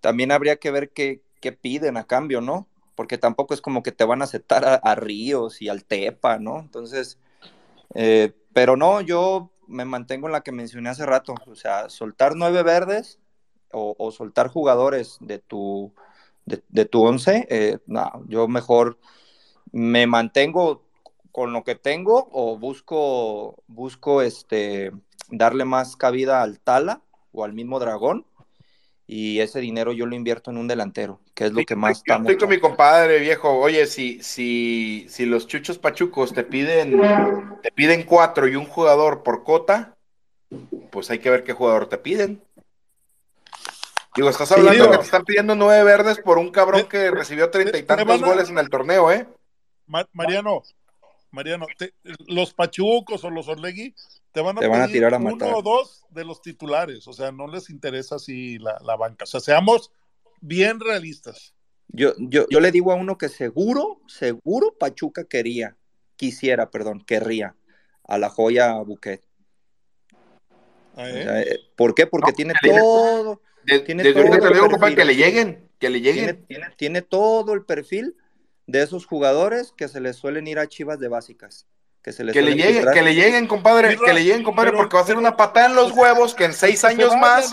[0.00, 1.22] también habría que ver qué,
[1.60, 2.66] piden a cambio, ¿no?
[2.96, 6.58] Porque tampoco es como que te van a aceptar a, Ríos y al Tepa, ¿no?
[6.58, 7.18] Entonces,
[7.94, 11.34] eh, pero no, yo me mantengo en la que mencioné hace rato.
[11.46, 13.20] O sea, soltar nueve verdes
[13.72, 15.92] o, soltar jugadores de tu,
[16.46, 18.98] de, tu once, eh, no, yo mejor
[19.72, 20.82] me mantengo
[21.32, 24.92] con lo que tengo o busco, busco este,
[25.30, 28.26] darle más cabida al Tala o al mismo Dragón
[29.06, 32.14] y ese dinero yo lo invierto en un delantero, que es lo que más Yo
[32.14, 37.00] estoy con mi compadre viejo, oye, si, si, si los chuchos pachucos te piden,
[37.62, 39.96] te piden cuatro y un jugador por cota,
[40.90, 42.42] pues hay que ver qué jugador te piden.
[44.16, 47.78] Digo, estás hablando que te están pidiendo nueve verdes por un cabrón que recibió treinta
[47.78, 49.28] y tantos goles en el torneo, ¿eh?
[49.86, 50.62] Mariano,
[51.30, 51.66] Mariano,
[52.26, 53.94] los pachucos o los Orlegui
[54.32, 55.48] te van a, te van a tirar a matar.
[55.48, 59.24] uno o dos de los titulares, o sea, no les interesa si la, la banca,
[59.24, 59.92] o sea, seamos
[60.40, 61.54] bien realistas.
[61.88, 65.76] Yo, yo, yo le digo a uno que seguro, seguro Pachuca quería,
[66.16, 67.54] quisiera, perdón, querría
[68.04, 69.22] a la joya Buquet.
[70.96, 71.44] ¿Ah, eh?
[71.46, 72.06] Eh, ¿Por qué?
[72.06, 73.42] Porque tiene todo.
[73.84, 76.46] tiene todo que le lleguen, que le lleguen.
[76.46, 78.16] Tiene, tiene, todo el perfil
[78.66, 81.66] de esos jugadores que se les suelen ir a Chivas de básicas.
[82.02, 84.96] Que, se les que, le lleguen, que le lleguen, compadre, que le lleguen, compadre, porque
[84.96, 87.52] va a ser una patada en los huevos que en seis años más.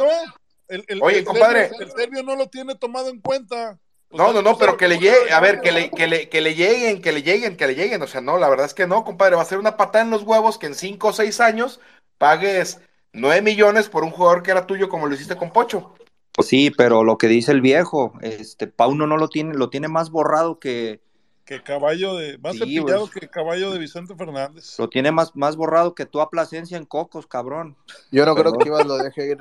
[1.01, 1.71] Oye, compadre.
[1.79, 3.79] el serbio no lo tiene tomado en cuenta.
[4.11, 6.53] no, no, no, pero que le llegue, a ver, que le, que, le, que le
[6.53, 8.01] lleguen, que le lleguen, que le lleguen.
[8.03, 10.11] O sea, no, la verdad es que no, compadre, va a ser una patada en
[10.11, 11.79] los huevos que en cinco o seis años
[12.19, 12.79] pagues
[13.11, 15.95] nueve millones por un jugador que era tuyo como lo hiciste con Pocho.
[16.33, 19.87] Pues sí, pero lo que dice el viejo, este Pauno no lo tiene, lo tiene
[19.87, 20.99] más borrado que,
[21.45, 24.79] que caballo de, más cepillado que caballo de Vicente Fernández.
[24.79, 27.75] Lo tiene más, más borrado que tú a Plasencia en Cocos, cabrón.
[28.11, 29.37] Yo no creo que Chivas lo deje ir.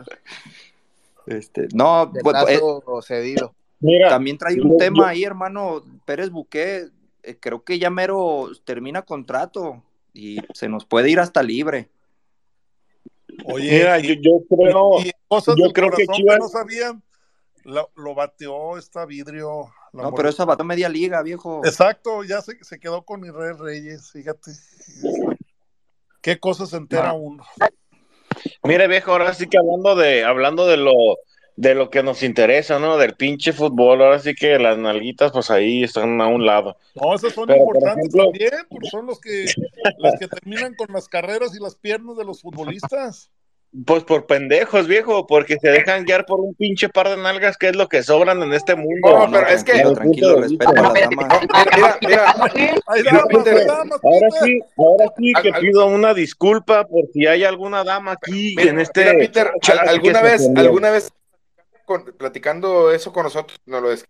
[1.26, 2.60] Este, no, pues, eh,
[3.02, 3.54] cedido.
[3.80, 6.88] Mira, también trae un tema ahí, hermano, Pérez Buqué,
[7.22, 9.82] eh, creo que ya mero termina contrato
[10.12, 11.88] y se nos puede ir hasta libre.
[13.44, 14.14] Oye, Mira, yo,
[14.48, 14.98] creo,
[15.56, 17.02] yo creo que Chivas no sabían,
[17.64, 19.72] lo, bateó esta vidrio.
[19.92, 21.60] No, pero esa bateó media liga, viejo.
[21.64, 24.52] Exacto, ya se, se quedó con Israel Reyes, fíjate.
[26.20, 27.44] Qué cosas se entera uno.
[28.62, 30.92] Mire, viejo, ahora sí que hablando de, hablando de lo,
[31.56, 32.96] de lo que nos interesa, ¿no?
[32.96, 36.76] Del pinche fútbol, ahora sí que las nalguitas, pues ahí están a un lado.
[36.94, 39.46] No, esas son importantes también, porque son los que,
[39.98, 43.30] los que terminan con las carreras y las piernas de los futbolistas.
[43.86, 47.70] Pues por pendejos, viejo, porque se dejan guiar por un pinche par de nalgas que
[47.70, 49.26] es lo que sobran en este mundo.
[49.26, 49.80] No, pero es que.
[49.80, 51.40] Tranquilo, respeto a las damas.
[51.72, 52.34] Mira, mira.
[54.02, 58.78] Ahora sí, ahora sí que pido una disculpa por si hay alguna dama aquí en
[58.78, 59.06] este.
[59.06, 59.50] Mira, Peter,
[59.88, 61.10] alguna vez, alguna vez
[62.18, 64.04] platicando eso con nosotros, no lo es.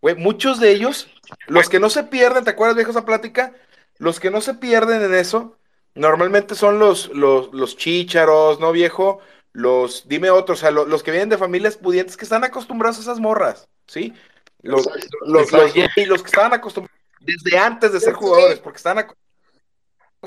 [0.00, 1.08] Güey, muchos de ellos,
[1.46, 3.54] los que no se pierden, ¿te acuerdas, viejo, esa plática?
[3.98, 5.58] Los que no se pierden en eso
[5.94, 9.20] Normalmente son los, los, los chícharos, ¿no, viejo?
[9.52, 13.00] Los, dime otros, o sea, los, que vienen de familias pudientes que están acostumbrados a
[13.02, 14.14] esas morras, ¿sí?
[14.62, 14.88] Los,
[15.26, 19.20] los, los, que estaban acostumbrados desde antes de ser jugadores, porque están acostumbrados.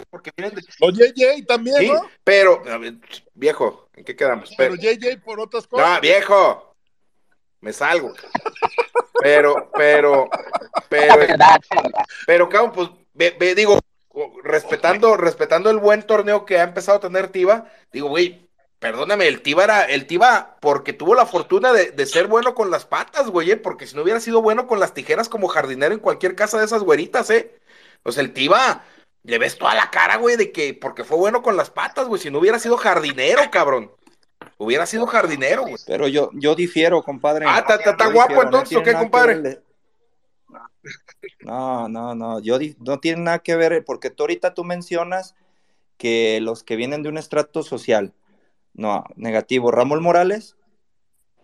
[0.10, 0.64] Porque vienen de...
[0.80, 1.88] Los JJ también, ¿Sí?
[1.88, 2.02] ¿no?
[2.24, 2.62] Pero,
[3.36, 4.52] viejo, ¿en qué quedamos?
[4.58, 5.88] Pero, JJ por otras cosas.
[5.88, 6.73] No, viejo,
[7.64, 8.14] me salgo.
[9.22, 10.30] Pero, pero,
[10.90, 11.16] pero,
[12.28, 13.80] pero, cabrón, pues, ve, digo,
[14.44, 18.50] respetando, respetando el buen torneo que ha empezado a tener Tiva, digo, güey,
[18.80, 22.86] perdóname, el Tiva era, el Tiva, porque tuvo la fortuna de, ser bueno con las
[22.86, 26.02] patas, güey, eh, porque si no hubiera sido bueno con las tijeras como jardinero en
[26.02, 27.58] cualquier casa de esas güeritas, eh.
[28.06, 28.84] Sea, el Tiva,
[29.24, 32.22] le ves toda la cara, güey, de que, porque fue bueno con las patas, güey,
[32.22, 33.90] si no hubiera sido jardinero, cabrón.
[34.58, 35.76] Hubiera sido jardinero, güey.
[35.86, 37.46] Pero yo, yo difiero, compadre.
[37.48, 39.62] Ah, está guapo entonces, ¿o qué, compadre?
[41.42, 45.36] No, no, no, yo no tiene nada que ver, porque tú ahorita tú mencionas
[45.98, 48.14] que los que vienen de un estrato social,
[48.74, 50.58] no, negativo, Ramón Morales,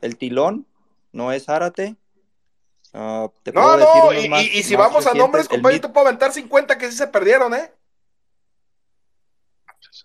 [0.02, 0.68] el tilón,
[1.12, 1.96] no es Árate.
[2.94, 7.08] no, no, y, si vamos a nombres, compadre, te puedo aventar 50 que sí se
[7.08, 7.72] perdieron, ¿eh?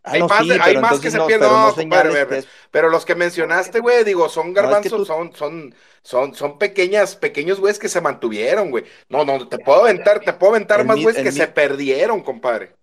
[0.07, 2.45] Ah, hay más, que se pierden.
[2.71, 7.79] pero, los que mencionaste, güey, digo, son garbanzos, son, son, son, son pequeñas, pequeños güeyes
[7.79, 8.85] que se mantuvieron, güey.
[9.09, 12.77] No, no, te puedo aventar, te puedo aventar más güeyes que se perdieron, compadre.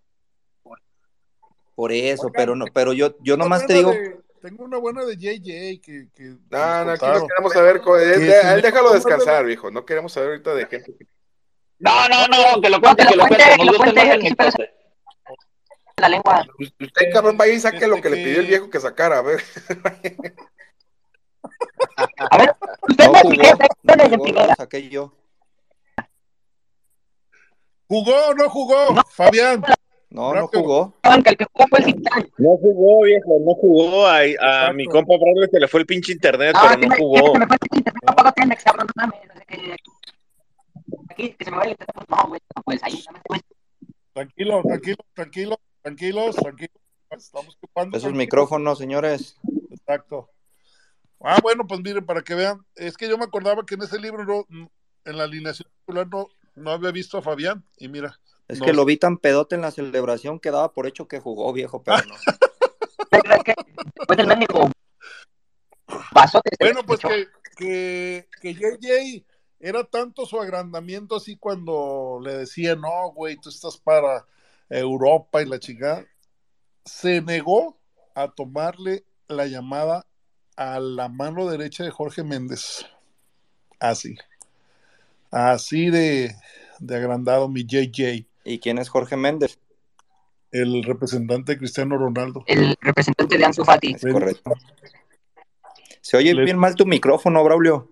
[1.76, 3.93] Por eso, pero no, pero yo, yo nomás te digo.
[4.41, 6.07] tengo una buena de JJ que.
[6.15, 7.81] que no, no, aquí no queremos saber.
[8.02, 9.69] él, déjalo descansar, viejo.
[9.69, 10.91] No queremos saber ahorita de gente.
[11.77, 13.45] No, no, no, que lo cuente, que lo cuente.
[13.57, 14.81] Que lo cuente
[16.02, 16.45] la lengua.
[16.60, 19.41] Usted, cabrón, vaya y saque lo que le pidió el viejo que sacara, a ver.
[22.18, 22.56] A ver,
[22.90, 23.19] usted no
[24.18, 25.14] jugó, no saqué yo.
[27.88, 29.64] ¿Jugó o no jugó, Fabián?
[30.10, 30.94] No, no jugó.
[32.38, 34.07] No jugó, viejo, no jugó.
[34.07, 37.34] A, a mi compa Braulio se le fue el pinche internet, pero no jugó.
[44.14, 46.78] Tranquilo, tranquilo, tranquilo, tranquilos, tranquilos.
[47.12, 47.98] Estamos ocupando.
[47.98, 49.38] Esos micrófonos, señores.
[49.70, 50.30] Exacto.
[51.20, 53.99] Ah, bueno, pues miren, para que vean, es que yo me acordaba que en ese
[53.99, 54.72] libro, no,
[55.06, 58.20] en la alineación popular, no, no había visto a Fabián, y mira.
[58.48, 61.53] Es que lo vi tan pedote en la celebración que daba por hecho que jugó,
[61.53, 62.16] viejo, pero no.
[66.60, 69.26] bueno, pues que, que, que JJ
[69.60, 74.26] era tanto su agrandamiento así cuando le decía, no, güey, tú estás para
[74.72, 76.06] Europa y la chingada.
[76.85, 77.77] Se negó
[78.15, 80.06] a tomarle la llamada
[80.56, 82.85] a la mano derecha de Jorge Méndez.
[83.80, 84.15] Así.
[85.30, 86.35] Así de,
[86.80, 88.26] de agrandado mi JJ.
[88.43, 89.60] ¿Y quién es Jorge Méndez?
[90.52, 92.43] El representante de Cristiano Ronaldo.
[92.48, 93.93] El representante de Ansu Fati.
[93.93, 94.52] Es correcto.
[96.02, 97.89] Se oye bien mal tu micrófono, Braulio.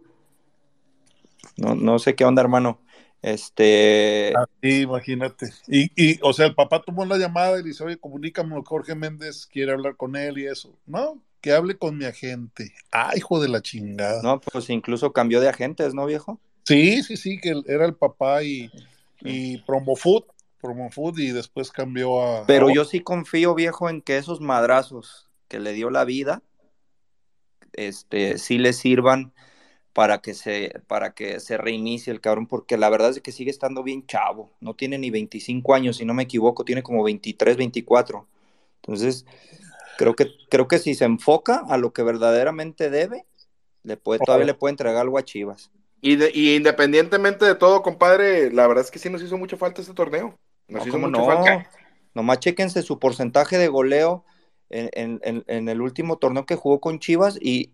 [1.57, 2.79] No, no sé qué onda, hermano.
[3.21, 4.33] Este.
[4.61, 5.51] Sí, imagínate.
[5.67, 9.45] Y, y, o sea, el papá tomó la llamada y dice, oye, comunícame, Jorge Méndez
[9.45, 10.77] quiere hablar con él y eso.
[10.85, 12.73] No, que hable con mi agente.
[12.91, 14.21] Ah, hijo de la chingada.
[14.21, 16.39] No, pues incluso cambió de agentes, ¿no, viejo?
[16.63, 18.69] Sí, sí, sí, que era el papá y,
[19.21, 20.23] y Promofood,
[20.61, 22.45] Promofood y después cambió a...
[22.45, 26.43] Pero yo sí confío, viejo, en que esos madrazos que le dio la vida,
[27.73, 29.33] este, sí le sirvan
[29.93, 33.51] para que se para que se reinicie el cabrón porque la verdad es que sigue
[33.51, 37.57] estando bien chavo, no tiene ni 25 años si no me equivoco, tiene como 23,
[37.57, 38.27] 24.
[38.81, 39.25] Entonces,
[39.97, 43.25] creo que creo que si se enfoca a lo que verdaderamente debe,
[43.83, 45.71] le puede todavía le puede entregar algo a Chivas.
[46.01, 49.57] Y, de, y independientemente de todo, compadre, la verdad es que sí nos hizo mucho
[49.57, 50.37] falta este torneo.
[50.69, 51.25] Nos no, hizo mucho no?
[51.25, 51.69] falta.
[52.13, 54.23] Nomás chéquense su porcentaje de goleo
[54.69, 57.71] en, en, en, en, el último torneo que jugó con Chivas y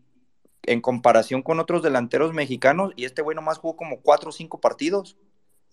[0.67, 4.59] en comparación con otros delanteros mexicanos, y este güey nomás jugó como cuatro o cinco
[4.59, 5.17] partidos.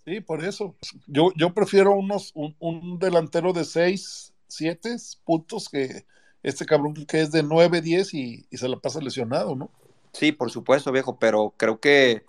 [0.05, 0.75] Sí, por eso.
[1.07, 6.05] Yo, yo prefiero unos, un, un delantero de seis, siete puntos que
[6.43, 9.71] este cabrón que es de nueve, diez y, y se la pasa lesionado, ¿no?
[10.13, 12.25] Sí, por supuesto, viejo, pero creo que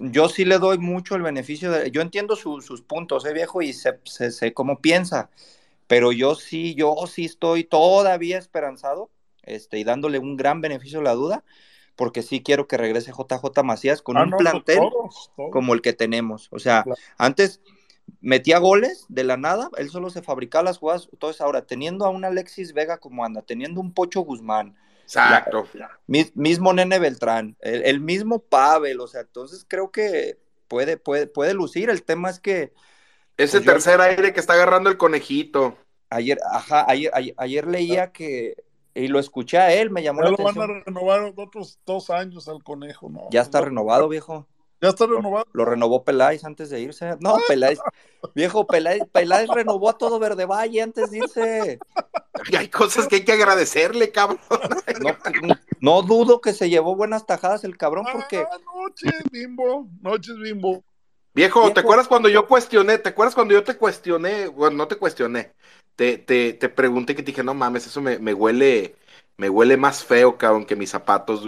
[0.00, 1.90] yo sí le doy mucho el beneficio de.
[1.90, 3.62] Yo entiendo su, sus puntos, ¿eh, viejo?
[3.62, 5.30] Y sé, sé, sé, cómo piensa.
[5.86, 9.10] Pero yo sí, yo sí estoy todavía esperanzado
[9.42, 11.44] este, y dándole un gran beneficio a la duda,
[11.98, 15.50] porque sí quiero que regrese JJ Macías con Ah, un no, plantel todos, todos.
[15.52, 16.48] como el que tenemos.
[16.52, 16.98] O sea, Claro.
[17.18, 17.60] antes
[18.22, 21.08] metía goles de la nada, él solo se fabricaba las jugadas.
[21.12, 25.66] Entonces, ahora teniendo a un Alexis Vega como anda, teniendo un Pocho Guzmán, Exacto.
[26.06, 30.38] mi- mismo Nene Beltrán, el, el mismo Pavel, o sea, entonces creo que
[30.68, 31.90] puede, puede, puede lucir.
[31.90, 32.72] El tema es que
[33.36, 35.76] Ese Pues yo- tercer aire que está agarrando el conejito.
[36.10, 38.54] ayer, ajá, ayer, ayer, ayer leía que,
[38.98, 42.10] y lo escuché a él, me llamó Ya la lo van a renovar otros dos
[42.10, 43.28] años al conejo, ¿no?
[43.30, 44.46] Ya está renovado, viejo.
[44.80, 45.46] Ya está renovado.
[45.52, 47.16] Lo renovó Peláez antes de irse.
[47.20, 47.80] No, Peláez,
[48.34, 51.78] viejo, Peláez, Peláez renovó a todo Verde Valle antes de irse.
[52.50, 54.38] Y hay cosas que hay que agradecerle, cabrón.
[55.00, 60.36] No, no dudo que se llevó buenas tajadas el cabrón porque Ah, noches, bimbo, noches,
[60.38, 60.84] bimbo.
[61.34, 62.98] Viejo, ¿te acuerdas cuando yo cuestioné?
[62.98, 64.48] ¿Te acuerdas cuando yo te cuestioné?
[64.48, 65.54] Bueno, no te cuestioné.
[65.98, 68.94] Te, te, te pregunté que te dije, no mames, eso me, me huele,
[69.36, 71.44] me huele más feo, cabrón, que mis zapatos.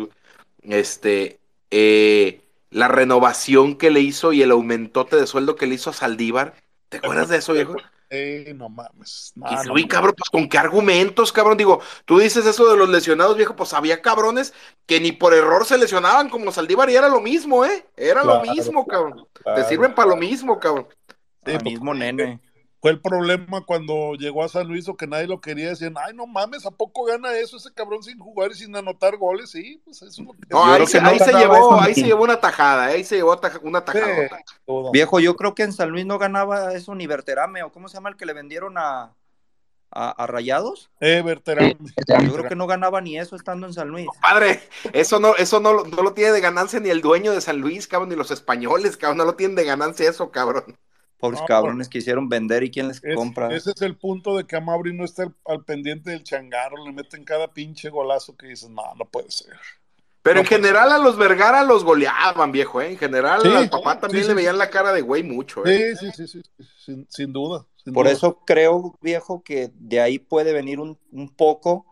[0.62, 1.38] Este,
[1.70, 5.92] eh, la renovación que le hizo y el aumentote de sueldo que le hizo a
[5.92, 6.54] Saldívar.
[6.88, 7.76] ¿Te acuerdas de eso, viejo?
[8.10, 9.32] Eh, no mames.
[9.36, 11.56] No, Y no "Uy, cabrón, pues con qué argumentos, cabrón.
[11.56, 14.52] Digo, tú dices eso de los lesionados, viejo, pues había cabrones
[14.86, 17.86] que ni por error se lesionaban como Saldívar y era lo mismo, ¿eh?
[17.96, 19.28] Era lo mismo, cabrón.
[19.34, 19.68] Te claro.
[19.68, 20.88] sirven para lo mismo, cabrón.
[21.44, 22.40] Sí, el mismo nene.
[22.80, 25.68] Fue el problema cuando llegó a San Luis o que nadie lo quería.
[25.68, 29.18] Decían, ay, no mames, ¿a poco gana eso ese cabrón sin jugar y sin anotar
[29.18, 29.50] goles?
[29.50, 30.38] Sí, pues eso es lo que.
[30.48, 32.84] No, Yo ahí, creo se, que no ahí se llevó, ahí se llevó una tajada,
[32.86, 34.30] ahí se llevó taja- una tajada.
[34.92, 37.94] Viejo, yo creo que en San Luis no ganaba eso ni Berterame, o cómo se
[37.98, 39.14] llama el que le vendieron a,
[39.90, 40.90] a, a Rayados.
[41.00, 41.76] Eh, Berterame.
[42.22, 44.06] Yo creo que no ganaba ni eso estando en San Luis.
[44.22, 44.62] Padre,
[44.94, 47.86] eso no, eso no, no lo tiene de ganancia ni el dueño de San Luis,
[47.86, 50.64] cabrón, ni los españoles, cabrón, no lo tienen de ganancia eso, cabrón.
[51.20, 53.48] Pobres No, cabrones quisieron vender y quién les Es- compra.
[53.48, 56.84] ese es el punto de que a Mauri no está al, al pendiente del changarro,
[56.84, 59.54] le meten cada pinche golazo que dices, no, no puede ser.
[60.22, 62.90] Pero en No, general a los Vergara los goleaban, viejo, ¿eh?
[62.92, 65.66] En general Sí, al papá también sí, le sí, veían la cara de güey mucho,
[65.66, 65.74] ¿eh?
[65.74, 67.66] Sí, sí, sí, sí, sí, sin, sin duda.
[67.76, 68.08] sin Por duda.
[68.08, 71.86] eso creo, viejo, que de ahí puede venir un, un poco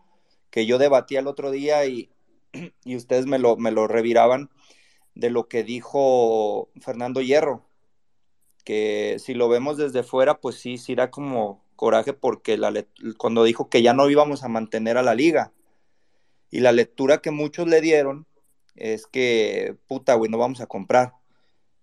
[0.49, 2.09] que yo debatí el otro día y,
[2.85, 4.49] y ustedes me lo, me lo reviraban
[5.15, 7.68] de lo que dijo Fernando Hierro,
[8.69, 12.85] que si lo vemos desde fuera, pues sí, sí da como, coraje porque la,
[13.17, 15.51] cuando dijo que ya no íbamos a mantener a la liga.
[16.51, 18.27] Y la lectura que muchos le dieron
[18.75, 21.13] es que, puta, güey, no vamos a comprar.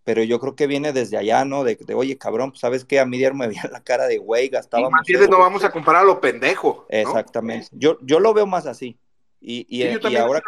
[0.05, 1.65] Pero yo creo que viene desde allá, ¿no?
[1.65, 3.01] De, oye, cabrón, pues, ¿sabes qué?
[3.01, 5.01] A mí me veía la cara de güey, gastábamos.
[5.09, 6.87] Y no vamos a comprar a lo pendejo.
[6.89, 7.67] Exactamente.
[7.73, 8.97] Yo, yo lo veo más así.
[9.41, 10.41] Y, y, y ahora,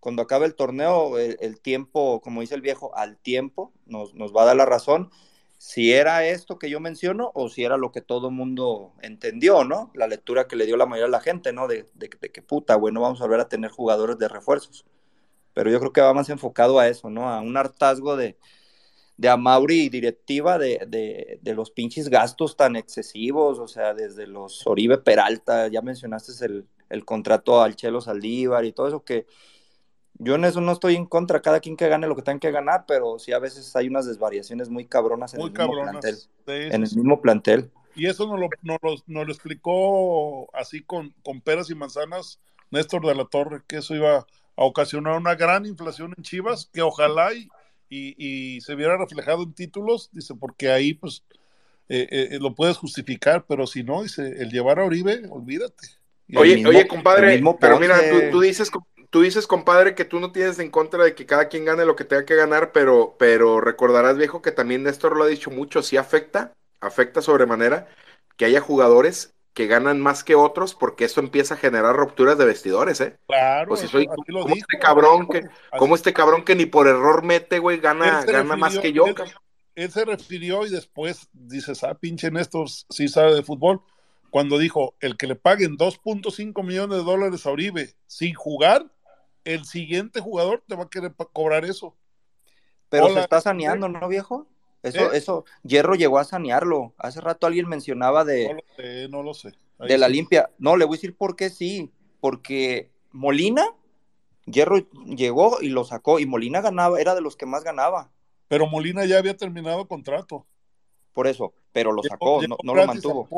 [0.00, 4.44] cuando acabe el torneo, el, tiempo, como dice el viejo, al tiempo nos, nos va
[4.44, 5.10] a dar la razón
[5.62, 9.92] si era esto que yo menciono o si era lo que todo mundo entendió, ¿no?
[9.94, 11.68] La lectura que le dio la mayoría de la gente, ¿no?
[11.68, 14.84] De, de, que puta, güey, no vamos a volver a tener jugadores de refuerzos.
[15.54, 17.30] Pero yo creo que va más enfocado a eso, ¿no?
[17.30, 18.36] A un hartazgo de,
[19.16, 24.66] de Amauri y directiva de, de, los pinches gastos tan excesivos, o sea, desde los
[24.66, 29.26] Oribe Peralta, ya mencionaste el, el contrato al Chelo Saldívar y todo eso que
[30.22, 32.50] yo en eso no estoy en contra, cada quien que gane lo que tenga que
[32.50, 36.16] ganar, pero sí a veces hay unas desvariaciones muy cabronas en el mismo plantel.
[36.46, 37.70] en el mismo plantel.
[37.94, 38.48] Y eso nos lo,
[39.06, 42.40] lo, explicó así con, con peras y manzanas
[42.70, 46.80] Néstor de la Torre, que eso iba a ocasionar una gran inflación en Chivas, que
[46.80, 47.48] ojalá y,
[47.90, 51.22] y, se viera reflejado en títulos, dice, porque ahí pues
[51.88, 55.88] eh, eh, lo puedes justificar, pero si no, dice, el llevar a Oribe, olvídate.
[56.34, 58.70] oye, oye, compadre, pero mira, tú, tú dices,
[59.12, 61.96] tú dices, compadre, que tú no tienes en contra de que cada quien gane lo
[61.96, 65.82] que tenga que ganar, pero, pero recordarás, viejo, que también Néstor lo ha dicho mucho,
[65.82, 67.88] sí afecta, afecta sobremanera
[68.38, 72.46] que haya jugadores que ganan más que otros, porque eso empieza a generar rupturas de
[72.46, 73.18] vestidores, ¿eh?
[73.26, 75.42] Claro, pues si soy como, este cabrón que,
[75.76, 79.04] como este cabrón que ni por error mete, güey, gana, gana más que yo.
[79.74, 83.82] Él, se refirió y después dices, ah, pinche Néstor, sí sabe de fútbol,
[84.30, 88.86] cuando dijo, el que le paguen 2.5 millones de dólares a Oribe sin jugar,
[89.44, 91.94] el siguiente jugador te va a querer cobrar eso.
[92.88, 94.46] Pero se está saneando, ¿no, viejo?
[94.82, 95.16] Eso, ¿Eh?
[95.16, 96.92] eso, Hierro llegó a sanearlo.
[96.98, 98.48] Hace rato alguien mencionaba de.
[98.48, 99.52] No lo sé, no lo sé.
[99.78, 100.50] de la limpia.
[100.58, 101.90] No, le voy a decir por qué sí.
[102.20, 103.66] Porque Molina,
[104.44, 106.18] Hierro llegó y lo sacó.
[106.18, 108.10] Y Molina ganaba, era de los que más ganaba.
[108.48, 110.46] Pero Molina ya había terminado contrato.
[111.12, 113.28] Por eso, pero lo sacó, no, lo mantuvo.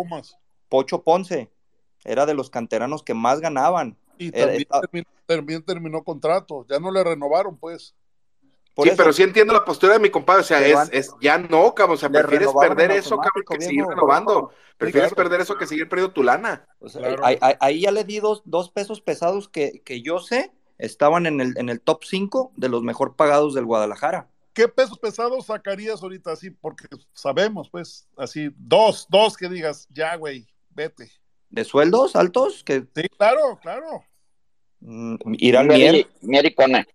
[0.69, 1.51] Pocho Ponce,
[2.05, 3.97] era de los canteranos que más ganaban.
[4.19, 4.31] Y
[5.27, 7.95] también, terminó, contrato, ya no le renovaron, pues.
[8.83, 11.75] sí, pero sí entiendo la postura de mi compadre, o sea, es, es, ya no,
[11.75, 14.51] cabrón, o sea, prefieres perder eso, cabrón, que seguir renovando.
[14.77, 16.67] Prefieres perder eso que seguir perdiendo tu lana.
[17.61, 21.57] ahí, ya le di dos, dos pesos pesados que, que, yo sé estaban en el,
[21.57, 24.29] en el top 5 de los mejor pagados del Guadalajara.
[24.53, 26.51] ¿Qué pesos pesados sacarías ahorita así?
[26.51, 31.11] Porque sabemos, pues, así, dos, dos que digas, ya, güey, vete
[31.55, 34.05] de sueldos altos que sí claro claro.
[34.81, 36.87] Mm, irán Mier, Mier y Cone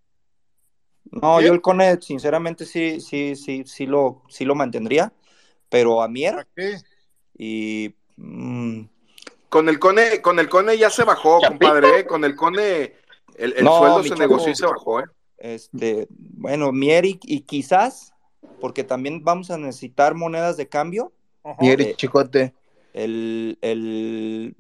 [1.12, 5.14] no yo el Cone sinceramente sí sí sí sí lo sí lo mantendría
[5.70, 6.78] pero a Mier qué?
[7.38, 8.82] y mm,
[9.48, 12.06] con el Cone con el Cone ya se bajó compadre ¿eh?
[12.06, 12.94] con el Cone
[13.36, 15.06] el, sueldo se negoció y se bajó ¿eh?
[15.38, 18.14] este bueno Mier y, quizás
[18.60, 21.14] porque también vamos a necesitar monedas de cambio.
[21.60, 22.54] Mier y eh, Chicote
[23.04, 24.56] el, el,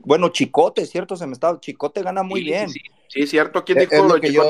[0.00, 1.16] bueno, Chicote, ¿cierto?
[1.16, 2.68] Se me estaba, Chicote gana muy bien.
[3.08, 4.42] Sí, cierto, ¿quién dijo es lo, que yo,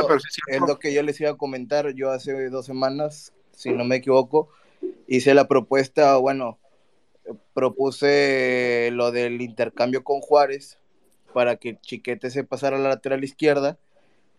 [0.48, 3.96] es lo que yo les iba a comentar, yo hace dos semanas, si no me
[3.96, 4.48] equivoco,
[5.06, 6.58] hice la propuesta, bueno,
[7.52, 10.78] propuse lo del intercambio con Juárez
[11.32, 13.78] para que Chiquete se pasara a la lateral izquierda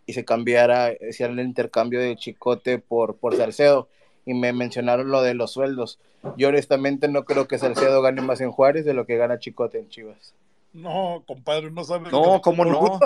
[0.05, 3.89] y se cambiara, hiciera el intercambio de Chicote por, por Salcedo
[4.25, 5.99] y me mencionaron lo de los sueldos.
[6.37, 9.79] Yo honestamente no creo que Salcedo gane más en Juárez de lo que gana Chicote
[9.79, 10.33] en Chivas.
[10.73, 12.11] No, compadre, no sabes.
[12.11, 12.99] No, ¿cómo no?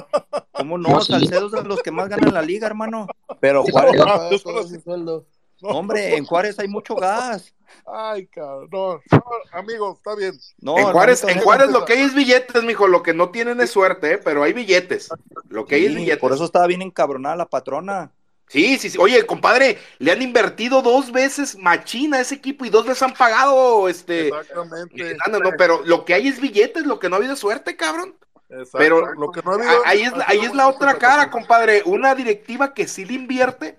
[0.53, 1.01] ¿Cómo no?
[1.01, 3.07] Salcedo es de los que más ganan la liga, hermano.
[3.39, 5.25] Pero Juárez no paga todo su sueldo.
[5.61, 7.53] Hombre, en Juárez hay mucho gas.
[7.85, 9.01] Ay, cabrón.
[9.11, 10.33] No, amigo, está bien.
[10.59, 12.87] No, en Juárez, en Juárez lo que hay es billetes, mijo.
[12.87, 14.17] Lo que no tienen es suerte, ¿eh?
[14.17, 15.09] pero hay billetes.
[15.49, 16.19] Lo que hay es billetes.
[16.19, 18.11] Por eso estaba bien encabronada la patrona.
[18.49, 18.97] Sí, sí, sí.
[18.99, 23.13] Oye, compadre, le han invertido dos veces machina a ese equipo y dos veces han
[23.13, 24.30] pagado, este.
[24.30, 25.17] Exactamente.
[25.31, 28.17] No, pero lo que hay es billetes, lo que no ha habido suerte, cabrón.
[28.49, 28.80] Exacto.
[28.80, 31.84] Pero lo que no ha habido, ahí es, ahí es la otra cara, compadre.
[31.85, 33.77] Una directiva que sí le invierte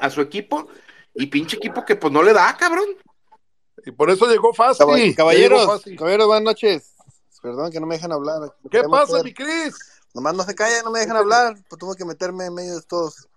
[0.00, 0.66] a su equipo
[1.14, 2.88] y pinche equipo que pues no le da, cabrón.
[3.86, 5.14] Y por eso llegó fácil.
[5.14, 6.94] Caballeros, caballeros, buenas noches.
[7.40, 8.40] Perdón que no me dejan hablar.
[8.70, 9.76] ¿Qué pasa, mi Cris?
[10.14, 11.56] Nomás no se callan, no me dejan hablar.
[11.68, 13.28] Pues tuve que meterme en medio de todos.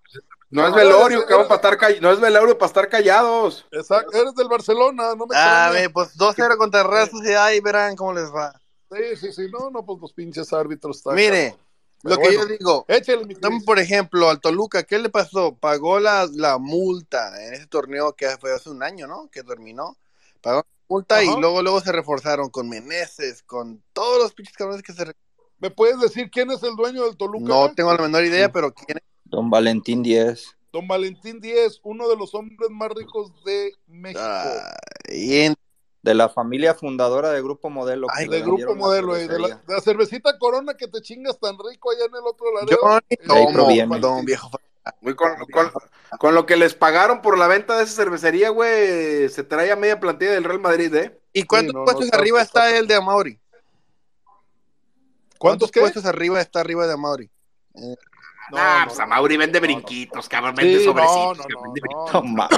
[0.50, 3.66] No es velorio, que vamos para estar no es velorio para estar callados.
[3.72, 8.14] Exacto, eres del Barcelona, no me Ah, pues 2-0 contra Real Sociedad y verán cómo
[8.14, 8.60] les va.
[8.90, 11.16] Sí, sí, sí, no, no, pues los pinches árbitros están.
[11.16, 11.58] Mire,
[12.04, 15.56] lo que yo digo, estamos por ejemplo al Toluca, ¿qué le pasó?
[15.56, 19.30] Pagó la, la multa en ese torneo que fue hace un año, ¿no?
[19.30, 19.98] Que terminó.
[20.42, 24.94] Pagó multa y luego luego se reforzaron con Meneses, con todos los pinches cabrones que
[24.94, 25.14] se
[25.60, 27.46] ¿Me puedes decir quién es el dueño del Toluca?
[27.46, 29.04] No tengo la menor idea, pero quién es.
[29.30, 30.56] Don Valentín Díez.
[30.72, 34.22] Don Valentín Díez, uno de los hombres más ricos de México.
[36.04, 38.08] De la familia fundadora de Grupo Modelo.
[38.14, 41.92] Ay, de Grupo Modelo, de la, de la, cervecita Corona que te chingas tan rico
[41.92, 42.68] allá en el otro lado.
[42.68, 44.50] Yo, don viejo.
[45.02, 45.72] con, con,
[46.18, 49.76] con, lo que les pagaron por la venta de esa cervecería, güey, se trae a
[49.76, 51.20] media plantilla del Real Madrid, ¿eh?
[51.34, 53.40] ¿Y cuántos sí, no, puestos no, arriba está el de Amauri?
[55.38, 57.30] ¿Cuántos, ¿Cuántos puestos arriba está arriba de Amauri?
[57.76, 57.96] Eh,
[58.52, 61.38] no, ah, pues Amauri vende brinquitos, cabrón, vende sí, sobrecitos.
[61.38, 62.50] No,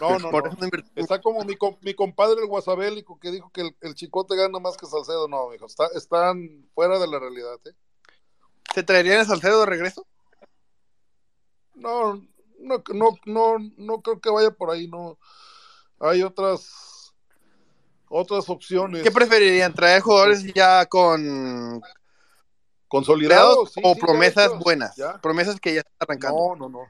[0.00, 0.50] no, no, no, no.
[0.94, 4.76] Está como mi, mi compadre el guasabélico que dijo que el, el, chicote gana más
[4.76, 5.28] que Salcedo.
[5.28, 7.58] No, hijo, está, están fuera de la realidad.
[7.64, 7.72] ¿eh?
[8.74, 10.06] ¿Se traerían a Salcedo de regreso?
[11.74, 12.14] No,
[12.58, 14.88] no, no, no, no creo que vaya por ahí.
[14.88, 15.18] No,
[16.00, 17.14] hay otras,
[18.08, 19.02] otras opciones.
[19.02, 19.72] ¿Qué preferirían?
[19.72, 21.80] ¿Traer jugadores ya con
[22.88, 24.96] consolidados sí, o sí, promesas buenas?
[24.96, 25.20] Ya.
[25.20, 26.38] Promesas que ya están arrancando.
[26.38, 26.80] No, no, no.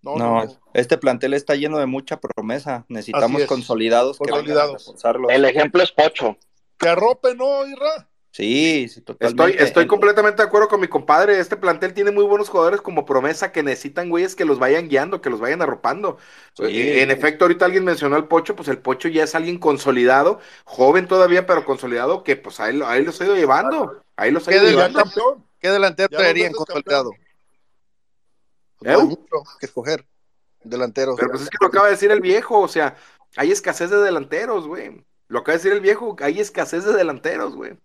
[0.00, 2.84] No, no, no, este plantel está lleno de mucha promesa.
[2.88, 4.94] Necesitamos consolidados, consolidados.
[5.02, 6.36] Que El ejemplo es Pocho.
[6.78, 8.07] Que arrope, ¿no, Irra?
[8.30, 9.52] Sí, sí, totalmente.
[9.52, 11.40] Estoy, estoy completamente de acuerdo con mi compadre.
[11.40, 15.20] Este plantel tiene muy buenos jugadores como promesa que necesitan güeyes que los vayan guiando,
[15.20, 16.18] que los vayan arropando.
[16.54, 17.00] Sí.
[17.00, 21.08] En efecto, ahorita alguien mencionó al Pocho, pues el Pocho ya es alguien consolidado, joven
[21.08, 24.02] todavía, pero consolidado, que pues ahí, ahí los ha ido llevando.
[24.16, 25.04] Ahí los ha ido llevando.
[25.58, 27.10] ¿Qué delantero traerían consolidado?
[28.82, 28.92] ¿Eh?
[28.92, 30.06] No hay mucho que escoger.
[30.62, 31.16] Delanteros.
[31.16, 32.96] Pero pues es que lo acaba de decir el viejo, o sea,
[33.36, 35.04] hay escasez de delanteros, güey.
[35.28, 37.76] Lo acaba de decir el viejo, hay escasez de delanteros, güey.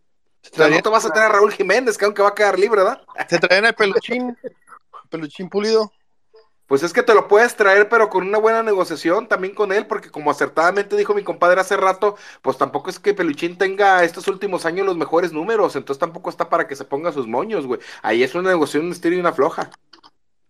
[0.51, 2.59] O sea, no te vas a tener a Raúl Jiménez, que aunque va a quedar
[2.59, 3.01] libre, ¿verdad?
[3.29, 4.37] ¿Se traen el peluchín?
[5.09, 5.91] ¿Peluchín pulido?
[6.67, 9.85] Pues es que te lo puedes traer, pero con una buena negociación también con él,
[9.85, 14.27] porque como acertadamente dijo mi compadre hace rato, pues tampoco es que Peluchín tenga estos
[14.27, 17.79] últimos años los mejores números, entonces tampoco está para que se ponga sus moños, güey.
[18.01, 19.69] Ahí es una negociación, un estilo y una floja.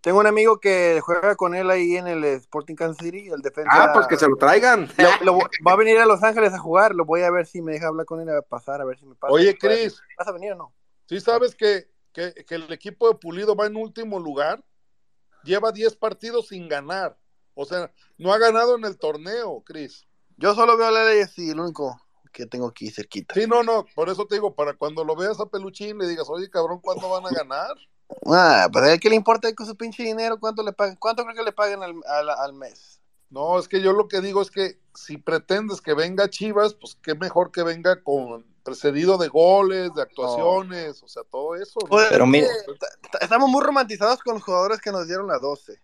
[0.04, 3.72] Tengo un amigo que juega con él ahí en el Sporting Kansas City, el defensa.
[3.72, 4.90] Ah, pues que se lo traigan.
[4.98, 7.62] Lo, lo, va a venir a Los Ángeles a jugar, lo voy a ver si
[7.62, 9.34] me deja hablar con él a pasar, a ver si me pasa.
[9.34, 10.02] Oye, Cris.
[10.18, 10.74] ¿Vas a venir o no?
[11.08, 14.62] ¿Sí sabes que, que, que, el equipo de Pulido va en último lugar?
[15.46, 17.18] Lleva 10 partidos sin ganar.
[17.54, 20.06] O sea, no ha ganado en el torneo, Cris.
[20.36, 21.98] Yo solo veo a la ley y el único
[22.34, 23.36] que tengo aquí cerquita.
[23.36, 26.28] Sí, no, no, por eso te digo, para cuando lo veas a Peluchín le digas,
[26.30, 27.78] oye, cabrón, ¿cuándo van a ganar?
[28.26, 30.96] Ah, pero a él que le importa con su pinche dinero, ¿cuánto le pagan?
[30.98, 33.02] ¿Cuánto creo que le pagan al, al, al, mes?
[33.30, 36.98] No, es que yo lo que digo es que si pretendes que venga Chivas, pues
[37.02, 41.06] qué mejor que venga con precedido de goles, de actuaciones, no.
[41.06, 41.80] o sea, todo eso.
[41.82, 41.90] ¿no?
[41.90, 42.48] Pues, pero mira,
[43.20, 45.80] estamos muy romantizados con los jugadores que nos dieron la 12.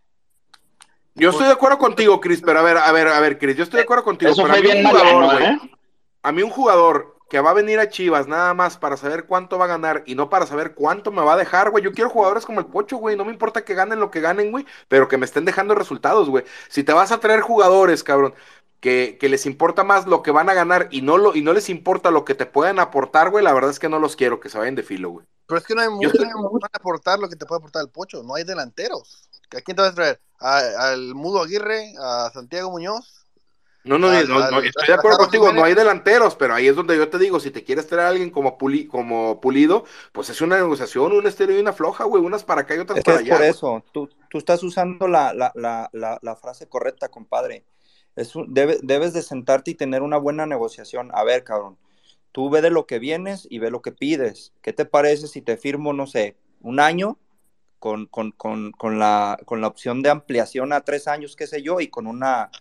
[1.16, 3.64] Yo estoy de acuerdo contigo, Cris, pero a ver, a ver, a ver, Cris, yo
[3.64, 4.32] estoy de acuerdo contigo.
[4.32, 5.78] Eso pero fue a mí bien un jugador, mariano, güey, ¿eh?
[6.22, 9.58] a mí un jugador que va a venir a Chivas nada más para saber cuánto
[9.58, 11.84] va a ganar y no para saber cuánto me va a dejar, güey.
[11.84, 13.16] Yo quiero jugadores como el Pocho, güey.
[13.16, 16.30] No me importa que ganen lo que ganen, güey, pero que me estén dejando resultados,
[16.30, 16.44] güey.
[16.70, 18.34] Si te vas a traer jugadores, cabrón,
[18.80, 21.54] que, que, les importa más lo que van a ganar y no, lo, y no
[21.54, 24.40] les importa lo que te pueden aportar, güey, la verdad es que no los quiero,
[24.40, 25.26] que se vayan de filo, güey.
[25.46, 27.84] Pero es que no hay mucho que van a aportar lo que te puede aportar
[27.84, 28.24] el Pocho.
[28.24, 29.30] No hay delanteros.
[29.56, 30.22] ¿A quién te vas a traer?
[30.40, 31.94] ¿A, ¿Al Mudo Aguirre?
[32.00, 33.19] ¿A Santiago Muñoz?
[33.86, 36.98] No, no, no, no, estoy de acuerdo contigo, no hay delanteros, pero ahí es donde
[36.98, 40.42] yo te digo, si te quieres traer a alguien como, puli, como pulido, pues es
[40.42, 43.18] una negociación, un estéreo y una floja, güey, unas para acá y otras es para
[43.18, 43.38] es allá.
[43.38, 47.64] por eso, tú, tú estás usando la, la, la, la, la frase correcta, compadre.
[48.18, 51.10] Es un, debe, debes de sentarte y tener una buena negociación.
[51.14, 51.78] A ver, cabrón,
[52.34, 54.52] tú ve de lo que vienes y ve lo que pides.
[54.62, 57.18] ¿Qué te parece si te firmo, no sé, un año
[57.80, 61.62] con, con, con, con la, con la opción de ampliación a tres años, qué sé
[61.62, 62.52] yo, y con una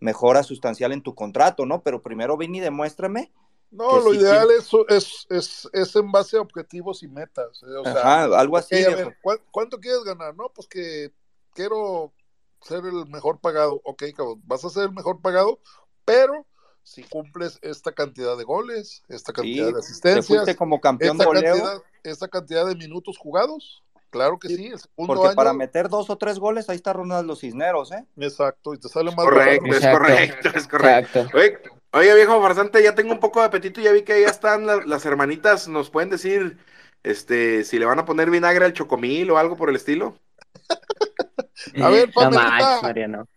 [0.00, 1.82] mejora sustancial en tu contrato, ¿no?
[1.82, 3.32] Pero primero ven y demuéstrame.
[3.70, 4.76] No, lo sí, ideal sí.
[4.88, 7.62] Es, es, es, en base a objetivos y metas.
[7.62, 8.74] Eh, O sea, Ajá, algo así.
[8.74, 9.18] Okay, ver,
[9.50, 10.36] ¿Cuánto quieres ganar?
[10.36, 11.12] No, pues que
[11.54, 12.12] quiero
[12.60, 13.80] ser el mejor pagado.
[13.84, 15.58] Ok, cabrón, vas a ser el mejor pagado,
[16.04, 16.46] pero
[16.82, 21.30] si cumples esta cantidad de goles, esta cantidad sí, de asistencias, te como campeón esta,
[21.30, 23.82] de cantidad, esta cantidad de minutos jugados,
[24.14, 25.34] Claro que sí, el segundo Porque año...
[25.34, 28.06] para meter dos o tres goles, ahí está Ronaldo Cisneros, ¿eh?
[28.16, 31.26] Exacto, y te sale más Correcto, es correcto, es correcto.
[31.34, 31.58] Oye,
[31.90, 34.86] oye, viejo farsante, ya tengo un poco de apetito, ya vi que ya están las,
[34.86, 36.58] las, hermanitas, nos pueden decir
[37.02, 40.16] este si le van a poner vinagre al chocomil o algo por el estilo.
[41.82, 42.44] a ver, Pamelita.
[42.44, 43.28] No más, Mariano.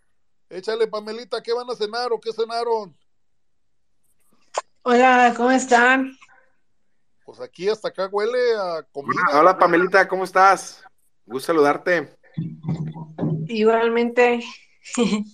[0.47, 2.95] Échale, Pamelita, ¿qué van a cenar o qué cenaron?
[4.83, 6.15] Hola, ¿cómo están?
[7.27, 9.21] Pues aquí hasta acá huele a comida.
[9.31, 10.81] Hola, hola Pamelita, ¿cómo estás?
[11.25, 12.15] Gusto saludarte.
[13.47, 14.45] Igualmente.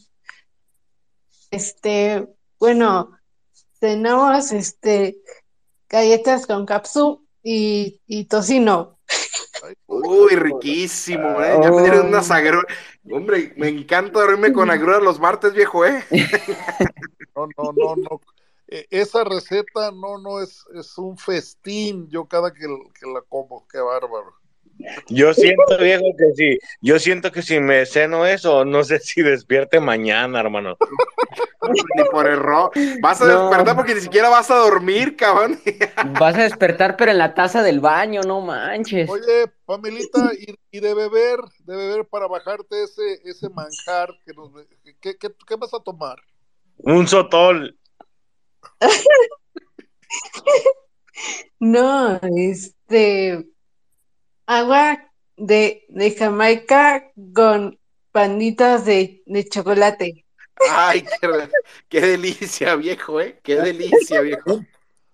[1.52, 2.28] este,
[2.60, 3.12] bueno,
[3.80, 5.22] cenamos este
[5.88, 8.98] galletas con capsu y, y tocino.
[9.86, 11.60] Uy, riquísimo, ¿eh?
[11.62, 12.76] Ya me dieron unas agruras.
[13.08, 16.04] Hombre, me encanta dormirme con agruras los martes, viejo, ¿eh?
[17.36, 18.22] No, no, no, no.
[18.74, 22.10] E, esa receta no, no, es, es un festín.
[22.10, 24.34] Yo cada que, que la como, qué bárbaro.
[25.08, 29.22] Yo siento, viejo, que si, yo siento que si me ceno eso, no sé si
[29.22, 30.76] despierte mañana, hermano.
[31.96, 32.72] Ni por error.
[33.00, 33.50] Vas a No.
[33.50, 35.60] despertar porque ni siquiera vas a dormir, cabrón.
[36.20, 39.08] Vas a despertar, pero en la taza del baño, no manches.
[39.10, 44.52] Oye, Pamelita, y, y de beber, de beber para bajarte ese, ese manjar que nos...
[45.00, 46.18] ¿qué, qué, qué vas a tomar?
[46.80, 47.78] Un sotol.
[51.60, 53.48] No, este
[54.46, 57.80] agua de, de Jamaica con
[58.12, 60.26] panditas de, de chocolate.
[60.70, 61.50] Ay, qué,
[61.90, 63.40] qué delicia, viejo, ¿eh?
[63.44, 64.66] Qué delicia, viejo.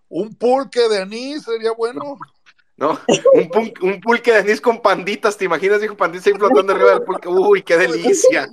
[0.09, 2.17] Un pulque de anís sería bueno.
[2.76, 2.99] No,
[3.34, 5.97] un, pul- un pulque de anís con panditas, ¿te imaginas, viejo?
[5.97, 7.27] Panditas ahí flotando arriba del pulque.
[7.27, 8.49] Uy, qué delicia.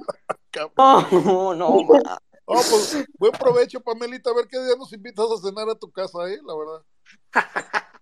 [0.76, 2.18] No, no, ma.
[2.48, 4.30] No, pues buen provecho, Pamelita.
[4.30, 6.38] A ver qué día nos invitas a cenar a tu casa, ¿eh?
[6.44, 6.82] La verdad.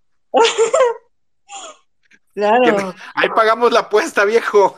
[2.35, 2.93] Claro.
[3.15, 4.77] Ahí pagamos la apuesta, viejo.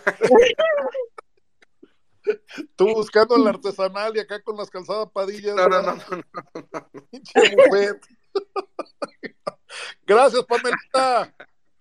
[2.77, 5.55] Tú buscando el artesanal y acá con las calzadas padillas.
[5.57, 6.01] No, no, no, no.
[10.07, 11.35] Gracias, Pamelita.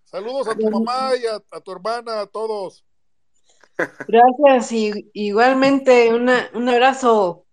[0.06, 2.86] Saludos a tu mamá y a, a tu hermana, a todos.
[4.08, 7.45] Gracias y igualmente una, un abrazo.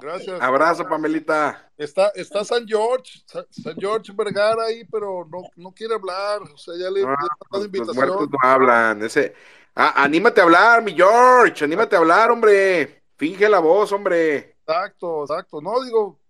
[0.00, 0.40] Gracias.
[0.40, 1.70] Abrazo, Pamelita.
[1.76, 6.42] Está, está San George, Sa- San George Vergara ahí, pero no, no quiere hablar.
[6.42, 7.96] O sea, ya le, No, le he mandado Los invitación.
[7.96, 9.02] muertos no hablan.
[9.02, 9.34] Ese...
[9.74, 11.64] Ah, anímate a hablar, mi George.
[11.64, 13.02] Anímate a hablar, hombre.
[13.16, 14.56] Finge la voz, hombre.
[14.66, 15.60] Exacto, exacto.
[15.60, 16.20] No, digo,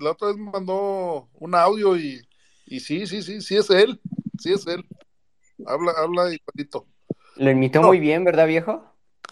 [0.00, 2.20] la otra vez me mandó un audio y,
[2.66, 4.00] y sí, sí, sí, sí es él.
[4.38, 4.86] Sí es él.
[5.66, 6.86] Habla, habla igualito.
[7.36, 7.88] Lo imitó No.
[7.88, 8.84] muy bien, ¿verdad, viejo?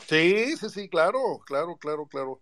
[0.06, 2.40] Sí, sí, sí, claro, claro, claro, claro.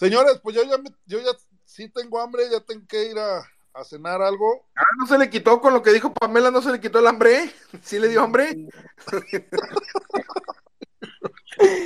[0.00, 1.30] Señores, pues yo ya, me- yo ya
[1.66, 3.40] sí tengo hambre, ya tengo que ir a,
[3.74, 4.66] a cenar algo.
[4.74, 7.06] Ah, no se le quitó con lo que dijo Pamela, no se le quitó el
[7.06, 7.50] hambre.
[7.82, 8.56] ¿Sí le dio hambre?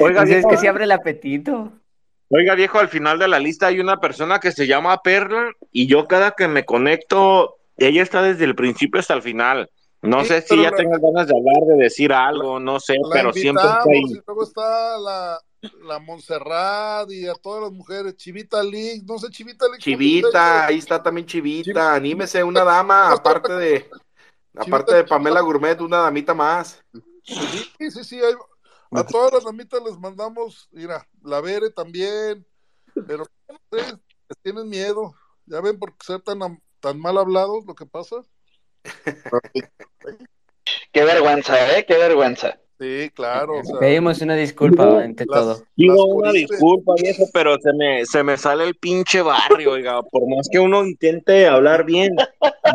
[0.00, 1.72] Oiga, Pues es que se abre el apetito.
[2.28, 5.88] oiga, viejo, al final de la lista hay una persona que se llama Perla y
[5.88, 9.68] yo cada que me conecto, ella está desde el principio hasta el final.
[10.02, 12.94] No Sí, sé si ya la- tenga ganas de hablar, de decir algo, no sé,
[13.02, 14.02] La pero siempre está ahí.
[14.10, 15.40] y luego está la,
[15.82, 18.16] la Montserrat y a todas las mujeres.
[18.16, 19.82] Chivita League, no sé, Chivita League.
[19.82, 21.94] Chivita, ahí está también Chivita.
[21.94, 23.90] Anímese, una dama, aparte de,
[24.56, 26.82] aparte de Pamela Gourmet, una damita más.
[27.24, 28.20] Sí, sí, sí.
[28.90, 32.46] a todas las damitas les mandamos, mira, la Vere también,
[33.06, 33.24] pero
[33.70, 33.78] sé,
[34.28, 35.14] les tienen miedo.
[35.46, 38.16] Ya ven por ser tan, am- tan mal hablados lo que pasa.
[40.92, 41.84] Qué vergüenza, ¿eh?
[41.86, 42.58] Qué vergüenza.
[42.78, 43.60] Sí, claro.
[43.60, 45.62] O sea, Pedimos una disculpa ante las- todo.
[45.76, 50.28] Digo una disculpa, viejo, pero se me, se me sale el pinche barrio, oiga, por
[50.28, 52.16] más que uno intente hablar bien,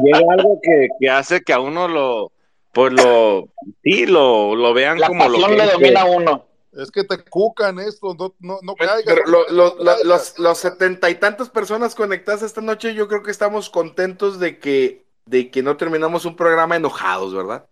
[0.04, 2.32] llega algo que, que hace que a uno lo,
[2.72, 3.50] pues lo,
[3.84, 6.46] sí, lo, lo vean La como lo pasión que le es, domina a uno.
[6.72, 9.04] es que te cucan esto, no, no, no caigas.
[9.06, 10.06] Pero lo- lo- no lo- caigas.
[10.06, 14.60] los, los setenta y tantas personas conectadas esta noche, yo creo que estamos contentos de
[14.60, 17.66] que, de que no terminamos un programa enojados, ¿verdad?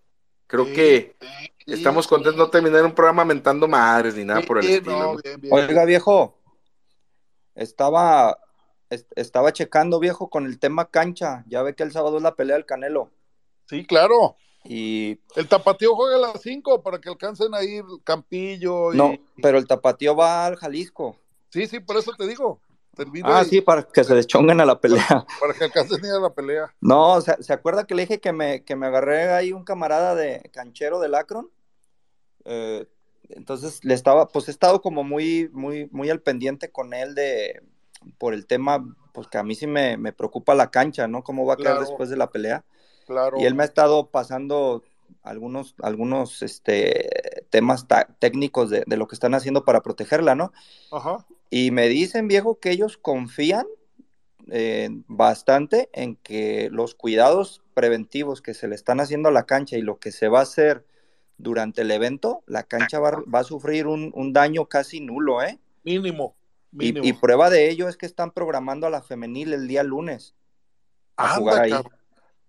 [0.47, 1.27] Creo Sí, que sí,
[1.73, 4.99] estamos contentos de no terminar un programa mentando madres ni nada por el Sí, estilo.
[4.99, 6.37] no, bien, bien, Oiga, viejo,
[7.55, 8.37] estaba,
[8.89, 11.43] est- estaba checando, viejo, con el tema cancha.
[11.47, 13.11] Ya ve que el sábado es la pelea del Canelo.
[13.65, 14.35] Sí, claro.
[14.63, 18.93] Y El tapatío juega a las 5 para que alcancen a ir Campillo.
[18.93, 18.97] Y...
[18.97, 21.15] no, pero el tapatío va al Jalisco.
[21.49, 22.59] Sí, sí, por eso te digo.
[22.95, 25.25] Termina Ah, ahí, sí, para que se deschonguen a la pelea.
[25.39, 26.73] para que alcancen a ir a la pelea.
[26.81, 30.15] No, ¿se, se acuerda que le dije que me, que me agarré ahí un camarada
[30.15, 31.49] de canchero del Akron?
[32.47, 32.85] Eh,
[33.29, 37.61] entonces le estaba, pues he estado como muy, muy, muy al pendiente con él de,
[38.17, 41.23] por el tema, pues que a mí sí me, me preocupa la cancha, ¿no?
[41.23, 41.87] ¿Cómo va a quedar Claro.
[41.87, 42.63] después de la pelea?
[43.05, 43.37] Claro.
[43.39, 44.83] Y él me ha estado pasando
[45.23, 47.09] algunos, algunos este,
[47.49, 47.85] temas
[48.19, 50.53] técnicos de, de lo que están haciendo para protegerla, ¿no?
[50.91, 51.25] Ajá.
[51.49, 53.65] Y me dicen, viejo, que ellos confían
[54.49, 59.77] eh, bastante en que los cuidados preventivos que se le están haciendo a la cancha
[59.77, 60.85] y lo que se va a hacer
[61.37, 65.59] durante el evento, la cancha va, va a sufrir un, un daño casi nulo, ¿eh?
[65.83, 66.35] Mínimo.
[66.71, 67.05] Mínimo.
[67.05, 70.35] Y, y prueba de ello es que están programando a la femenil el día lunes
[71.15, 71.73] a Anda, jugar ahí.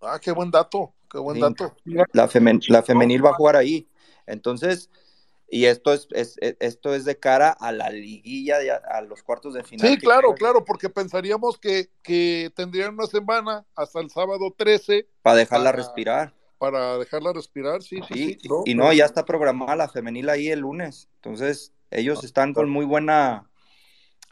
[0.00, 0.94] Ah, qué buen dato.
[1.10, 1.40] Qué buen Sí.
[1.40, 1.74] dato.
[1.84, 3.88] La, femen- la femenil va a jugar ahí.
[4.26, 4.90] Entonces,
[5.50, 9.54] Y esto es, es, esto es de cara a la liguilla, de, a, los cuartos
[9.54, 9.88] de final.
[9.88, 15.08] Sí, claro, claro, porque pensaríamos que, que, tendrían una semana hasta el sábado 13.
[15.22, 16.34] Para dejarla para, respirar.
[16.58, 18.36] Para dejarla respirar, sí, sí.
[18.40, 21.08] sí, no, y no, ya está programada la femenil ahí el lunes.
[21.16, 23.48] Entonces, ellos están con muy buena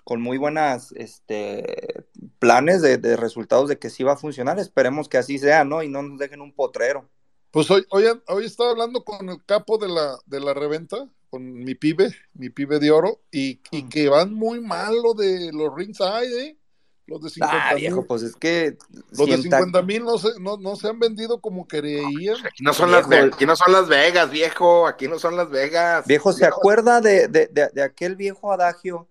[0.03, 2.05] con muy buenas este,
[2.39, 4.57] planes de, de, resultados de que sí va a funcionar.
[4.61, 5.83] Esperemos que así sea, ¿no?
[5.83, 7.11] Y no nos dejen un potrero.
[7.51, 11.55] Pues hoy, hoy, hoy estaba hablando con el capo de la, de la reventa, con
[11.55, 15.75] mi pibe, mi pibe de oro, y, y que van muy mal lo de los
[15.75, 16.59] ringside, ¿eh?
[17.07, 18.77] Los de 50 ah, viejo, pues es que.
[19.11, 22.37] Los de 50 mil no se, no, no se han vendido como creían.
[22.45, 24.87] Aquí no, son las, aquí no son Las Vegas, viejo.
[24.87, 26.05] Aquí no son Las Vegas.
[26.07, 26.57] Viejo, ¿se viejo.
[26.57, 29.09] acuerda de, de, de, de, aquel viejo adagio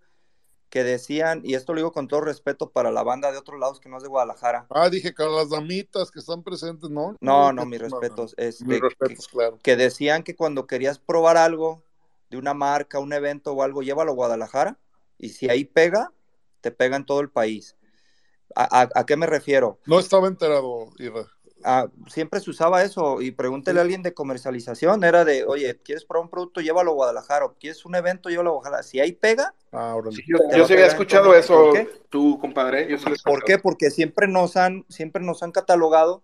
[0.69, 3.79] que decían, y esto lo digo con todo respeto para la banda de otros lados
[3.79, 4.65] que no es de Guadalajara.
[4.69, 7.15] Ah, dije que las damitas que están presentes, ¿no?
[7.21, 8.35] No, no, mis respetos.
[8.35, 9.59] Este, mis respetos, que, claro.
[9.63, 11.81] Que decían que cuando querías probar algo
[12.29, 14.77] de una marca, un evento o algo, llévalo a Guadalajara,
[15.17, 16.11] y si ahí pega,
[16.59, 17.77] te pega en todo el país.
[18.53, 19.79] ¿A, a, a qué me refiero?
[19.85, 21.25] No estaba enterado, Irra.
[21.67, 26.05] Ah, siempre se usaba eso y pregúntele a alguien de comercialización, era de, oye, ¿quieres
[26.05, 26.61] probar un producto?
[26.61, 28.29] Llévalo a Guadalajara, ¿quieres un evento?
[28.29, 28.83] Llévalo a Guadalajara.
[28.83, 29.51] Si ahí pega...
[29.71, 31.73] Ah, sí, yo, yo sí había escuchado eso,
[32.09, 32.87] tú, compadre.
[32.87, 33.57] Yo sí ¿Por qué?
[33.57, 36.23] Porque siempre nos han, siempre nos han catalogado,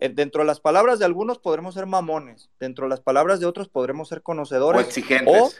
[0.00, 3.46] eh, dentro de las palabras de algunos podremos ser mamones, dentro de las palabras de
[3.46, 4.82] otros podremos ser conocedores.
[4.82, 5.40] O exigentes.
[5.40, 5.50] O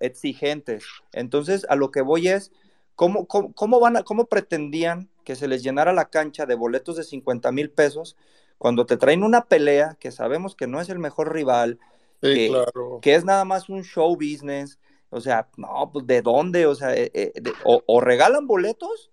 [0.00, 0.84] exigentes.
[1.12, 2.50] Entonces, a lo que voy es,
[2.96, 6.96] ¿cómo, cómo, cómo van a, cómo pretendían que se les llenara la cancha de boletos
[6.96, 8.16] de 50 mil pesos
[8.58, 11.78] cuando te traen una pelea que sabemos que no es el mejor rival,
[12.22, 12.98] sí, que, claro.
[13.02, 14.78] que, es nada más un show business.
[15.10, 19.10] O sea, no, pues de dónde, o sea, eh, eh, de, o, o, regalan boletos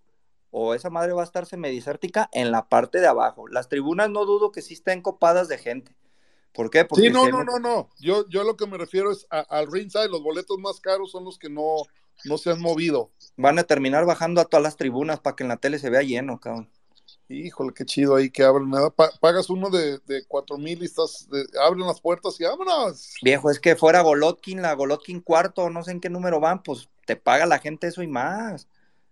[0.50, 3.48] o esa madre va a estar semidesértica en la parte de abajo.
[3.48, 5.96] Las tribunas no dudo que sí estén copadas de gente.
[6.54, 6.86] ¿Por qué?
[6.86, 7.90] Porque sí, no, no, no, no.
[8.00, 11.26] Yo, yo lo que me refiero es a, al ringside, los boletos más caros son
[11.26, 11.78] los que no,
[12.26, 13.12] no se han movido.
[13.36, 16.02] Van a terminar bajando a todas las tribunas para que en la tele se vea
[16.02, 16.70] lleno, cabrón.
[17.30, 18.72] Híjole, qué chido ahí que abren.
[18.96, 23.14] Pa pagas uno de, de cuatro mil y estás, de, abren las puertas y vámonos.
[23.22, 26.90] Viejo, es que fuera Golotkin, la Golotkin cuarto, no sé en qué número van, pues
[27.06, 28.68] te paga la gente eso y más.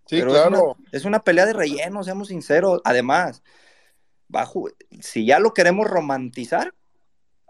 [0.08, 0.50] Sí, Pero claro.
[0.50, 2.82] Es una, es una, pelea de relleno, seamos sinceros.
[2.84, 3.44] Además,
[4.34, 4.50] va
[5.00, 6.74] si ya lo queremos romantizar,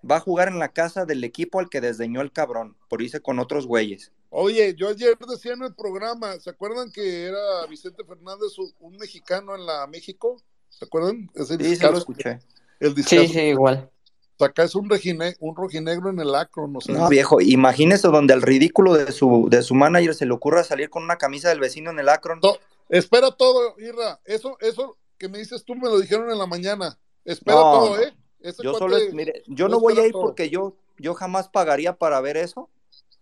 [0.09, 3.21] va a jugar en la casa del equipo al que desdeñó el cabrón, por irse
[3.21, 4.11] con otros güeyes.
[4.33, 9.55] Oye, yo ayer decía en el programa, ¿se acuerdan que era Vicente Fernández un mexicano
[9.55, 10.41] en la México?
[10.69, 11.29] ¿Se acuerdan?
[11.35, 12.39] Ese sí, sí, lo escuché.
[12.79, 13.91] El sí, sí, igual.
[14.39, 16.93] Acá es un, regine, un rojinegro en el acro, no sé.
[16.93, 20.89] No, viejo, imagínese donde al ridículo de su, de su manager se le ocurra salir
[20.89, 22.37] con una camisa del vecino en el acro.
[22.41, 22.55] No,
[22.87, 24.21] espera todo, Irra.
[24.23, 26.97] Eso, eso que me dices tú me lo dijeron en la mañana.
[27.25, 28.13] Espera no, todo, ¿eh?
[28.39, 30.21] Ese yo solo, es, mire, yo no, no voy a ir todo.
[30.21, 32.69] porque yo, yo jamás pagaría para ver eso.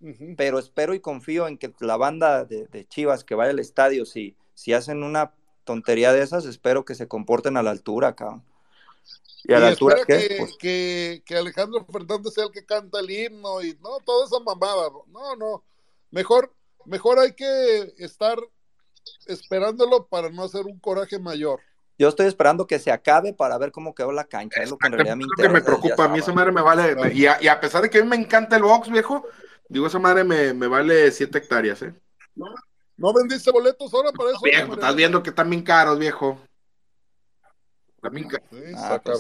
[0.02, 0.36] Uh -huh.
[0.38, 4.06] Pero espero y confío en que la banda de, de, Chivas que vaya al estadio,
[4.06, 8.44] si, si hacen una tontería de esas, espero que se comporten a la altura, cabrón.
[9.44, 10.28] ¿Y a la altura qué?
[10.28, 10.58] Que, pues...
[10.58, 14.90] que, que, Alejandro Fernández sea el que canta el himno y no, toda esa mamada.
[15.08, 15.64] No, no.
[16.12, 16.54] Mejor,
[16.86, 18.38] mejor hay que estar
[19.28, 21.62] esperándolo para no hacer un coraje mayor.
[21.98, 24.62] Yo estoy esperando que se acabe para ver cómo quedó la cancha.
[24.62, 25.54] Es lo que en realidad me interesa.
[25.54, 26.06] que me preocupa.
[26.06, 27.14] A mí esa madre me vale.
[27.14, 29.26] Y, a, y, a, pesar de que a mí me encanta el box, viejo,
[29.70, 31.94] digo, esa madre me, me vale 7 hectáreas, ¿eh?
[32.36, 32.48] No,
[32.98, 34.42] no vendiste boletos ahora para eso.
[34.44, 36.38] Viejo, estás viendo que están bien caros, viejo.
[38.02, 38.38] También sí,
[38.78, 39.20] ah, pues,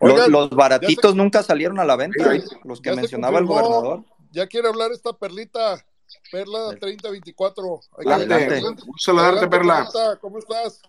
[0.00, 2.42] Oigan, los, los, baratitos nunca salieron a la venta, ¿eh?
[2.64, 4.04] los que mencionaba el gobernador.
[4.30, 5.84] Ya quiere hablar esta perlita,
[6.30, 7.80] Perla 3024.
[7.96, 9.76] Adelante, un saludarte, Perla.
[9.84, 10.82] Perlita, ¿Cómo estás?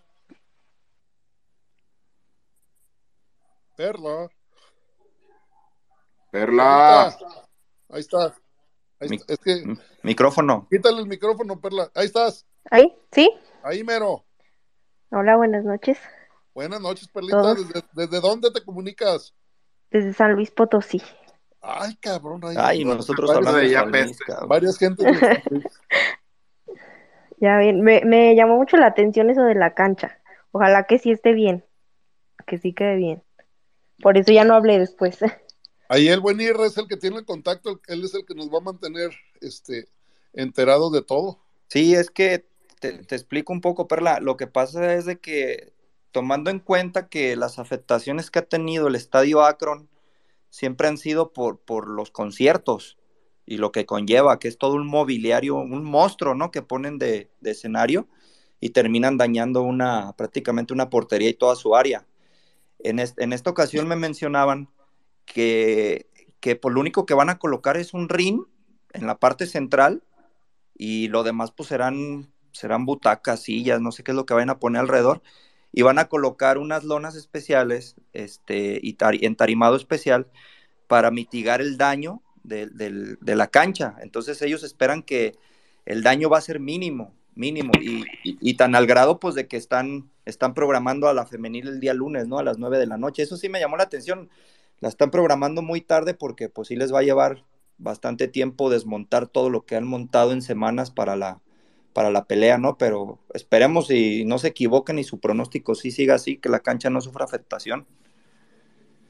[3.75, 4.29] Perla.
[6.31, 7.17] Perla.
[7.89, 8.25] Ahí está.
[8.25, 8.33] Ahí
[9.01, 9.33] Mi está.
[9.33, 9.63] Es que.
[10.03, 10.67] Micrófono.
[10.69, 11.89] Quítale el micrófono, Perla.
[11.95, 12.45] Ahí estás.
[12.69, 13.31] Ahí, sí.
[13.63, 14.25] Ahí mero.
[15.11, 15.97] Hola, buenas noches.
[16.53, 17.55] Buenas noches, Perlita.
[17.55, 19.33] ¿Desde, ¿Desde, dónde te comunicas?
[19.89, 21.01] Desde San Luis Potosí.
[21.61, 22.41] Ay, cabrón.
[22.43, 24.17] Ay, Ay nosotros hablando de ya Luis,
[24.47, 25.05] Varias gentes.
[27.37, 30.19] ya bien, me, me llamó mucho la atención eso de la cancha.
[30.51, 31.65] Ojalá que sí esté bien.
[32.45, 33.23] Que sí quede bien.
[34.01, 35.19] Por eso ya no hablé después.
[35.89, 38.49] Ahí el buen Irra es el que tiene el contacto, él es el que nos
[38.49, 39.11] va a mantener
[39.41, 39.89] este,
[40.33, 41.39] enterados de todo.
[41.67, 42.45] Sí, es que
[42.79, 44.19] te, te, explico un poco, Perla.
[44.19, 45.73] Lo que pasa es de que,
[46.11, 49.89] tomando en cuenta que las afectaciones que ha tenido el estadio Akron
[50.51, 52.99] siempre han sido por, por los conciertos
[53.47, 56.51] y lo que conlleva, que es todo un mobiliario, un monstruo, ¿no?
[56.51, 58.07] Que ponen de, de escenario
[58.59, 62.05] y terminan dañando una, prácticamente una portería y toda su área.
[62.77, 64.69] En, est en esta ocasión me mencionaban
[65.33, 68.43] que, que por lo único que van a colocar es un ring
[68.93, 70.03] en la parte central
[70.77, 74.49] y lo demás pues serán, serán butacas, sillas, no sé qué es lo que vayan
[74.49, 75.21] a poner alrededor
[75.71, 80.27] y van a colocar unas lonas especiales este, y entarimado especial
[80.87, 83.95] para mitigar el daño de, de, la cancha.
[84.01, 85.37] Entonces ellos esperan que
[85.85, 89.57] el daño va a ser mínimo, mínimo, y, y, tan al grado pues de que
[89.57, 92.39] están, están programando a la femenil el día lunes, ¿no?
[92.39, 93.21] A las 9 de la noche.
[93.21, 94.29] Eso sí me llamó la atención.
[94.79, 97.43] La están programando muy tarde porque pues sí les va a llevar
[97.77, 101.41] bastante tiempo desmontar todo lo que han montado en semanas para la,
[101.93, 102.77] para la pelea, ¿no?
[102.77, 106.89] Pero esperemos y no se equivoquen y su pronóstico sí siga así, que la cancha
[106.89, 107.87] no sufra afectación.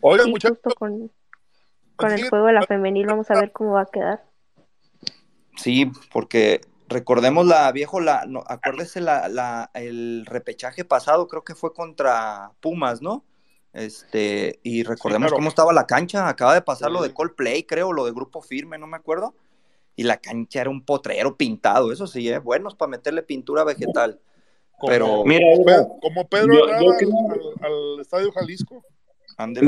[0.01, 0.73] Oigan, muchachos.
[0.75, 1.11] Con,
[1.95, 4.23] con el juego de la femenil vamos a ver cómo va a quedar.
[5.57, 11.55] Sí, porque recordemos la viejo, la, no, acuérdese la, la, el repechaje pasado, creo que
[11.55, 13.25] fue contra Pumas, ¿no?
[13.73, 18.05] Este, y recordemos cómo estaba la cancha, acaba de pasar lo de Coldplay, creo, lo
[18.05, 19.35] de Grupo Firme, no me acuerdo.
[19.95, 22.39] Y la cancha era un potrero pintado, eso sí, ¿eh?
[22.39, 24.19] buenos para meterle pintura vegetal.
[24.87, 25.45] pero mira,
[26.01, 26.65] como Pedro
[27.61, 28.83] al, Estadio Jalisco.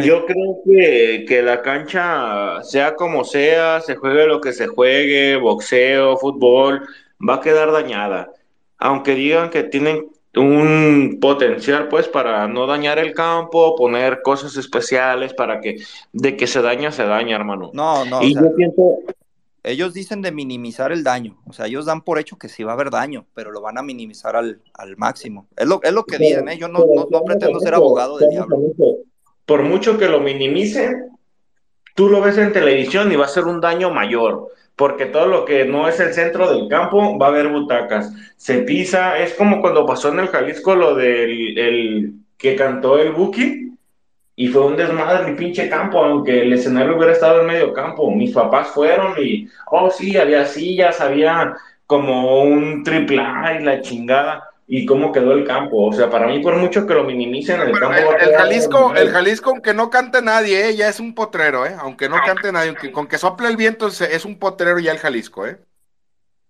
[0.04, 5.38] Yo creo que, que, la cancha, sea como sea, se juegue lo que se juegue,
[5.38, 6.86] boxeo, fútbol,
[7.26, 8.34] va a quedar dañada.
[8.78, 15.34] Aunque digan que tienen un potencial pues para no dañar el campo, poner cosas especiales
[15.34, 15.78] para que
[16.14, 17.72] de que se daña, se daña, hermano.
[17.74, 18.22] No, no.
[18.24, 19.00] Y yo pienso...
[19.64, 22.72] Ellos dicen de minimizar el daño, o sea, ellos dan por hecho que sí va
[22.72, 25.46] a haber daño, pero lo van a minimizar al, al máximo.
[25.56, 26.58] Es lo, es lo que dicen, ¿eh?
[26.58, 28.58] yo no, no, no pretendo ser abogado del diablo.
[29.46, 31.12] Por mucho que lo minimicen,
[31.94, 34.48] tú lo ves en televisión y va a ser un daño mayor
[34.82, 38.12] porque todo lo que no es el centro del campo va a haber butacas.
[38.36, 43.12] Se pisa, es como cuando pasó en el Jalisco lo del el, que cantó el
[43.12, 43.76] Buki
[44.36, 48.10] y fue un desmadre mi pinche campo, aunque el escenario hubiera estado en medio campo.
[48.10, 51.54] Mis papás fueron y, oh sí, había sillas, había
[51.86, 55.86] como un triple A y la chingada y cómo quedó el campo.
[55.86, 58.14] O sea, para mí, por mucho que lo minimicen, el campo.
[58.18, 60.76] El, Jalisco, el Jalisco, aunque no cante nadie, ¿eh?
[60.78, 61.76] ya es un potrero, ¿eh?
[61.78, 64.98] Aunque no cante nadie, aunque, con que sople el viento, es un potrero ya el
[64.98, 65.60] Jalisco, ¿eh?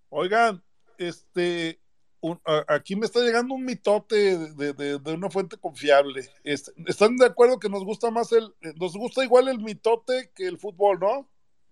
[0.08, 0.62] Oigan,
[0.98, 1.80] este.
[2.68, 6.24] aquí me está llegando un mitote de, una fuente confiable.
[6.44, 10.46] Este, ¿Están de acuerdo que nos gusta más el, nos gusta igual el mitote que
[10.46, 11.28] el fútbol, no?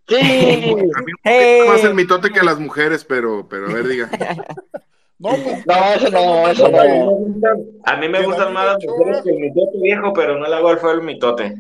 [0.08, 0.16] Sí.
[0.16, 4.10] A mí me gusta más el mitote que las mujeres, pero, pero a ver, diga.
[5.20, 7.78] No, pues, no, eso no, eso no.
[7.84, 10.70] A mí me gustan más las mujeres que el mitote viejo, pero no le hago
[10.70, 11.54] el fue el mitote.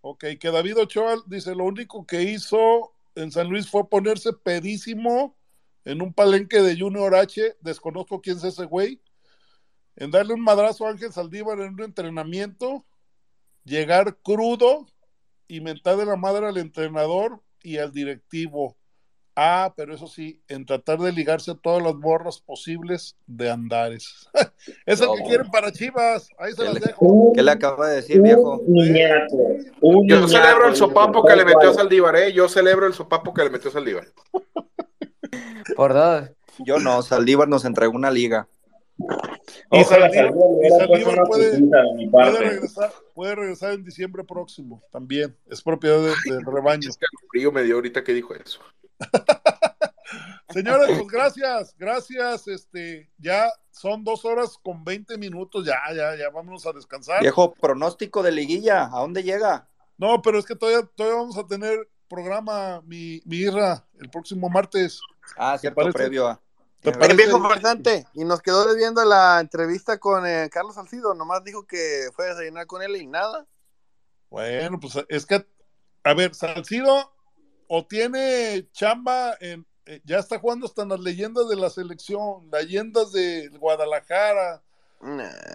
[0.00, 5.36] Ok, que David Ochoa dice, lo único que hizo en San Luis fue ponerse pedísimo
[5.84, 9.02] en un palenque de Junior H, desconozco quién es ese güey,
[9.96, 12.86] en darle un madrazo a Ángel Saldívar en un entrenamiento,
[13.64, 14.86] llegar crudo
[15.48, 18.74] y mentar de la madre al entrenador y al directivo.
[19.34, 24.28] Ah, pero eso sí, en tratar de ligarse a todas las borras posibles de Andares.
[24.86, 26.28] es el que quieren para Chivas.
[26.38, 27.32] Ahí se las dejo.
[27.34, 28.60] ¿Qué le acaba de decir, viejo?
[30.06, 32.32] Yo celebro el sopapo que le metió a Saldívar, ¿eh?
[32.32, 34.06] Yo celebro el sopapo que le metió a Saldívar.
[35.76, 36.30] Por dos.
[36.58, 38.48] Yo no, Saldívar nos entregó una liga.
[39.70, 40.34] Y Saldívar,
[41.26, 41.58] puede,
[42.10, 45.34] puede, regresar, puede, regresar, en diciembre próximo también.
[45.50, 46.90] Es propiedad del rebaño.
[46.90, 48.60] Es que el frío me dio ahorita que dijo eso.
[50.52, 52.46] Señores, pues gracias, gracias.
[52.48, 57.20] Este, ya son dos horas con 20 minutos, ya, ya, ya, vámonos a descansar.
[57.20, 59.68] Viejo, pronóstico de liguilla, ¿a dónde llega?
[59.96, 64.50] No, pero es que todavía, todavía vamos a tener programa, mi, mi Irra, el próximo
[64.50, 65.00] martes.
[65.36, 66.40] Ah, cierto, previo a.
[66.82, 71.64] El viejo farsante, y nos quedó debiendo la entrevista con eh, Carlos Salcido, nomás dijo
[71.64, 73.46] que fue a desayunar con él y nada.
[74.28, 75.46] Bueno, pues es que,
[76.02, 77.12] a ver, Salcido
[77.74, 82.50] o tiene chamba en, eh, ya está jugando hasta en las leyendas de la selección,
[82.52, 84.62] leyendas de Guadalajara.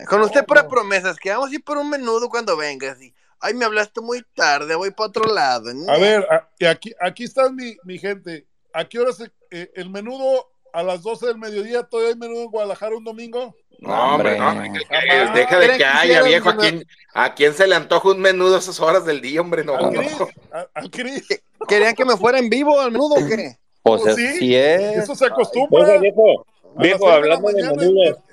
[0.09, 2.99] con usted para promesas, que vamos a ir por un menudo cuando vengas.
[2.99, 5.69] Y, Ay, me hablaste muy tarde, voy para otro lado.
[5.87, 6.27] A ver,
[6.67, 8.47] aquí, aquí está mi, mi gente.
[8.73, 11.83] ¿A qué hora se, eh, el menudo a las 12 del mediodía?
[11.83, 13.55] ¿Todavía hay menudo en Guadalajara un domingo?
[13.79, 14.53] No, hombre, no,
[15.33, 16.49] deja de que haya, viejo.
[16.49, 16.83] ¿A quién,
[17.13, 19.63] ¿A quién se le antoja un menudo a esas horas del día, hombre?
[19.63, 19.77] No.
[21.67, 23.55] ¿Querían que me fuera en vivo al menudo o qué?
[23.83, 24.97] Pues, pues sí, es.
[24.97, 25.97] Eso se acostumbra.
[25.99, 28.23] viejo, viejo hablando de, menudo.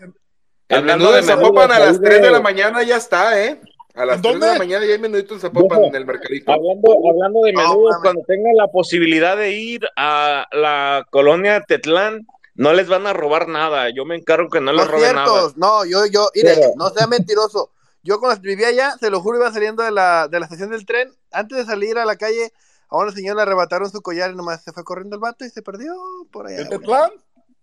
[0.69, 3.61] El menudo de Zapopan a las 3 de la mañana ya está, ¿eh?
[3.95, 6.51] A las 3 de la mañana ya hay menuditos en Zapopan en el mercadito.
[6.51, 12.73] Hablando, hablando de menudo, cuando tengan la posibilidad de ir a la colonia Tetlán, no
[12.73, 13.89] les van a robar nada.
[13.91, 15.53] Yo me encargo que no les roben nada.
[15.57, 17.71] No, yo, yo, mire, no sea mentiroso.
[18.03, 20.85] Yo cuando vivía allá, se lo juro, iba saliendo de la, de la estación del
[20.85, 21.13] tren.
[21.33, 22.53] Antes de salir a la calle,
[22.89, 25.51] a una señora le arrebataron su collar y nomás se fue corriendo el vato y
[25.51, 25.95] se perdió
[26.31, 26.61] por allá.
[26.61, 27.11] ¿En Tetlán?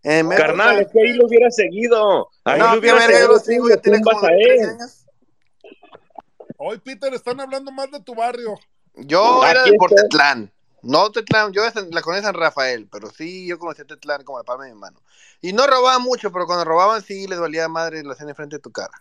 [0.04, 2.28] En Metro- Carnal, es que ahí lo hubiera seguido.
[2.44, 3.28] Ahí No, lo hubiera yo seguido.
[3.28, 4.40] lo sigo, ya tiene tumbas como a él.
[4.48, 5.06] 13 años.
[6.58, 8.56] Hoy, Peter, están hablando más de tu barrio.
[8.96, 10.02] Yo era de por está.
[10.04, 10.52] Tetlán.
[10.84, 14.40] No Tetlán, yo la conocí en San Rafael, pero sí, yo conocí a Tetlán como
[14.40, 15.00] la palma de mi mano.
[15.42, 18.62] Y no robaban mucho, pero cuando robaban sí les valía madre lo hacían enfrente de
[18.62, 18.92] tu cara.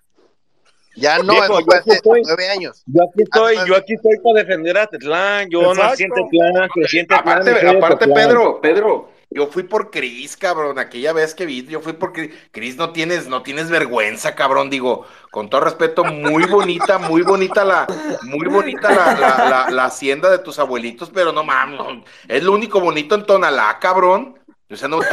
[0.97, 2.23] Ya no, Viejo, eso fue hace estoy.
[2.25, 2.83] nueve años.
[2.86, 5.49] Yo aquí estoy, yo aquí estoy para defender a Tetlán.
[5.49, 5.83] Yo Exacto.
[5.84, 8.15] nací en Tetlán, y Aparte, Tetlán.
[8.28, 12.34] Pedro, Pedro, yo fui por Cris, cabrón, aquella vez que vi, yo fui por Cris.
[12.50, 17.65] Cris, no tienes, no tienes vergüenza, cabrón, digo, con todo respeto, muy bonita, muy bonita
[17.65, 17.86] la,
[18.23, 22.42] muy bonita la, la, la- la hacienda de tus abuelitos, pero no mames, no, es
[22.42, 24.36] lo único bonito en Tonalá, cabrón.
[24.73, 25.09] O sea, no, mira,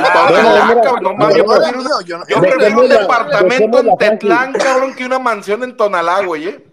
[0.83, 3.97] cabrón, no yo prefiero, mío, yo no- yo yo prefiero un la- departamento la en
[3.97, 6.65] Tetlán, cabrón, que una mansión en Tonalá, güey, ¿eh?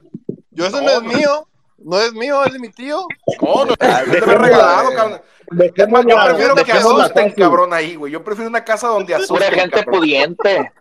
[0.50, 1.48] Yo eso no, No, es mío,
[1.78, 3.06] no es mío, es de mi tío.
[3.42, 5.22] No, no, te lo he Dejemos regalado, la- cabrón.
[5.56, 8.12] Dejemos yo la- prefiero que asusten, cabrón, ahí, güey.
[8.12, 10.00] Yo prefiero una casa donde Pura asusten, gente cabrón.
[10.00, 10.72] pudiente.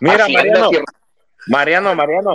[0.00, 0.70] Mira, Mariano,
[1.48, 2.32] Mariano, Mariano,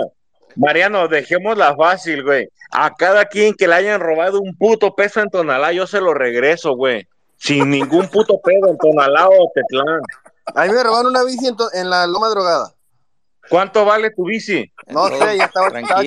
[0.56, 2.48] Mariano, dejémosla fácil, güey.
[2.72, 6.12] A cada quien que le hayan robado un puto peso en Tonalá, yo se lo
[6.14, 7.06] regreso, güey.
[7.36, 10.00] Sin ningún puto pedo en Tonalá o Tetlán.
[10.54, 12.73] A mí me robaron una bici en, en la loma drogada.
[13.48, 14.72] ¿Cuánto vale tu bici?
[14.88, 15.68] No sé, ya estaba.
[15.78, 16.02] Estaba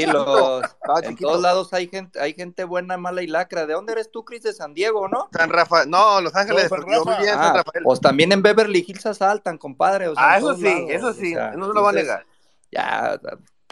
[1.03, 3.65] En todos lados hay gente, hay gente buena, mala y lacra.
[3.65, 4.43] ¿De dónde eres tú, Cris?
[4.43, 5.29] De San Diego, ¿no?
[5.31, 7.83] San Rafael, no, Los Ángeles, No, yo en San Ah, Rafael.
[7.83, 10.07] pues también en Beverly Hills asaltan, compadre.
[10.07, 11.93] o sea, Ah, eso sí, lados, eso o sí, sea, no se lo va a
[11.93, 12.25] negar.
[12.71, 13.19] Ya,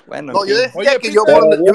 [0.07, 0.33] bueno.
[0.33, 1.73] No, yo decía Oye, que yo, por donde- yo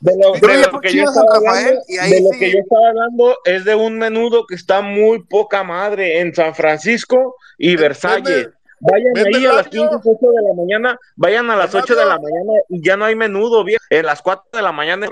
[0.00, 2.38] de lo, de lo que yo estaba San Rafael hablando, y ahí de lo sí.
[2.38, 6.54] que yo estaba hablando es de un menudo que está muy poca madre en San
[6.54, 8.48] Francisco y Versalles.
[8.80, 9.90] Vende- Vayan vende ahí a las labio.
[9.90, 12.96] 5 8 de la mañana, vayan a las ¿El 8 de la mañana y ya
[12.96, 13.84] no hay menudo, viejo.
[13.90, 15.06] En las 4 de la mañana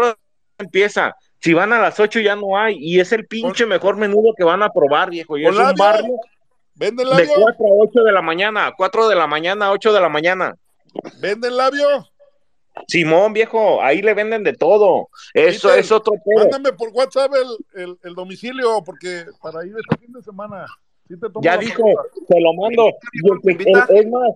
[0.58, 1.16] empieza.
[1.40, 4.44] Si van a las 8 ya no hay y es el pinche mejor menudo que
[4.44, 5.36] van a probar, viejo.
[5.36, 6.16] Y ¿Con es un barrio
[6.74, 7.32] ¿Venden de labio?
[7.40, 10.54] 4 a 8 de la mañana, 4 de la mañana, 8 de la mañana.
[11.20, 12.06] ¿Venden labio?
[12.86, 15.08] Simón, viejo, ahí le venden de todo.
[15.32, 16.40] Eso Peter, es otro pedo.
[16.50, 20.66] Mándame por WhatsApp el, el, el domicilio, porque para ir este fin de semana.
[21.08, 21.84] Sí te tomo Ya dijo,
[22.28, 22.88] te lo mando.
[23.88, 24.30] Es más,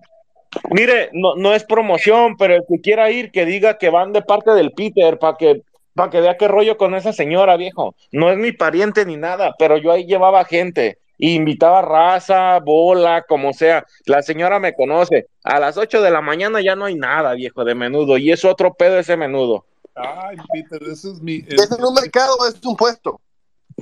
[0.69, 4.21] mire, no, no es promoción, pero el que quiera ir, que diga que van de
[4.21, 5.63] parte del Peter, para que,
[5.95, 7.95] para que vea qué rollo con esa señora, viejo.
[8.11, 10.97] No es mi pariente ni nada, pero yo ahí llevaba gente.
[11.23, 13.85] y invitaba raza, bola, como sea.
[14.05, 15.27] La señora me conoce.
[15.43, 18.17] A las 8 de la mañana ya no hay nada, viejo, de menudo.
[18.17, 19.65] Y es otro pedo ese menudo.
[19.93, 21.43] Ay, Peter, ese es mi.
[21.47, 23.21] ¿Es en un mercado o es un puesto?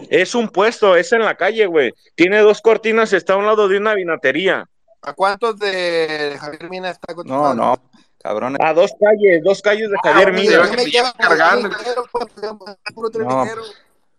[0.10, 1.94] Es un puesto, es en la calle, güey.
[2.16, 4.66] Tiene dos cortinas, está a un lado de una vinatería.
[5.02, 7.82] ¿A cuántos de Javier Mina está No, no,
[8.22, 8.58] cabrón.
[8.62, 10.52] A dos calles, dos calles de Javier hombre, Mina.
[10.54, 11.70] se va que pinche cargando.
[13.20, 13.46] No.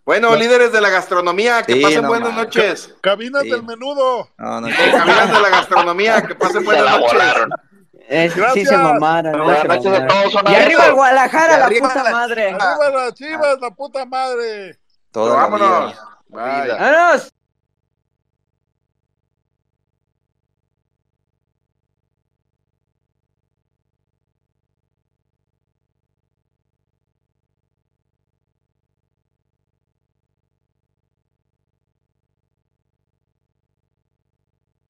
[0.05, 2.95] Bueno, líderes de la gastronomía, que Sí, pasen no buenas noches.
[3.01, 3.51] Cabinas Sí.
[3.51, 4.29] del menudo.
[4.39, 7.13] No, no, Cabinas de la gastronomía, que pasen buenas la noches.
[7.13, 7.51] volaron.
[8.09, 8.69] Eh, sí Gracias.
[8.71, 9.39] se mamaron.
[9.41, 10.33] Buenas se noches a todos.
[10.51, 10.93] Y arriba el.
[10.95, 12.49] Guadalajara, la puta madre.
[12.51, 14.79] Arriba las chivas, la puta madre.
[15.11, 15.69] Toda la vida.
[15.69, 15.95] Vámonos.
[16.29, 16.69] Bye.
[16.79, 17.33] ¡Vámonos!